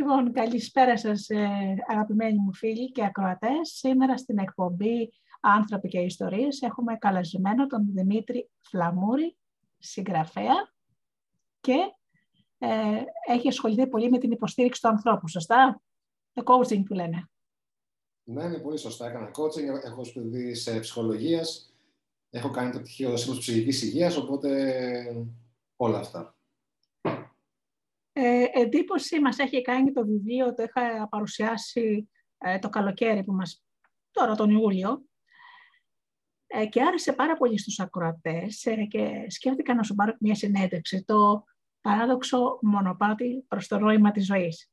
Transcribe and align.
Λοιπόν, 0.00 0.32
καλησπέρα 0.32 0.98
σας 0.98 1.28
ε, 1.28 1.74
αγαπημένοι 1.86 2.38
μου 2.38 2.54
φίλοι 2.54 2.90
και 2.90 3.04
ακροατές. 3.04 3.70
Σήμερα 3.74 4.16
στην 4.16 4.38
εκπομπή 4.38 5.12
«Άνθρωποι 5.40 5.88
και 5.88 5.98
Ιστορίες» 5.98 6.62
έχουμε 6.62 6.96
καλεσμένο 6.96 7.66
τον 7.66 7.92
Δημήτρη 7.92 8.50
Φλαμούρη, 8.60 9.36
συγγραφέα 9.78 10.72
και 11.60 11.76
ε, 12.58 13.02
έχει 13.28 13.48
ασχοληθεί 13.48 13.86
πολύ 13.86 14.10
με 14.10 14.18
την 14.18 14.30
υποστήριξη 14.30 14.80
του 14.80 14.88
ανθρώπου, 14.88 15.28
σωστά; 15.28 15.82
Το 16.32 16.42
coaching 16.46 16.82
που 16.84 16.94
λένε. 16.94 17.30
Ναι, 18.24 18.44
είναι 18.44 18.58
πολύ 18.58 18.78
σωστά. 18.78 19.08
Έκανα 19.08 19.30
coaching, 19.30 19.84
έχω 19.84 20.04
σπουδή 20.04 20.54
σε 20.54 20.78
ψυχολογίας, 20.78 21.74
έχω 22.30 22.50
κάνει 22.50 22.72
το 22.72 22.80
πτυχίο 22.80 23.16
σύμβουλος 23.16 23.44
ψυχικής 23.44 23.82
υγείας, 23.82 24.16
οπότε 24.16 24.60
όλα 25.76 25.98
αυτά. 25.98 26.34
Ε, 28.12 28.44
εντύπωση 28.52 29.20
μας 29.20 29.38
έχει 29.38 29.62
κάνει 29.62 29.92
το 29.92 30.06
βιβλίο, 30.06 30.54
το 30.54 30.62
είχα 30.62 31.08
παρουσιάσει 31.08 32.10
ε, 32.38 32.58
το 32.58 32.68
καλοκαίρι 32.68 33.24
που 33.24 33.32
μας, 33.32 33.64
τώρα 34.10 34.34
τον 34.34 34.50
Ιούλιο, 34.50 35.04
ε, 36.46 36.66
και 36.66 36.82
άρεσε 36.82 37.12
πάρα 37.12 37.36
πολύ 37.36 37.58
στους 37.58 37.80
ακροατές 37.80 38.64
ε, 38.64 38.84
και 38.84 39.26
σκέφτηκα 39.28 39.74
να 39.74 39.82
σου 39.82 39.94
πάρω 39.94 40.16
μια 40.20 40.34
συνέντευξη, 40.34 41.04
το 41.04 41.44
παράδοξο 41.80 42.58
μονοπάτι 42.62 43.44
προς 43.48 43.66
το 43.66 43.78
νόημα 43.78 44.10
της 44.10 44.26
ζωής, 44.26 44.70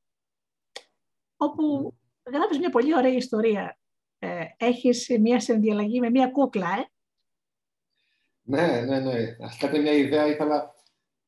όπου 1.37 1.95
γράφεις 2.31 2.59
μια 2.59 2.69
πολύ 2.69 2.95
ωραία 2.95 3.13
ιστορία. 3.13 3.77
Ε, 4.19 4.45
έχεις 4.57 5.17
μια 5.19 5.39
συνδιαλλαγή 5.39 5.99
με 5.99 6.09
μια 6.09 6.27
κούκλα, 6.27 6.67
ε. 6.67 6.91
Ναι, 8.41 8.81
ναι, 8.81 8.99
ναι. 8.99 9.35
Αρχικά 9.41 9.79
μια 9.79 9.91
ιδέα 9.91 10.27
ήθελα 10.27 10.75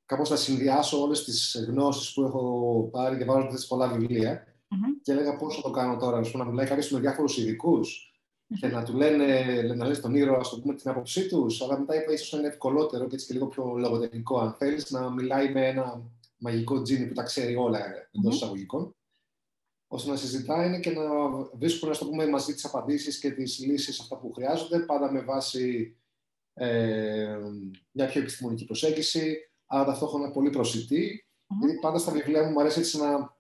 κάπως 0.09 0.29
να 0.29 0.35
συνδυάσω 0.35 1.01
όλες 1.01 1.23
τις 1.23 1.65
γνώσεις 1.67 2.13
που 2.13 2.21
έχω 2.21 2.89
πάρει 2.91 3.17
και 3.17 3.25
βάζω 3.25 3.57
σε 3.57 3.67
πολλά 3.67 3.87
βιβλία. 3.87 4.43
Mm-hmm. 4.43 4.99
Και 5.01 5.11
έλεγα 5.11 5.35
πώς 5.35 5.55
θα 5.55 5.61
το 5.61 5.71
κάνω 5.71 5.97
τώρα, 5.97 6.21
να 6.33 6.45
μιλάει 6.45 6.65
κάποιος 6.65 6.91
με 6.91 6.99
διάφορους 6.99 7.37
ειδικούς 7.37 8.13
mm-hmm. 8.13 8.57
και 8.59 8.67
να 8.67 8.83
του 8.83 8.95
λένε, 8.95 9.61
να 9.61 9.83
λένε 9.83 9.93
στον 9.93 10.15
ήρωα, 10.15 10.39
το 10.39 10.59
πούμε, 10.61 10.75
την 10.75 10.89
άποψή 10.89 11.27
τους. 11.27 11.61
Αλλά 11.61 11.79
μετά 11.79 12.01
είπα 12.01 12.11
ίσως 12.11 12.39
είναι 12.39 12.47
ευκολότερο 12.47 13.07
και 13.07 13.15
έτσι 13.15 13.27
και 13.27 13.33
λίγο 13.33 13.47
πιο 13.47 13.73
λογοτεχνικό, 13.77 14.39
αν 14.39 14.55
θέλεις, 14.57 14.91
να 14.91 15.11
μιλάει 15.11 15.51
με 15.51 15.67
ένα 15.67 16.01
μαγικό 16.37 16.81
τζίνι 16.81 17.07
που 17.07 17.13
τα 17.13 17.23
ξέρει 17.23 17.55
όλα 17.55 17.79
εντός 18.11 18.33
mm-hmm. 18.33 18.35
εισαγωγικών 18.35 18.95
ώστε 19.87 20.09
να 20.09 20.15
συζητάει 20.15 20.79
και 20.79 20.91
να 20.91 21.03
βρίσκουν, 21.53 21.91
το 21.97 22.05
πούμε, 22.05 22.27
μαζί 22.27 22.53
τις 22.53 22.65
απαντήσεις 22.65 23.19
και 23.19 23.31
τις 23.31 23.59
λύσεις 23.59 23.99
αυτά 23.99 24.17
που 24.17 24.33
χρειάζονται, 24.33 24.79
πάντα 24.79 25.11
με 25.11 25.21
βάση 25.21 25.95
ε, 26.53 27.37
μια 27.91 28.07
πιο 28.07 28.21
επιστημονική 28.21 28.65
προσέγγιση, 28.65 29.48
αλλά 29.71 29.85
ταυτόχρονα 29.85 30.31
πολύ 30.31 30.49
προσιτή. 30.49 31.25
Mm-hmm. 31.25 31.57
Γιατί 31.59 31.79
πάντα 31.79 31.97
στα 31.97 32.11
βιβλία 32.11 32.43
μου 32.43 32.51
μου 32.51 32.59
αρέσει 32.59 32.79
έτσι 32.79 32.97
να 32.97 33.37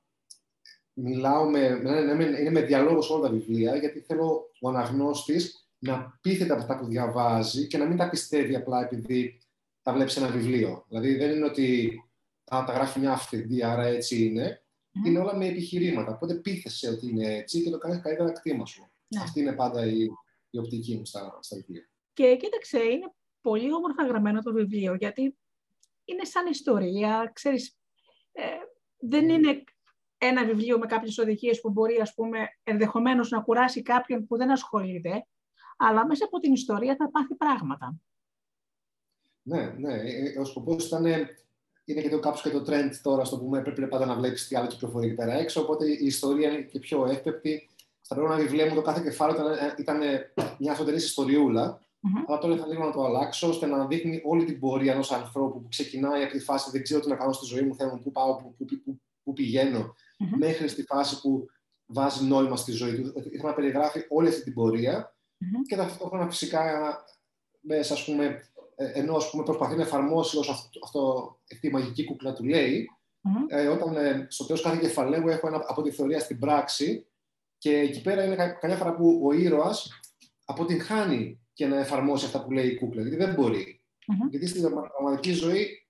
μιλάω 0.93 1.49
με, 1.49 1.79
με, 1.81 2.15
με, 2.15 2.23
είναι 2.23 2.49
με 2.49 2.61
διαλόγο 2.61 3.15
όλα 3.15 3.27
τα 3.27 3.33
βιβλία, 3.33 3.75
γιατί 3.75 3.99
θέλω 3.99 4.49
ο 4.61 4.69
αναγνώστης 4.69 5.69
να 5.79 6.19
πείθεται 6.21 6.51
από 6.53 6.61
αυτά 6.61 6.79
που 6.79 6.85
διαβάζει 6.85 7.67
και 7.67 7.77
να 7.77 7.85
μην 7.85 7.97
τα 7.97 8.09
πιστεύει 8.09 8.55
απλά 8.55 8.83
επειδή 8.83 9.39
τα 9.81 9.93
βλέπει 9.93 10.11
σε 10.11 10.19
ένα 10.19 10.29
βιβλίο. 10.29 10.85
Δηλαδή 10.87 11.15
δεν 11.15 11.31
είναι 11.31 11.45
ότι 11.45 11.99
τα 12.43 12.65
γράφει 12.73 12.99
μια 12.99 13.11
αυθεντία, 13.11 13.71
άρα 13.71 13.85
έτσι 13.85 14.25
είναι. 14.25 14.61
Mm-hmm. 14.61 15.07
Είναι 15.07 15.19
όλα 15.19 15.35
με 15.35 15.47
επιχειρήματα. 15.47 16.11
Οπότε 16.11 16.33
πείθεσαι 16.33 16.89
ότι 16.89 17.07
είναι 17.07 17.35
έτσι 17.35 17.63
και 17.63 17.69
το 17.69 17.77
κάνεις 17.77 18.01
καλύτερα 18.01 18.31
κτήμα 18.31 18.65
σου. 18.65 18.89
Yeah. 18.89 19.21
Αυτή 19.21 19.39
είναι 19.39 19.53
πάντα 19.53 19.85
η, 19.85 20.07
η 20.49 20.57
οπτική 20.57 20.95
μου 20.95 21.05
στα, 21.05 21.39
στα 21.41 21.55
βιβλία. 21.55 21.89
Και 22.13 22.35
κοίταξε, 22.35 22.79
είναι 22.79 23.13
πολύ 23.41 23.73
όμορφα 23.73 24.05
γραμμένο 24.05 24.41
το 24.41 24.53
βιβλίο, 24.53 24.93
γιατί 24.93 25.37
είναι 26.11 26.23
σαν 26.23 26.45
ιστορία, 26.45 27.31
ξέρεις, 27.33 27.77
ε, 28.31 28.43
δεν 28.97 29.25
ναι. 29.25 29.33
είναι 29.33 29.63
ένα 30.17 30.45
βιβλίο 30.45 30.77
με 30.77 30.85
κάποιες 30.85 31.17
οδηγίες 31.17 31.61
που 31.61 31.69
μπορεί, 31.69 31.99
ας 32.01 32.13
πούμε, 32.13 32.37
ενδεχομένως 32.63 33.29
να 33.29 33.41
κουράσει 33.41 33.81
κάποιον 33.81 34.27
που 34.27 34.37
δεν 34.37 34.51
ασχολείται, 34.51 35.27
αλλά 35.77 36.05
μέσα 36.05 36.25
από 36.25 36.39
την 36.39 36.53
ιστορία 36.53 36.95
θα 36.95 37.09
πάθει 37.11 37.35
πράγματα. 37.35 37.95
Ναι, 39.41 39.75
ναι. 39.77 39.93
Ε, 39.93 40.33
ε, 40.33 40.39
ο 40.39 40.45
σκοπός 40.45 40.85
ήταν. 40.85 41.05
Είναι 41.85 42.01
και 42.01 42.09
το 42.09 42.19
κάπως 42.19 42.41
και 42.41 42.49
το 42.49 42.63
trend 42.67 42.91
τώρα, 43.01 43.23
στο 43.25 43.37
πούμε, 43.37 43.61
πρέπει 43.61 43.87
πάντα 43.87 44.05
να 44.05 44.15
βλέπεις 44.15 44.47
τι 44.47 44.55
άλλο 44.55 44.67
κυκλοφορεί 44.67 45.05
εκεί 45.05 45.15
πέρα 45.15 45.33
έξω, 45.33 45.61
οπότε 45.61 45.85
η 45.87 46.05
ιστορία 46.05 46.49
είναι 46.51 46.61
και 46.61 46.79
πιο 46.79 47.05
εύπεπτη. 47.05 47.69
Στα 48.01 48.15
πρώτα 48.15 48.35
βιβλία 48.35 48.67
μου 48.67 48.75
το 48.75 48.81
κάθε 48.81 49.01
κεφάλαιο 49.01 49.53
ήταν, 49.53 49.75
ήταν 49.77 49.99
μια 50.59 50.73
φωτεινή 50.73 50.95
ιστοριούλα, 50.95 51.81
Mm-hmm. 52.01 52.23
Αλλά 52.27 52.37
τώρα 52.37 52.57
θα 52.57 52.67
λίγο 52.67 52.85
να 52.85 52.91
το 52.91 53.03
αλλάξω 53.03 53.49
ώστε 53.49 53.65
να 53.65 53.87
δείχνει 53.87 54.21
όλη 54.25 54.45
την 54.45 54.59
πορεία 54.59 54.93
ενός 54.93 55.11
ανθρώπου 55.11 55.61
που 55.61 55.67
ξεκινάει 55.67 56.23
από 56.23 56.31
τη 56.31 56.39
φάση 56.39 56.71
δεν 56.71 56.83
ξέρω 56.83 56.99
τι 56.99 57.09
να 57.09 57.15
κάνω 57.15 57.31
στη 57.31 57.45
ζωή 57.45 57.61
μου, 57.61 57.75
θέλω 57.75 57.99
πού 58.03 58.11
πάω, 58.11 58.35
πού, 58.35 58.55
πού, 58.57 58.65
πού, 58.65 59.01
πού 59.23 59.33
πηγαίνω, 59.33 59.79
mm-hmm. 59.79 60.37
μέχρι 60.37 60.67
στη 60.67 60.83
φάση 60.83 61.21
που 61.21 61.45
βάζει 61.85 62.25
νόημα 62.25 62.55
στη 62.55 62.71
ζωή 62.71 63.01
του. 63.01 63.13
Ήθελα 63.31 63.49
να 63.49 63.53
περιγράφει 63.53 64.05
όλη 64.09 64.27
αυτή 64.27 64.43
την 64.43 64.53
πορεία 64.53 65.15
mm-hmm. 65.15 65.61
και 65.67 65.75
ταυτόχρονα 65.75 66.29
φυσικά 66.29 66.95
μέσα, 67.59 67.93
ας 67.93 68.05
πούμε, 68.05 68.43
ε, 68.75 68.91
ενώ 68.93 69.15
ας 69.15 69.29
πούμε, 69.29 69.43
προσπαθεί 69.43 69.75
να 69.75 69.81
εφαρμόσει 69.81 70.37
όσο 70.37 70.51
αυτό, 70.51 70.79
αυτό, 70.83 71.35
αυτή 71.51 71.67
η 71.67 71.71
μαγική 71.71 72.05
κούκλα 72.05 72.33
του 72.33 72.43
λέει, 72.43 72.89
mm-hmm. 73.23 73.45
ε, 73.47 73.67
όταν 73.67 73.95
ε, 73.95 74.27
στο 74.29 74.45
τέλος 74.45 74.61
κάθε 74.61 74.77
κεφαλαίου 74.77 75.27
έχω 75.27 75.47
ένα 75.47 75.65
από 75.67 75.81
τη 75.81 75.91
θεωρία 75.91 76.19
στην 76.19 76.39
πράξη 76.39 77.07
και 77.57 77.77
εκεί 77.77 78.01
πέρα 78.01 78.23
είναι 78.23 78.35
κα, 78.35 78.49
καμιά 78.49 78.75
φορά 78.75 78.95
που 78.95 79.21
ο 79.23 79.33
ήρωας 79.33 79.99
αποτυγχάνει 80.45 81.39
και 81.59 81.67
να 81.67 81.79
εφαρμόσει 81.79 82.25
αυτά 82.25 82.43
που 82.43 82.51
λέει 82.51 82.67
η 82.67 82.75
κούκλα. 82.75 83.01
Γιατί 83.01 83.17
δεν 83.17 83.33
μπορεί. 83.33 83.81
Mm-hmm. 83.99 84.29
Γιατί 84.29 84.47
στην 84.47 84.61
πραγματική 84.61 85.31
ζωή 85.31 85.87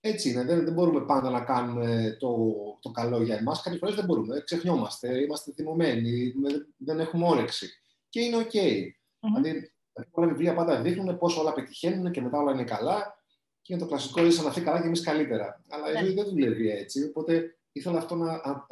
έτσι 0.00 0.30
είναι. 0.30 0.44
Δεν, 0.44 0.64
δεν 0.64 0.72
μπορούμε 0.72 1.00
πάντα 1.00 1.30
να 1.30 1.40
κάνουμε 1.40 2.16
το, 2.20 2.54
το 2.80 2.90
καλό 2.90 3.22
για 3.22 3.36
εμάς. 3.36 3.62
Κάποιες 3.62 3.80
φορές 3.80 3.94
δεν 3.94 4.04
μπορούμε. 4.04 4.42
Ξεχνιόμαστε, 4.44 5.20
είμαστε 5.20 5.52
θυμωμένοι, 5.52 6.32
δεν 6.76 7.00
έχουμε 7.00 7.26
όρεξη. 7.26 7.68
Και 8.08 8.20
είναι 8.20 8.36
OK. 8.36 8.50
Okay. 8.52 8.72
Mm-hmm. 9.20 9.42
Δηλαδή, 9.42 9.72
πολλά 10.10 10.26
βιβλία 10.26 10.54
πάντα 10.54 10.80
δείχνουν 10.80 11.18
πώς 11.18 11.36
όλα 11.38 11.52
πετυχαίνουν 11.52 12.10
και 12.10 12.20
μετά 12.20 12.38
όλα 12.38 12.52
είναι 12.52 12.64
καλά. 12.64 13.18
Και 13.62 13.72
είναι 13.72 13.82
το 13.82 13.88
κλασικό, 13.88 14.24
είσαι 14.24 14.42
να 14.42 14.48
αυτή 14.48 14.60
καλά 14.60 14.80
και 14.80 14.86
εμείς 14.86 15.02
καλύτερα. 15.02 15.64
Αλλά 15.68 15.90
η 15.90 15.92
ναι. 15.92 16.00
ζωή 16.00 16.14
δεν 16.14 16.24
δουλεύει 16.24 16.70
έτσι. 16.70 17.04
Οπότε 17.04 17.58
ήθελα 17.72 17.98
αυτό 17.98 18.14
να, 18.14 18.26
να, 18.26 18.66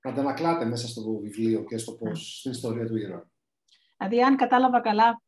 να 0.00 0.10
αντανακλάται 0.10 0.64
μέσα 0.64 0.88
στο 0.88 1.02
βιβλίο 1.02 1.64
και 1.64 1.78
στο 1.78 1.92
πώς, 1.92 2.38
στην 2.38 2.50
ιστορία 2.50 2.86
του 2.86 2.96
ήρωα. 2.96 3.30
Δηλαδή, 3.98 4.22
αν 4.22 4.36
κατάλαβα 4.36 4.80
καλά, 4.80 5.22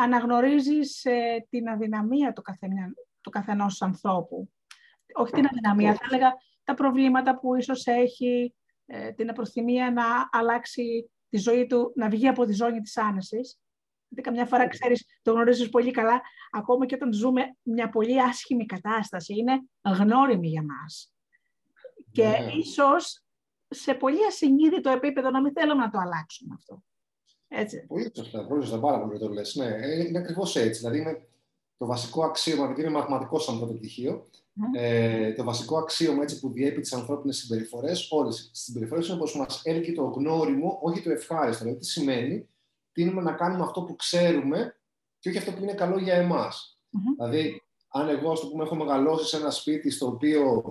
αναγνωρίζεις 0.00 1.04
ε, 1.04 1.46
την 1.50 1.68
αδυναμία 1.68 2.32
του, 2.32 2.42
καθένα, 2.42 2.92
του 3.20 3.30
καθενός 3.30 3.82
ανθρώπου. 3.82 4.50
Όχι 5.14 5.32
την 5.32 5.46
αδυναμία, 5.46 5.94
θα 5.94 6.00
έλεγα 6.10 6.34
τα 6.64 6.74
προβλήματα 6.74 7.38
που 7.38 7.54
ίσως 7.54 7.86
έχει, 7.86 8.54
ε, 8.86 9.12
την 9.12 9.30
απροθυμία 9.30 9.90
να 9.90 10.04
αλλάξει 10.30 11.10
τη 11.28 11.38
ζωή 11.38 11.66
του, 11.66 11.92
να 11.96 12.08
βγει 12.08 12.28
από 12.28 12.44
τη 12.44 12.52
ζώνη 12.52 12.80
της 12.80 12.96
άνεσης. 12.96 13.58
Γιατί 14.08 14.28
καμιά 14.28 14.46
φορά, 14.46 14.68
ξέρεις, 14.68 15.18
το 15.22 15.32
γνωρίζεις 15.32 15.68
πολύ 15.68 15.90
καλά, 15.90 16.20
ακόμα 16.50 16.86
και 16.86 16.94
όταν 16.94 17.12
ζούμε 17.12 17.56
μια 17.62 17.88
πολύ 17.88 18.22
άσχημη 18.22 18.66
κατάσταση, 18.66 19.34
είναι 19.34 19.62
γνώριμη 19.82 20.48
για 20.48 20.62
μας. 20.62 21.12
Και 22.12 22.28
ναι. 22.28 22.52
ίσως 22.52 23.22
σε 23.68 23.94
πολύ 23.94 24.26
ασυνείδητο 24.26 24.90
επίπεδο 24.90 25.30
να 25.30 25.40
μην 25.40 25.52
θέλουμε 25.52 25.84
να 25.84 25.90
το 25.90 25.98
αλλάξουμε 25.98 26.54
αυτό. 26.58 26.82
Έτσι. 27.48 27.84
Πολύ 27.86 28.10
σωστά, 28.14 28.46
πολύ 28.46 28.62
σωστά, 28.62 28.78
πάρα 28.78 29.00
πολύ 29.00 29.18
το 29.18 29.28
λες. 29.28 29.54
Ναι, 29.54 29.66
ε, 29.66 30.06
είναι 30.06 30.18
ακριβώς 30.18 30.56
έτσι. 30.56 30.80
Δηλαδή, 30.80 30.98
είναι 30.98 31.28
το 31.76 31.86
βασικό 31.86 32.24
αξίωμα, 32.24 32.64
επειδή 32.64 32.80
είναι 32.80 32.90
μαθηματικό 32.90 33.38
σαν 33.38 33.58
πρώτο 33.58 33.72
πτυχίο, 33.72 34.28
ε, 34.72 35.32
το 35.32 35.44
βασικό 35.44 35.78
αξίωμα 35.78 36.22
έτσι, 36.22 36.40
που 36.40 36.52
διέπει 36.52 36.80
τις 36.80 36.92
ανθρώπινες 36.92 37.36
συμπεριφορές, 37.36 38.10
όλες 38.10 38.50
τις 38.50 38.62
συμπεριφορές 38.62 39.08
είναι 39.08 39.18
πως 39.18 39.36
μας 39.36 39.60
έλκει 39.64 39.92
το 39.92 40.02
γνώριμο, 40.02 40.78
όχι 40.82 41.02
το 41.02 41.10
ευχάριστο. 41.10 41.64
Δηλαδή, 41.64 41.80
τι 41.80 41.86
σημαίνει, 41.86 42.48
τίνουμε 42.92 43.22
να 43.22 43.32
κάνουμε 43.32 43.64
αυτό 43.64 43.82
που 43.82 43.96
ξέρουμε 43.96 44.76
και 45.18 45.28
όχι 45.28 45.38
αυτό 45.38 45.52
που 45.52 45.62
είναι 45.62 45.74
καλό 45.74 45.98
για 45.98 46.14
εμάς. 46.14 46.80
Δηλαδή, 47.16 47.62
αν 47.88 48.08
εγώ, 48.08 48.30
ας 48.30 48.48
πούμε, 48.48 48.64
έχω 48.64 48.74
μεγαλώσει 48.74 49.28
σε 49.28 49.36
ένα 49.36 49.50
σπίτι 49.50 49.90
στο 49.90 50.06
οποίο 50.06 50.62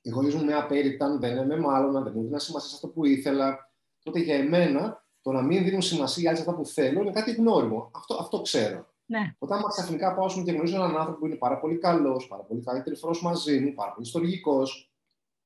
οι 0.00 0.10
γονεί 0.10 0.34
μου 0.34 0.44
με 0.44 0.54
απέριπταν, 0.54 1.20
δεν 1.20 1.46
με 1.46 1.56
μάλλον, 1.56 2.04
δεν 2.04 2.12
μου 2.16 2.22
δίναν 2.22 2.40
σημασία 2.40 2.68
σε 2.68 2.74
αυτό 2.74 2.88
που 2.88 3.04
ήθελα, 3.04 3.72
τότε 4.02 4.20
για 4.20 4.34
εμένα 4.34 5.01
το 5.22 5.32
να 5.32 5.42
μην 5.42 5.64
δίνουν 5.64 5.82
σημασία 5.82 6.34
σε 6.34 6.40
αυτά 6.40 6.54
που 6.54 6.66
θέλω 6.66 7.00
είναι 7.00 7.10
κάτι 7.10 7.32
γνώριμο. 7.32 7.90
Αυτό, 7.94 8.14
αυτό 8.14 8.40
ξέρω. 8.40 8.86
Ναι. 9.06 9.34
Όταν 9.38 9.60
μας 9.60 9.72
ξαφνικά 9.72 10.14
πάω 10.14 10.42
και 10.44 10.52
γνωρίζω 10.52 10.74
έναν 10.74 10.96
άνθρωπο 10.96 11.18
που 11.18 11.26
είναι 11.26 11.34
πάρα 11.34 11.58
πολύ 11.58 11.78
καλός, 11.78 12.26
πάρα 12.28 12.42
πολύ 12.42 12.62
καλύτερο 12.62 12.96
μαζί 13.22 13.60
μου, 13.60 13.74
πάρα 13.74 13.92
πολύ 13.92 14.06
ιστορικός, 14.06 14.92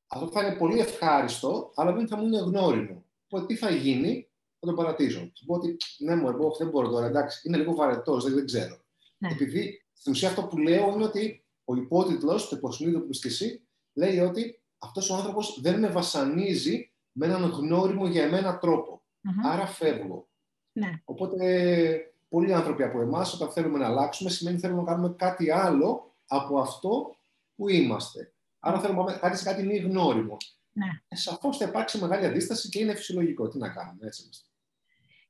αυτό 0.06 0.26
θα 0.28 0.46
είναι 0.46 0.56
πολύ 0.56 0.78
ευχάριστο, 0.78 1.72
αλλά 1.74 1.92
δεν 1.92 2.08
θα 2.08 2.16
μου 2.16 2.26
είναι 2.26 2.38
γνώριμο. 2.38 3.04
Οπότε 3.28 3.46
τι 3.46 3.56
θα 3.56 3.70
γίνει, 3.70 4.28
θα 4.58 4.66
τον 4.66 4.74
παρατήσω. 4.74 5.18
Θα 5.18 5.44
πω 5.46 5.54
ότι 5.54 5.76
ναι, 5.98 6.16
μου 6.16 6.28
εγώ 6.28 6.54
δεν 6.58 6.68
μπορώ 6.68 6.88
τώρα, 6.88 7.06
εντάξει, 7.06 7.48
είναι 7.48 7.56
λίγο 7.56 7.74
βαρετός, 7.74 8.24
δεν, 8.24 8.34
δεν 8.34 8.46
ξέρω. 8.46 8.76
Ναι. 9.18 9.28
Επειδή 9.28 9.84
στην 9.92 10.12
ουσία 10.12 10.28
αυτό 10.28 10.42
που 10.42 10.58
λέω 10.58 10.92
είναι 10.92 11.04
ότι 11.04 11.44
ο 11.64 11.74
υπότιτλος, 11.74 12.48
το 12.48 12.56
υποσυνείδητο 12.56 13.00
που 13.00 13.10
είσαι 13.10 13.28
εσύ, 13.28 13.66
λέει 13.92 14.18
ότι 14.18 14.60
αυτός 14.78 15.10
ο 15.10 15.14
άνθρωπος 15.14 15.58
δεν 15.60 15.78
με 15.78 15.88
βασανίζει 15.88 16.92
με 17.12 17.26
έναν 17.26 17.42
γνώριμο 17.42 18.06
για 18.06 18.22
εμένα 18.22 18.58
τρόπο. 18.58 19.02
Άρα 19.44 19.66
φεύγω. 19.66 20.28
Ναι. 20.72 21.00
Οπότε 21.04 22.12
πολλοί 22.28 22.52
άνθρωποι 22.54 22.82
από 22.82 23.00
εμάς, 23.00 23.34
όταν 23.34 23.50
θέλουμε 23.50 23.78
να 23.78 23.86
αλλάξουμε, 23.86 24.30
σημαίνει 24.30 24.58
θέλουμε 24.58 24.82
να 24.82 24.86
κάνουμε 24.86 25.14
κάτι 25.18 25.50
άλλο 25.50 26.14
από 26.26 26.58
αυτό 26.58 27.16
που 27.56 27.68
είμαστε. 27.68 28.32
Άρα 28.58 28.80
θέλουμε 28.80 28.98
να 28.98 29.04
πάμε 29.04 29.18
κάτι 29.18 29.36
σε 29.36 29.44
κάτι 29.44 29.62
μη 29.62 29.76
γνώριμο. 29.76 30.36
Ναι. 30.72 30.86
Ε, 31.08 31.16
Σαφώς 31.16 31.56
θα 31.56 31.64
υπάρξει 31.64 31.98
μεγάλη 31.98 32.26
αντίσταση 32.26 32.68
και 32.68 32.78
είναι 32.78 32.94
φυσιολογικό. 32.94 33.48
Τι 33.48 33.58
να 33.58 33.68
κάνουμε, 33.68 34.06
έτσι 34.06 34.22
είμαστε. 34.22 34.48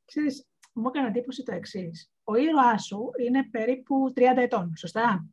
Ξέρεις, 0.04 0.46
μου 0.72 0.88
έκανε 0.88 1.08
εντύπωση 1.08 1.42
το 1.42 1.54
εξής. 1.54 2.10
Ο 2.24 2.34
ήρωάς 2.34 2.84
σου 2.84 3.10
είναι 3.26 3.48
περίπου 3.50 4.12
30 4.16 4.20
ετών, 4.36 4.72
σωστά; 4.76 5.26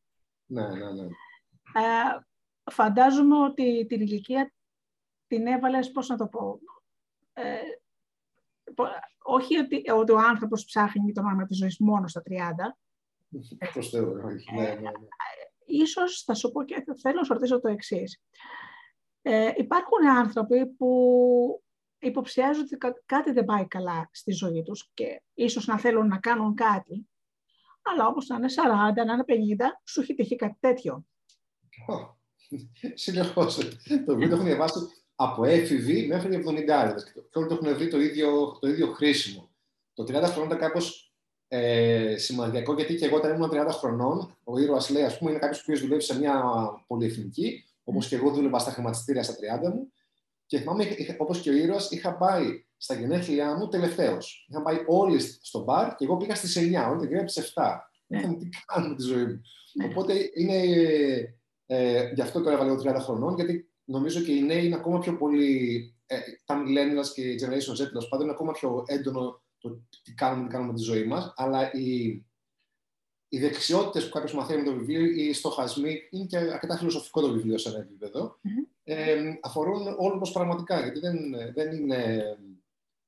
Ναι, 0.46 0.68
ναι, 0.68 0.92
ναι. 0.92 1.04
Ε, 1.04 2.26
φαντάζομαι 2.72 3.38
ότι 3.38 3.86
την 3.86 4.02
ηλικία 4.02 4.54
την 5.28 5.48
έβαλες, 5.48 5.92
πώς 5.92 6.08
να 6.08 6.18
το 6.18 6.28
πω, 6.28 6.60
ε, 7.34 7.44
όχι 9.24 9.58
ότι, 9.58 9.92
ότι 9.92 10.12
ο 10.12 10.18
άνθρωπος 10.18 10.66
ψάχνει 10.66 11.12
το 11.12 11.22
νόημα 11.22 11.46
της 11.46 11.58
ζωής 11.58 11.78
μόνο 11.80 12.08
στα 12.08 12.22
30. 12.22 12.34
Προς 13.74 13.90
Θεού, 13.90 14.22
όχι. 14.26 14.56
Ναι, 14.56 14.62
ναι, 14.62 14.76
ναι. 14.76 14.92
Ίσως 15.66 16.24
θα 16.24 16.34
σου 16.34 16.52
πω 16.52 16.64
και 16.64 16.84
θέλω 17.02 17.16
να 17.16 17.24
σου 17.24 17.34
ρωτήσω 17.34 17.60
το 17.60 17.68
εξής. 17.68 18.22
Ε, 19.22 19.52
υπάρχουν 19.56 20.08
άνθρωποι 20.08 20.66
που 20.68 21.64
υποψιάζουν 22.00 22.64
ότι 22.64 22.78
κάτι 23.06 23.32
δεν 23.32 23.46
πάει 23.46 23.68
καλά 23.68 24.10
στη 24.12 24.32
ζωή 24.32 24.64
τους 24.64 24.92
και 24.94 25.22
ίσως 25.34 25.68
να 25.68 25.80
θέλουν 25.80 26.08
να 26.08 26.18
κάνουν 26.18 26.56
κάτι, 26.56 27.10
αλλά 27.82 28.08
όπως 28.08 28.28
να 28.28 28.36
είναι 28.36 28.48
40, 28.50 29.06
να 29.06 29.14
είναι 29.14 29.24
50, 29.28 29.82
σου 29.84 30.02
έχει 30.02 30.14
τυχεί 30.14 30.36
κάτι 30.36 30.58
τέτοιο. 30.60 31.06
Συνεχώς. 32.94 33.58
το 34.06 34.16
βίντεο 34.16 34.36
έχω 34.36 34.46
διαβάσει 34.46 34.80
από 35.24 35.44
έφηβη 35.44 36.08
μέχρι 36.08 36.44
70 36.48 36.56
και 37.14 37.38
όλοι 37.38 37.48
το 37.48 37.54
έχουν 37.54 37.76
βρει 37.76 37.88
το 37.88 38.00
ίδιο, 38.00 38.58
το 38.62 38.68
ίδιο 38.68 38.88
χρήσιμο. 38.88 39.50
Το 39.94 40.04
30 40.04 40.10
χρονών 40.12 40.46
ήταν 40.46 40.58
κάπως 40.58 41.14
ε, 41.48 42.16
σημαντικό, 42.18 42.74
γιατί 42.74 42.96
και 42.96 43.06
εγώ 43.06 43.16
όταν 43.16 43.36
ήμουν 43.36 43.50
30 43.54 43.68
χρονών, 43.70 44.38
ο 44.44 44.60
ήρωας 44.60 44.90
λέει, 44.90 45.04
ας 45.04 45.18
πούμε, 45.18 45.30
είναι 45.30 45.40
κάποιος 45.40 45.64
που 45.64 45.78
δουλεύει 45.78 46.02
σε 46.02 46.20
μια 46.20 46.44
πολυεθνική, 46.88 47.64
όπως 47.84 48.08
και 48.08 48.16
εγώ 48.16 48.32
δούλευα 48.32 48.60
στα 48.60 48.72
χρηματιστήρια 48.72 49.24
στα 49.24 49.34
30 49.64 49.70
μου. 49.74 49.92
Και 50.46 50.60
θυμάμαι, 50.60 50.88
όπως 51.18 51.40
και 51.40 51.50
ο 51.50 51.54
ήρωας, 51.54 51.92
είχα 51.92 52.18
πάει 52.18 52.66
στα 52.78 52.94
γενέθλιά 52.94 53.56
μου 53.56 53.68
τελευταίος. 53.68 54.48
Είχαν 54.50 54.64
πάει 54.64 54.84
όλοι 54.86 55.20
στο 55.20 55.64
μπαρ 55.64 55.96
και 55.96 56.04
εγώ 56.06 56.18
πήγα 56.18 56.36
στις 56.36 56.58
9, 56.58 56.90
όλοι 56.90 57.08
πήγα 57.08 57.28
στι 57.28 57.42
7. 57.56 57.64
Ναι. 58.08 58.20
Τι 58.22 58.50
κάνω 58.66 58.88
με 58.88 58.96
τη 58.96 59.02
ζωή 59.02 59.26
μου. 59.26 59.42
Ναι. 59.74 59.86
Οπότε 59.86 60.14
είναι. 60.34 60.62
Ε, 61.66 62.12
γι' 62.14 62.22
αυτό 62.22 62.42
το 62.42 62.50
έβαλε 62.50 62.76
30 62.84 62.96
χρονών, 63.00 63.36
γιατί 63.36 63.73
νομίζω 63.86 64.22
και 64.22 64.32
οι 64.32 64.42
νέοι 64.42 64.66
είναι 64.66 64.76
ακόμα 64.76 65.00
πιο 65.00 65.18
πολύ. 65.18 65.88
Ε, 66.06 66.20
τα 66.46 66.64
millennials 66.64 67.08
και 67.14 67.22
η 67.22 67.40
generation 67.42 67.84
Z 67.84 67.88
τέλος 67.88 68.08
πάντων 68.08 68.26
είναι 68.26 68.36
ακόμα 68.36 68.52
πιο 68.52 68.84
έντονο 68.88 69.42
το 69.58 69.82
τι 70.04 70.14
κάνουμε, 70.14 70.44
τι 70.48 70.54
κάνουμε 70.54 70.72
με 70.72 70.78
τη 70.78 70.84
ζωή 70.84 71.04
μας. 71.04 71.34
Αλλά 71.36 71.74
οι, 71.74 72.06
οι 73.28 73.40
δεξιότητες 73.40 74.06
που 74.06 74.14
κάποιος 74.14 74.34
μαθαίνει 74.34 74.62
με 74.62 74.70
το 74.70 74.76
βιβλίο, 74.76 75.06
οι 75.06 75.34
στοχασμοί, 75.34 76.08
είναι 76.10 76.26
και 76.26 76.38
αρκετά 76.38 76.78
φιλοσοφικό 76.78 77.22
το 77.22 77.32
βιβλίο 77.32 77.58
σε 77.58 77.70
ένα 77.70 77.78
επίπεδο, 77.78 78.40
mm-hmm. 78.44 78.72
ε, 78.84 79.34
αφορούν 79.42 79.96
όλο 79.98 80.16
μας 80.16 80.32
πραγματικά. 80.32 80.80
Γιατί 80.80 81.00
δεν, 81.00 81.18
δεν 81.54 81.72
είναι 81.72 82.24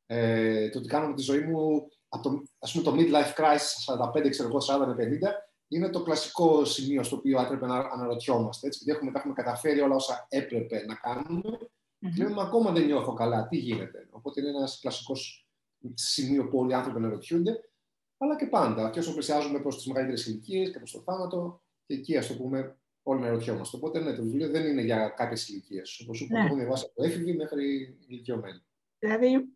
ε, 0.06 0.70
το 0.70 0.82
τι 0.82 0.88
κάνω 0.88 1.08
με 1.08 1.14
τη 1.14 1.22
ζωή 1.22 1.40
μου 1.42 1.88
από 2.08 2.30
το, 2.30 2.44
ας 2.60 2.72
πούμε, 2.72 2.84
το 2.84 2.96
midlife 2.98 3.34
crisis 3.40 4.20
45, 4.26 4.30
ξέρω 4.30 4.48
εγώ, 4.48 4.58
40 4.58 4.96
με 4.96 5.20
50, 5.22 5.45
είναι 5.68 5.90
το 5.90 6.04
κλασικό 6.04 6.66
σημείο 6.66 7.04
στο 7.04 7.16
οποίο 7.16 7.42
έπρεπε 7.42 7.66
να 7.66 7.78
αναρωτιόμαστε. 7.78 8.68
Έτσι, 8.68 8.84
γιατί 8.84 9.00
έχουμε, 9.00 9.20
έχουμε 9.20 9.34
καταφέρει 9.34 9.80
όλα 9.80 9.96
όσα 9.96 10.26
έπρεπε 10.30 10.86
να 10.86 10.96
κάνουμε. 10.96 11.58
Mm-hmm. 11.60 12.18
Λέμε, 12.18 12.42
ακόμα 12.42 12.72
δεν 12.72 12.86
νιώθω 12.86 13.14
καλά, 13.14 13.48
τι 13.48 13.58
γίνεται. 13.58 14.08
Οπότε 14.12 14.42
είναι 14.42 14.50
ένας 14.50 14.80
κλασικός 14.82 15.48
σημείο 15.94 16.48
που 16.48 16.58
όλοι 16.60 16.72
οι 16.72 16.74
άνθρωποι 16.74 16.98
αναρωτιούνται. 16.98 17.70
Αλλά 18.18 18.36
και 18.36 18.46
πάντα, 18.46 18.90
και 18.90 19.00
όσο 19.00 19.14
πλησιάζουμε 19.14 19.60
προς 19.60 19.76
τις 19.76 19.88
μεγαλύτερες 19.88 20.26
ηλικίες 20.26 20.72
και 20.72 20.78
προς 20.78 20.92
το 20.92 21.00
θάνατο, 21.00 21.64
και 21.86 21.94
εκεί 21.94 22.18
ας 22.18 22.28
το 22.28 22.34
πούμε, 22.34 22.78
όλοι 23.04 23.22
αναρωτιόμαστε. 23.22 23.78
Οπότε 23.78 24.00
ναι, 24.00 24.14
το 24.14 24.24
βιβλίο 24.24 24.50
δεν 24.50 24.66
είναι 24.66 24.82
για 24.82 25.10
κάποιες 25.10 25.50
ηλικίες. 25.50 26.00
Όπως 26.04 26.18
σου 26.18 26.24
είπα, 26.24 26.40
ναι. 26.40 26.46
έχω 26.46 26.56
διαβάσει 26.56 26.86
από 26.90 27.04
έφηβη 27.04 27.36
μέχρι 27.36 27.98
ηλικιωμένη. 28.08 28.60
Δηλαδή, 29.00 29.50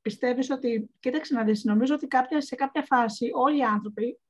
πιστεύεις 0.00 0.50
ότι. 0.50 0.90
Κοίταξε 0.98 1.34
να 1.34 1.44
δεις, 1.44 1.64
νομίζω 1.64 1.94
ότι 1.94 2.06
κάποια, 2.06 2.40
σε 2.40 2.54
κάποια 2.54 2.82
φάση 2.82 3.30
όλοι 3.34 3.58
οι 3.58 3.62
άνθρωποι 3.62 4.20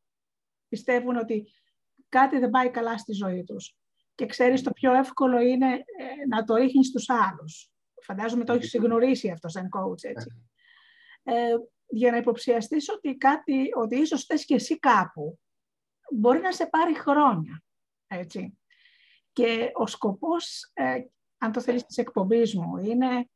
πιστεύουν 0.71 1.17
ότι 1.17 1.53
κάτι 2.09 2.39
δεν 2.39 2.51
πάει 2.51 2.71
καλά 2.71 2.99
στη 2.99 3.13
ζωή 3.13 3.45
τους. 3.45 3.75
Και 4.15 4.27
ξέρεις, 4.27 4.63
το 4.63 4.71
πιο 4.71 4.93
εύκολο 4.95 5.41
είναι 5.41 5.73
ε, 5.75 6.27
να 6.29 6.45
το 6.45 6.55
ρίχνεις 6.55 6.87
στους 6.87 7.09
άλλους. 7.09 7.71
Φαντάζομαι 8.03 8.45
το 8.45 8.53
έχεις 8.53 8.77
γνωρίσει 8.77 9.31
αυτό 9.31 9.49
σαν 9.49 9.69
coach, 9.77 10.05
έτσι. 10.09 10.51
Ε, 11.23 11.55
για 11.87 12.11
να 12.11 12.17
υποψιαστείς 12.17 12.89
ότι 12.89 13.17
κάτι, 13.17 13.69
ότι 13.77 13.97
ίσως 13.97 14.25
θες 14.25 14.45
και 14.45 14.55
εσύ 14.55 14.79
κάπου, 14.79 15.41
μπορεί 16.13 16.41
να 16.41 16.53
σε 16.53 16.67
πάρει 16.67 16.99
χρόνια, 16.99 17.63
έτσι. 18.07 18.59
Και 19.33 19.71
ο 19.75 19.87
σκοπός, 19.87 20.71
ε, 20.73 21.01
αν 21.39 21.53
το 21.53 21.61
θέλεις, 21.61 21.85
της 21.85 21.99
εκπομπής 21.99 22.55
μου, 22.55 22.77
είναι 22.77 23.29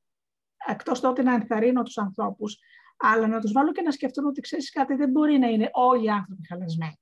εκτός 0.67 1.01
τότε 1.01 1.23
να 1.23 1.35
ενθαρρύνω 1.35 1.83
τους 1.83 1.99
ανθρώπους, 1.99 2.59
αλλά 2.97 3.27
να 3.27 3.41
τους 3.41 3.53
βάλω 3.53 3.73
και 3.73 3.83
να 3.83 3.91
σκεφτούν 3.91 4.27
ότι 4.27 4.41
ξέρεις 4.41 4.71
κάτι, 4.71 4.95
δεν 4.95 5.11
μπορεί 5.11 5.39
να 5.39 5.49
είναι 5.49 5.69
όλοι 5.73 6.05
οι 6.05 6.11
άνθρωποι 6.11 6.47
χαλασμένοι 6.47 6.99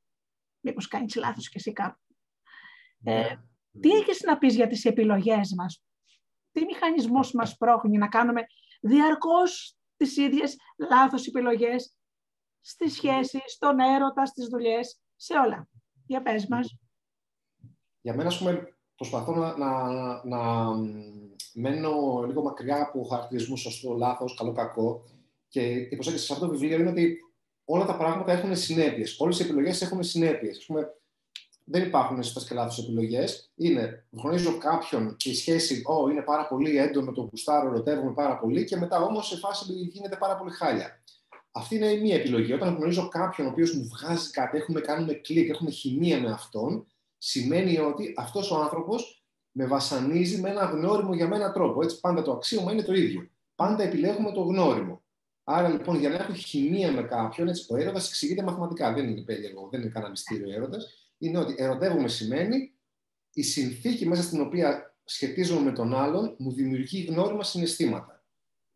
μήπως 0.63 0.89
κάνεις 0.89 1.15
λάθος 1.15 1.49
και 1.49 1.59
εσύ 1.59 1.73
κάπου. 1.73 2.01
Ε, 3.05 3.21
ναι. 3.21 3.37
τι 3.81 3.91
έχεις 3.91 4.21
να 4.21 4.39
πεις 4.39 4.55
για 4.55 4.67
τις 4.67 4.85
επιλογές 4.85 5.55
μας, 5.57 5.85
τι 6.53 6.65
μηχανισμός 6.65 7.33
μας 7.33 7.57
πρόχνει 7.57 7.99
να 7.99 8.09
κάνουμε 8.09 8.43
διαρκώς 8.81 9.77
τις 9.97 10.17
ίδιες 10.17 10.57
λάθος 10.91 11.27
επιλογές 11.27 11.97
στις 12.61 12.95
σχέσεις, 12.95 13.43
στον 13.47 13.79
έρωτα, 13.79 14.27
στις 14.27 14.47
δουλειές, 14.47 15.01
σε 15.17 15.35
όλα. 15.35 15.69
Για 16.07 16.23
πες 16.23 16.47
μας. 16.47 16.79
Για 18.01 18.15
μένα, 18.15 18.29
ας 18.29 18.39
πούμε, 18.39 18.77
προσπαθώ 18.97 19.35
να, 19.35 19.57
να, 19.57 20.25
να 20.25 20.71
μένω 21.55 22.23
λίγο 22.27 22.43
μακριά 22.43 22.83
από 22.83 23.05
χαρακτηρισμούς 23.05 23.61
σωστό, 23.61 23.93
λάθος, 23.93 24.35
καλό, 24.35 24.53
κακό. 24.53 25.05
Και 25.49 25.71
η 25.71 25.95
προσέγγιση 25.95 26.25
σε 26.25 26.33
αυτό 26.33 26.47
το 26.47 26.53
βιβλίο 26.53 26.79
είναι 26.79 26.91
ότι 26.91 27.19
όλα 27.65 27.85
τα 27.85 27.97
πράγματα 27.97 28.33
έχουν 28.33 28.57
συνέπειες. 28.57 29.21
Όλες 29.21 29.39
οι 29.39 29.43
επιλογές 29.43 29.83
έχουν 29.83 30.03
συνέπειες. 30.03 30.67
Δεν 31.65 31.83
υπάρχουν 31.83 32.23
σωστέ 32.23 32.49
και 32.49 32.55
λάθος 32.55 32.79
επιλογές. 32.79 33.51
Είναι, 33.55 34.07
γνωρίζω 34.11 34.59
κάποιον 34.59 35.17
και 35.17 35.31
η 35.31 35.35
σχέση, 35.35 35.83
Ω, 35.87 36.09
είναι 36.09 36.23
πάρα 36.23 36.47
πολύ 36.47 36.77
έντονο, 36.77 37.13
το 37.13 37.29
γουστάρω, 37.31 37.69
ερωτεύομαι 37.69 38.13
πάρα 38.13 38.39
πολύ, 38.39 38.65
και 38.65 38.77
μετά 38.77 39.01
όμως 39.01 39.27
σε 39.27 39.37
φάση 39.37 39.73
γίνεται 39.73 40.17
πάρα 40.17 40.37
πολύ 40.37 40.51
χάλια. 40.51 41.03
Αυτή 41.53 41.75
είναι 41.75 41.87
η 41.87 42.01
μία 42.01 42.15
επιλογή. 42.15 42.53
Όταν 42.53 42.75
γνωρίζω 42.75 43.09
κάποιον 43.09 43.47
ο 43.47 43.51
οποίος 43.51 43.75
μου 43.75 43.89
βγάζει 43.89 44.31
κάτι, 44.31 44.57
έχουμε 44.57 44.81
κάνουμε 44.81 45.13
κλικ, 45.13 45.49
έχουμε 45.49 45.71
χημεία 45.71 46.21
με 46.21 46.31
αυτόν, 46.31 46.87
σημαίνει 47.19 47.79
ότι 47.79 48.15
αυτός 48.17 48.51
ο 48.51 48.57
άνθρωπος 48.57 49.25
με 49.53 49.67
βασανίζει 49.67 50.41
με 50.41 50.51
ένα 50.51 50.65
γνώριμο 50.65 51.15
για 51.15 51.29
μένα 51.29 51.53
τρόπο. 51.53 51.83
Έτσι, 51.83 52.01
πάντα 52.01 52.23
το 52.23 52.33
αξίωμα 52.33 52.73
είναι 52.73 52.83
το 52.83 52.93
ίδιο. 52.93 53.29
Πάντα 53.55 53.83
επιλέγουμε 53.83 54.33
το 54.33 54.41
γνώριμο. 54.41 55.02
Άρα 55.45 55.69
λοιπόν 55.69 55.99
για 55.99 56.09
να 56.09 56.15
έχω 56.15 56.33
χημεία 56.33 56.93
με 56.93 57.03
κάποιον, 57.03 57.49
έτσι, 57.49 57.67
ο 57.69 57.77
έρωτας 57.77 58.09
εξηγείται 58.09 58.43
μαθηματικά. 58.43 58.93
Δεν 58.93 59.09
είναι 59.09 59.21
περίεργο, 59.21 59.69
δεν 59.71 59.81
είναι 59.81 59.91
κανένα 59.91 60.11
μυστήριο 60.11 60.53
έρωτας. 60.53 61.13
Είναι 61.19 61.39
ότι 61.39 61.55
ερωτεύομαι 61.57 62.09
σημαίνει 62.09 62.73
η 63.33 63.43
συνθήκη 63.43 64.09
μέσα 64.09 64.23
στην 64.23 64.41
οποία 64.41 64.97
σχετίζομαι 65.05 65.61
με 65.61 65.73
τον 65.73 65.95
άλλον 65.95 66.35
μου 66.39 66.53
δημιουργεί 66.53 67.05
γνώριμα 67.05 67.45
συναισθήματα. 67.45 68.25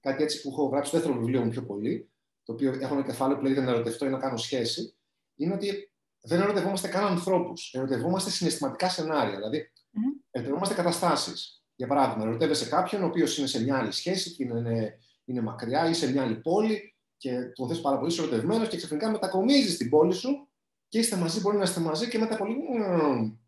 Κάτι 0.00 0.22
έτσι 0.22 0.42
που 0.42 0.48
έχω 0.50 0.66
γράψει 0.66 0.88
στο 0.88 0.98
δεύτερο 0.98 1.18
βιβλίο 1.18 1.44
μου 1.44 1.50
πιο 1.50 1.62
πολύ, 1.62 2.10
το 2.42 2.52
οποίο 2.52 2.70
έχω 2.80 2.94
ένα 2.94 3.04
κεφάλαιο 3.04 3.36
που 3.36 3.42
λέγεται 3.42 3.60
να 3.60 3.70
ερωτευτώ 3.70 4.06
ή 4.06 4.08
να 4.08 4.18
κάνω 4.18 4.36
σχέση, 4.36 4.96
είναι 5.36 5.54
ότι 5.54 5.90
δεν 6.20 6.40
ερωτευόμαστε 6.40 6.88
καν 6.88 7.04
ανθρώπους. 7.04 7.72
Ερωτευόμαστε 7.74 8.30
συναισθηματικά 8.30 8.88
σενάρια. 8.88 9.36
Δηλαδή, 9.36 9.70
mm. 9.92 10.24
ερωτευόμαστε 10.30 10.74
καταστάσεις. 10.74 11.64
Για 11.74 11.86
παράδειγμα, 11.86 12.24
ερωτεύεσαι 12.24 12.68
κάποιον 12.68 13.02
ο 13.02 13.06
οποίος 13.06 13.38
είναι 13.38 13.46
σε 13.46 13.62
μια 13.62 13.78
άλλη 13.78 13.92
σχέση 13.92 14.30
και 14.30 14.44
είναι 14.44 14.98
είναι 15.26 15.40
μακριά 15.40 15.88
ή 15.88 15.94
σε 15.94 16.12
μια 16.12 16.22
άλλη 16.22 16.36
πόλη 16.36 16.94
και 17.16 17.40
τον 17.54 17.68
θες 17.68 17.80
πάρα 17.80 17.98
πολύ 17.98 18.14
ερωτευμένος 18.18 18.68
και 18.68 18.76
ξαφνικά 18.76 19.10
μετακομίζεις 19.10 19.74
στην 19.74 19.88
πόλη 19.88 20.12
σου 20.12 20.48
και 20.88 20.98
είστε 20.98 21.16
μαζί, 21.16 21.40
μπορεί 21.40 21.56
να 21.56 21.62
είστε 21.62 21.80
μαζί 21.80 22.08
και 22.08 22.18
μετά 22.18 22.36
πολύ 22.36 22.56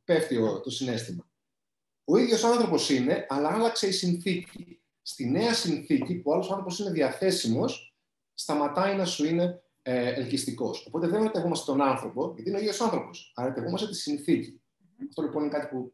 πέφτει 0.05 0.37
το 0.63 0.71
συνέστημα. 0.71 1.29
Ο 2.05 2.17
ίδιος 2.17 2.45
άνθρωπος 2.45 2.91
είναι, 2.91 3.27
αλλά 3.29 3.49
άλλαξε 3.49 3.87
η 3.87 3.91
συνθήκη. 3.91 4.81
Στη 5.03 5.31
νέα 5.31 5.55
συνθήκη 5.55 6.15
που 6.15 6.31
ο 6.31 6.35
άλλος 6.35 6.51
άνθρωπος 6.51 6.79
είναι 6.79 6.91
διαθέσιμος, 6.91 7.97
σταματάει 8.35 8.97
να 8.97 9.05
σου 9.05 9.25
είναι 9.25 9.63
ε, 9.83 10.09
ελκυστικός. 10.09 10.87
Οπότε 10.87 11.07
δεν 11.07 11.21
ερωτευόμαστε 11.21 11.73
τον 11.73 11.83
άνθρωπο, 11.83 12.33
γιατί 12.35 12.49
είναι 12.49 12.59
ο 12.59 12.61
ίδιος 12.61 12.81
άνθρωπος. 12.81 13.33
Άρα 13.35 13.47
ερωτευόμαστε 13.47 13.87
τη 13.89 13.95
συνθήκη. 13.95 14.61
Αυτό 15.09 15.23
λοιπόν 15.23 15.43
είναι 15.43 15.53
κάτι 15.53 15.67
που 15.67 15.93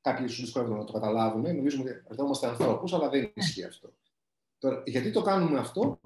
κάποιοι 0.00 0.26
σου 0.26 0.40
δυσκολεύονται 0.40 0.78
να 0.78 0.84
το 0.84 0.92
καταλάβουν. 0.92 1.42
Νομίζουμε 1.42 1.90
ότι 1.90 2.00
ερωτευόμαστε 2.04 2.46
ανθρώπους, 2.46 2.92
αλλά 2.92 3.08
δεν 3.08 3.32
ισχύει 3.34 3.64
αυτό. 3.64 3.92
Τώρα, 4.58 4.82
γιατί 4.86 5.10
το 5.10 5.22
κάνουμε 5.22 5.58
αυτό, 5.58 6.00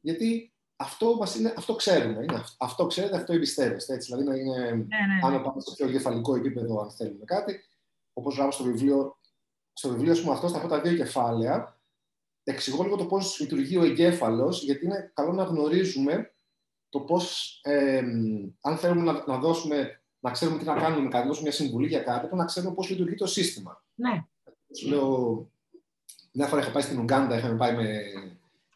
γιατί 0.00 0.54
αυτό, 0.76 1.16
μας 1.16 1.34
είναι, 1.34 1.54
αυτό 1.56 1.74
ξέρουμε. 1.74 2.22
Είναι, 2.22 2.44
αυτό 2.58 2.86
ξέρετε, 2.86 3.16
αυτό 3.16 3.32
εμπιστεύεστε. 3.32 3.94
Έτσι, 3.94 4.12
δηλαδή, 4.12 4.28
να 4.28 4.36
είναι, 4.36 4.58
ναι, 4.58 4.70
ναι, 4.70 5.28
ναι. 5.28 5.36
αν 5.36 5.42
πάμε 5.42 5.60
στο 5.60 5.72
πιο 5.72 5.86
εγκεφαλικό 5.86 6.36
επίπεδο, 6.36 6.80
αν 6.80 6.90
θέλουμε 6.90 7.24
κάτι, 7.24 7.60
όπως 8.12 8.36
γράφω 8.36 8.50
στο 8.50 8.64
βιβλίο, 8.64 9.18
στο 9.72 9.88
βιβλίο 9.88 10.14
πούμε, 10.20 10.32
αυτό, 10.32 10.48
στα 10.48 10.58
πρώτα 10.58 10.80
δύο 10.80 10.96
κεφάλαια, 10.96 11.80
εξηγώ 12.42 12.82
λίγο 12.82 12.96
το 12.96 13.06
πώς 13.06 13.40
λειτουργεί 13.40 13.76
ο 13.76 13.84
εγκέφαλος, 13.84 14.62
γιατί 14.64 14.84
είναι 14.84 15.10
καλό 15.14 15.32
να 15.32 15.42
γνωρίζουμε 15.42 16.32
το 16.88 17.00
πώς, 17.00 17.58
ε, 17.62 18.02
αν 18.60 18.76
θέλουμε 18.76 19.12
να, 19.12 19.24
να, 19.26 19.38
δώσουμε, 19.38 20.02
να 20.18 20.30
ξέρουμε 20.30 20.58
τι 20.58 20.64
να 20.64 20.74
κάνουμε, 20.74 21.08
να 21.08 21.22
δώσουμε 21.22 21.42
μια 21.42 21.52
συμβουλή 21.52 21.86
για 21.86 22.02
κάτι, 22.02 22.36
να 22.36 22.44
ξέρουμε 22.44 22.74
πώς 22.74 22.90
λειτουργεί 22.90 23.14
το 23.14 23.26
σύστημα. 23.26 23.84
Ναι. 23.94 24.24
Λέω, 24.86 25.50
μια 26.32 26.46
φορά 26.46 26.60
είχα 26.60 26.70
πάει 26.70 26.82
στην 26.82 26.98
Ουγγάντα, 26.98 27.36
είχαμε 27.36 27.56
πάει 27.56 27.74
με 27.74 28.02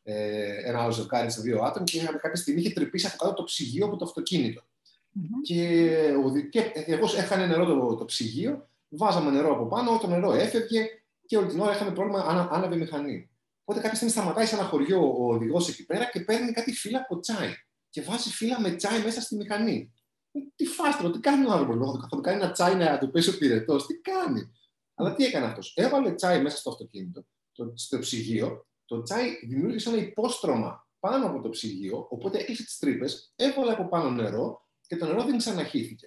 ε, 0.03 0.69
ένα 0.69 0.83
άλλο 0.83 0.93
ζευγάρι 0.93 1.31
σε 1.31 1.41
δύο 1.41 1.63
άτομα 1.63 1.85
και 1.85 1.97
είχαμε 1.97 2.19
κάποια 2.19 2.41
στιγμή 2.41 2.61
είχε 2.61 2.71
τρυπήσει 2.71 3.07
από 3.07 3.17
κάτω 3.17 3.35
το 3.35 3.45
ψυγείο 3.45 3.87
από 3.87 3.97
το 3.97 4.05
αυτοκίνητο. 4.05 4.61
Mm-hmm. 4.61 5.41
Και, 5.43 6.39
και 6.51 6.73
εγώ 6.75 7.07
έχανε 7.17 7.47
νερό 7.47 7.65
το, 7.65 7.95
το 7.95 8.05
ψυγείο, 8.05 8.69
βάζαμε 8.89 9.31
νερό 9.31 9.53
από 9.53 9.67
πάνω, 9.67 9.99
το 9.99 10.07
νερό 10.07 10.33
έφευγε 10.33 10.87
και 11.27 11.37
όλη 11.37 11.47
την 11.47 11.61
ώρα 11.61 11.75
είχαμε 11.75 11.91
πρόβλημα, 11.93 12.25
άνα, 12.29 12.49
άναβε 12.53 12.75
η 12.75 12.79
μηχανή. 12.79 13.31
Οπότε 13.65 13.81
κάποια 13.81 13.97
στιγμή 13.97 14.13
σταματάει 14.13 14.47
σε 14.47 14.55
ένα 14.55 14.65
χωριό 14.65 15.15
ο 15.19 15.35
οδηγός 15.35 15.69
εκεί 15.69 15.87
πέρα 15.87 16.05
και 16.05 16.21
παίρνει 16.21 16.53
κάτι 16.53 16.73
φύλλα 16.73 16.99
από 16.99 17.21
τσάι. 17.21 17.55
Και 17.91 18.03
βάζει 18.03 18.31
φύλλα 18.31 18.61
με 18.61 18.71
τσάι 18.71 19.03
μέσα 19.03 19.21
στη 19.21 19.37
μηχανή. 19.37 19.93
Ε, 20.33 20.39
τι 20.57 20.67
φάστρο, 20.67 21.11
τι 21.11 21.19
κάνει 21.19 21.47
ο 21.47 21.53
άνθρωπος, 21.53 21.99
θα 22.01 22.17
του 22.17 22.21
κάνει 22.21 22.43
ένα 22.43 22.51
τσάι 22.51 22.75
να 22.75 22.99
του 22.99 23.11
πέσει 23.11 23.31
ο 23.31 23.39
πυρετός, 23.39 23.87
τι 23.87 23.95
κάνει. 23.95 24.53
Αλλά 24.95 25.15
τι 25.15 25.25
έκανε 25.25 25.47
αυτός. 25.47 25.73
Έβαλε 25.77 26.13
τσάι 26.13 26.43
μέσα 26.43 26.57
στο 26.57 26.71
αυτοκίνητο, 26.71 27.27
το, 27.55 27.73
στο 27.75 27.99
ψυγείο. 27.99 28.67
Το 28.85 29.03
τσάι 29.03 29.47
δημιούργησε 29.47 29.89
ένα 29.89 29.99
υπόστρωμα 29.99 30.89
πάνω 31.01 31.27
από 31.27 31.41
το 31.41 31.49
ψυγείο, 31.49 32.07
οπότε 32.11 32.39
έκλεισε 32.39 32.65
τις 32.65 32.79
τρύπες, 32.79 33.33
έβαλε 33.37 33.73
από 33.73 33.89
πάνω 33.89 34.11
νερό 34.11 34.69
και 34.87 34.97
το 34.97 35.07
νερό 35.07 35.25
δεν 35.25 35.37
ξαναχύθηκε. 35.37 36.07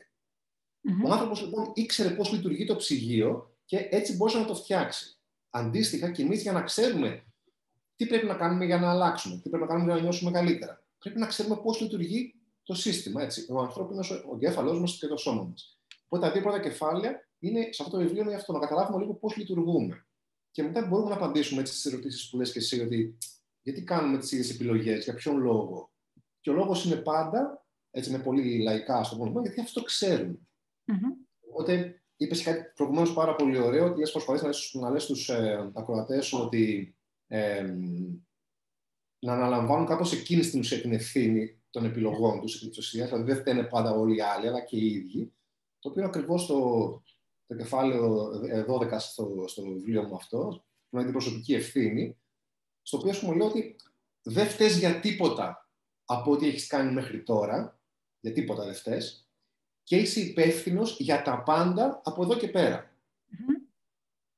Mm-hmm. 0.83 1.07
Ο 1.07 1.11
άνθρωπος 1.11 1.41
λοιπόν 1.41 1.71
ήξερε 1.73 2.09
πώς 2.09 2.31
λειτουργεί 2.31 2.65
το 2.65 2.75
ψυγείο 2.75 3.55
και 3.65 3.87
έτσι 3.91 4.15
μπορούσε 4.15 4.37
να 4.37 4.45
το 4.45 4.55
φτιάξει. 4.55 5.17
Αντίστοιχα, 5.49 6.11
και 6.11 6.21
εμείς 6.21 6.41
για 6.41 6.51
να 6.51 6.61
ξέρουμε 6.61 7.25
τι 7.95 8.05
πρέπει 8.05 8.25
να 8.25 8.35
κάνουμε 8.35 8.65
για 8.65 8.77
να 8.77 8.89
αλλάξουμε, 8.89 9.35
τι 9.35 9.49
πρέπει 9.49 9.63
να 9.63 9.69
κάνουμε 9.69 9.85
για 9.85 9.95
να 9.95 10.01
νιώσουμε 10.01 10.31
καλύτερα, 10.31 10.83
πρέπει 10.99 11.19
να 11.19 11.25
ξέρουμε 11.27 11.55
πώς 11.55 11.81
λειτουργεί 11.81 12.35
το 12.63 12.73
σύστημα. 12.73 13.23
Έτσι. 13.23 13.45
Ο 13.49 13.59
ανθρώπινος, 13.59 14.11
ο 14.11 14.31
εγκέφαλός 14.33 14.79
μας 14.79 14.97
και 14.97 15.07
το 15.07 15.17
σώμα 15.17 15.43
μας. 15.43 15.79
Οπότε 16.05 16.27
τα 16.27 16.31
δύο 16.33 16.41
πρώτα 16.41 16.59
κεφάλαια 16.59 17.27
είναι 17.39 17.61
σε 17.71 17.83
αυτό 17.83 17.97
το 17.97 18.03
βιβλίο 18.03 18.21
είναι 18.21 18.35
αυτό, 18.35 18.53
να 18.53 18.59
καταλάβουμε 18.59 18.99
λίγο 18.99 19.13
πώς 19.13 19.35
λειτουργούμε. 19.35 20.06
Και 20.57 20.63
μετά 20.63 20.85
μπορούμε 20.85 21.09
να 21.09 21.15
απαντήσουμε 21.15 21.65
στις 21.65 21.85
ερωτήσεις 21.85 22.29
που 22.29 22.37
λες 22.37 22.51
και 22.51 22.59
εσύ, 22.59 22.81
ότι 22.81 23.17
γιατί 23.61 23.83
κάνουμε 23.83 24.17
τις 24.17 24.31
ίδιες 24.31 24.53
επιλογές, 24.53 25.03
για 25.03 25.13
ποιον 25.13 25.37
λόγο. 25.37 25.91
Και 26.39 26.49
ο 26.49 26.53
λόγος 26.53 26.85
είναι 26.85 26.95
πάντα, 26.95 27.65
έτσι 27.91 28.11
με 28.11 28.19
πολύ 28.19 28.59
λαϊκά 28.59 29.03
στο 29.03 29.15
πούμε, 29.15 29.41
γιατί 29.41 29.61
αυτό 29.61 29.83
ξέρουμε. 29.83 30.39
Mm-hmm. 30.87 31.27
Οπότε 31.49 32.01
είπες 32.17 32.43
κάτι 32.43 32.71
προηγουμένως 32.75 33.13
πάρα 33.13 33.35
πολύ 33.35 33.57
ωραίο, 33.57 33.85
ότι 33.85 33.99
λες 33.99 34.11
προσπαθείς 34.11 34.73
να 34.73 34.89
λες 34.89 35.03
στους 35.03 35.29
ε, 35.29 35.71
ακροατές 35.73 36.25
σου 36.25 36.39
ότι 36.39 36.95
ε, 37.27 37.73
να 39.19 39.33
αναλαμβάνουν 39.33 39.85
κάπως 39.85 40.13
εκείνη 40.13 40.43
στην 40.43 40.59
ουσία 40.59 40.81
την 40.81 40.93
ευθύνη 40.93 41.61
των 41.69 41.85
επιλογών 41.85 42.41
τους 42.41 42.63
επί 42.63 42.81
Δηλαδή 42.91 43.23
δεν 43.23 43.37
φταίνε 43.37 43.63
πάντα 43.63 43.91
όλοι 43.91 44.15
οι 44.15 44.21
άλλοι, 44.21 44.47
αλλά 44.47 44.61
και 44.61 44.77
οι 44.77 44.87
ίδιοι. 44.87 45.33
Το 45.79 45.89
οποίο 45.89 46.05
ακριβώς 46.05 46.45
το, 46.45 46.57
το 47.47 47.55
κεφάλαιο 47.55 48.29
12 48.67 48.95
στο, 48.99 49.43
στο 49.47 49.61
βιβλίο 49.61 50.03
μου 50.03 50.15
αυτό, 50.15 50.65
που 50.89 50.95
είναι 50.95 51.03
την 51.03 51.11
προσωπική 51.11 51.53
ευθύνη, 51.53 52.17
στο 52.81 52.97
οποίο 52.97 53.13
σου 53.13 53.25
μου 53.25 53.33
λέω 53.33 53.47
ότι 53.47 53.75
δεν 54.21 54.47
φταίς 54.47 54.77
για 54.77 54.99
τίποτα 54.99 55.69
από 56.05 56.31
ό,τι 56.31 56.47
έχεις 56.47 56.67
κάνει 56.67 56.91
μέχρι 56.91 57.23
τώρα, 57.23 57.79
για 58.19 58.33
τίποτα 58.33 58.65
δεν 58.65 58.73
φταίς, 58.73 59.29
και 59.83 59.95
είσαι 59.95 60.19
υπεύθυνος 60.19 60.99
για 60.99 61.21
τα 61.21 61.43
πάντα 61.43 62.01
από 62.03 62.23
εδώ 62.23 62.37
και 62.37 62.47
πέρα. 62.47 62.91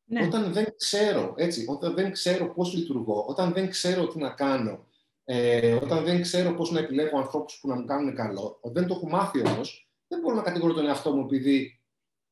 Ναι. 0.06 0.26
Όταν 0.26 0.54
δεν 0.54 0.76
ξέρω, 0.78 1.34
έτσι, 1.38 1.66
όταν 1.68 1.94
δεν 1.94 2.12
ξέρω 2.12 2.54
πώς 2.54 2.74
λειτουργώ, 2.74 3.26
όταν 3.28 3.54
δεν 3.54 3.70
ξέρω 3.70 4.08
τι 4.08 4.20
να 4.20 4.30
κάνω, 4.30 4.88
ε, 5.24 5.74
όταν 5.74 6.04
δεν 6.04 6.22
ξέρω 6.22 6.54
πώς 6.54 6.72
να 6.72 6.80
επιλέγω 6.80 7.18
ανθρώπους 7.18 7.60
που 7.60 7.68
να 7.68 7.76
μου 7.76 7.86
κάνουν 7.86 8.16
καλό, 8.16 8.58
όταν 8.62 8.74
δεν 8.74 8.88
το 8.88 8.94
έχω 8.94 9.10
μάθει 9.10 9.48
όμως, 9.48 9.90
δεν 10.08 10.20
μπορώ 10.20 10.36
να 10.36 10.42
κατηγορώ 10.42 10.74
τον 10.74 10.86
εαυτό 10.86 11.12
μου 11.16 11.26
επειδή 11.26 11.79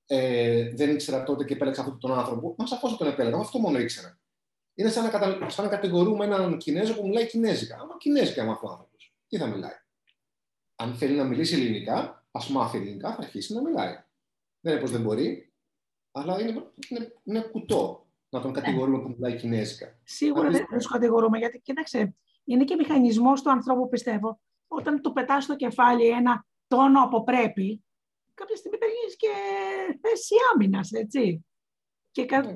ε, 0.08 0.70
δεν 0.76 0.90
ήξερα 0.90 1.24
τότε 1.24 1.44
και 1.44 1.54
επέλεξα 1.54 1.82
αυτόν 1.82 2.00
τον 2.00 2.14
άνθρωπο. 2.14 2.56
Μα 2.58 2.66
σαφώς 2.66 2.98
τον 2.98 3.08
επέλεγα, 3.08 3.38
αυτό 3.38 3.60
μόνο 3.60 3.80
ήξερα. 3.80 4.20
Είναι 4.74 4.90
σαν 4.90 5.04
να, 5.04 5.10
κατα... 5.10 5.50
σαν 5.50 5.66
να 5.66 5.72
κατηγορούμε 5.72 6.26
έναν 6.26 6.58
Κινέζο 6.58 6.96
που 6.96 7.08
μιλάει 7.08 7.28
Κινέζικα. 7.28 7.76
Άμα 7.76 7.98
Κινέζικα 7.98 8.44
μάθει 8.44 8.66
ο 8.66 8.70
άνθρωπος, 8.70 9.16
τι 9.28 9.38
θα 9.38 9.46
μιλάει; 9.46 9.76
Αν 10.76 10.94
θέλει 10.94 11.16
να 11.16 11.24
μιλήσει 11.24 11.56
ελληνικά, 11.56 12.26
ας 12.32 12.50
μάθει 12.50 12.78
ελληνικά, 12.78 13.10
θα 13.10 13.18
αρχίσει 13.18 13.54
να 13.54 13.62
μιλάει. 13.62 14.04
Δεν 14.60 14.72
είναι 14.72 14.82
πως 14.82 14.92
δεν 14.92 15.02
μπορεί, 15.02 15.54
αλλά 16.12 16.42
είναι, 16.42 16.72
είναι, 16.90 17.14
είναι 17.24 17.42
κουτό 17.42 18.08
να 18.30 18.42
τον 18.42 18.54
κατηγορούμε 18.54 19.00
που 19.00 19.10
μιλάει 19.10 19.36
Κινέζικα. 19.36 20.00
Σίγουρα 20.04 20.50
δεν 20.50 20.66
του 20.66 20.90
κατηγορούμε, 20.90 21.38
γιατί 21.38 21.60
κοίταξε, 21.60 22.16
είναι 22.44 22.64
και 22.64 22.76
μηχανισμός 22.76 23.42
του 23.42 23.52
ανθρώπου, 23.52 23.90
πιστεύω. 23.90 24.40
Όταν 24.68 25.02
του 25.02 25.14
πετάς 25.14 25.44
στο 25.44 25.56
κεφάλι 25.56 26.08
ένα 26.08 26.46
τόνο 26.68 27.04
από 27.04 27.24
πρέπει, 27.24 27.84
κάποια 28.38 28.56
στιγμή 28.56 28.78
θα 28.78 28.86
γίνεις 28.86 29.16
και 29.16 29.34
θέση 30.02 30.36
άμυνας, 30.54 30.92
έτσι. 30.92 31.46
Και, 32.12 32.26
κα... 32.26 32.54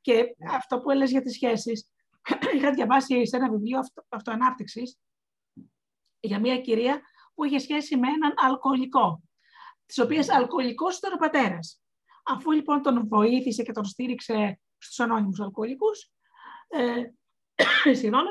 και 0.00 0.36
αυτό 0.50 0.80
που 0.80 0.90
έλεγες 0.90 1.10
για 1.10 1.22
τις 1.22 1.34
σχέσεις, 1.34 1.90
είχα 2.56 2.72
διαβάσει 2.72 3.26
σε 3.26 3.36
ένα 3.36 3.50
βιβλίο 3.50 3.78
αυτο, 3.78 4.06
αυτοανάπτυξης 4.08 4.98
για 6.20 6.40
μια 6.40 6.60
κυρία 6.60 7.00
που 7.34 7.44
είχε 7.44 7.58
σχέση 7.58 7.96
με 7.96 8.08
έναν 8.08 8.34
αλκοολικό, 8.36 9.22
της 9.86 9.98
οποίας 9.98 10.28
αλκοολικός 10.28 10.96
ήταν 10.98 11.12
ο 11.12 11.16
πατέρας. 11.16 11.82
Αφού 12.24 12.50
λοιπόν 12.50 12.82
τον 12.82 13.08
βοήθησε 13.08 13.62
και 13.62 13.72
τον 13.72 13.84
στήριξε 13.84 14.60
στους 14.78 15.00
ανώνυμους 15.00 15.40
αλκοολικούς, 15.40 16.10
ε, 16.68 17.02
συγγνώμη, 17.98 18.30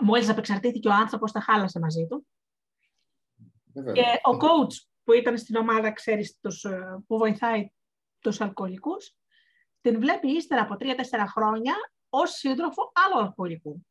μόλις 0.00 0.28
απεξαρτήθηκε 0.28 0.88
ο 0.88 0.92
άνθρωπος, 0.92 1.32
τα 1.32 1.40
χάλασε 1.40 1.78
μαζί 1.78 2.06
του. 2.06 2.26
Και 3.92 4.04
ο 4.22 4.36
coach 4.40 4.87
που 5.08 5.14
ήταν 5.14 5.38
στην 5.38 5.56
ομάδα, 5.56 5.92
ξέρεις, 5.92 6.38
τους, 6.40 6.64
ε, 6.64 7.02
που 7.06 7.18
βοηθάει 7.18 7.70
τους 8.18 8.40
αλκοολικούς, 8.40 9.16
την 9.80 10.00
βλέπει 10.00 10.28
ύστερα 10.28 10.62
από 10.62 10.76
τρία-τέσσερα 10.76 11.26
χρόνια 11.26 11.74
ως 12.08 12.30
σύντροφο 12.30 12.92
άλλου 12.92 13.26
αλκοολικού. 13.26 13.86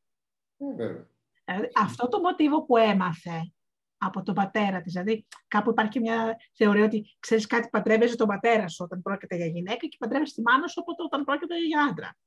Δηλαδή, 1.45 1.69
αυτό 1.75 2.07
το 2.07 2.19
μοτίβο 2.19 2.65
που 2.65 2.77
έμαθε 2.77 3.51
από 3.97 4.23
τον 4.23 4.33
πατέρα 4.33 4.81
της, 4.81 4.93
δηλαδή 4.93 5.27
κάπου 5.47 5.69
υπάρχει 5.69 5.99
μια 5.99 6.35
θεωρία 6.53 6.85
ότι 6.85 7.15
ξέρεις 7.19 7.47
κάτι 7.47 7.69
παντρεύεσαι 7.69 8.15
τον 8.15 8.27
πατέρα 8.27 8.67
σου 8.67 8.83
όταν 8.83 9.01
πρόκειται 9.01 9.35
για 9.35 9.45
γυναίκα 9.45 9.87
και 9.87 9.97
παντρεύεσαι 9.99 10.33
τη 10.33 10.41
μάνα 10.41 10.67
σου 10.67 10.83
όταν 11.05 11.23
πρόκειται 11.23 11.65
για 11.65 11.83
άντρα. 11.83 12.17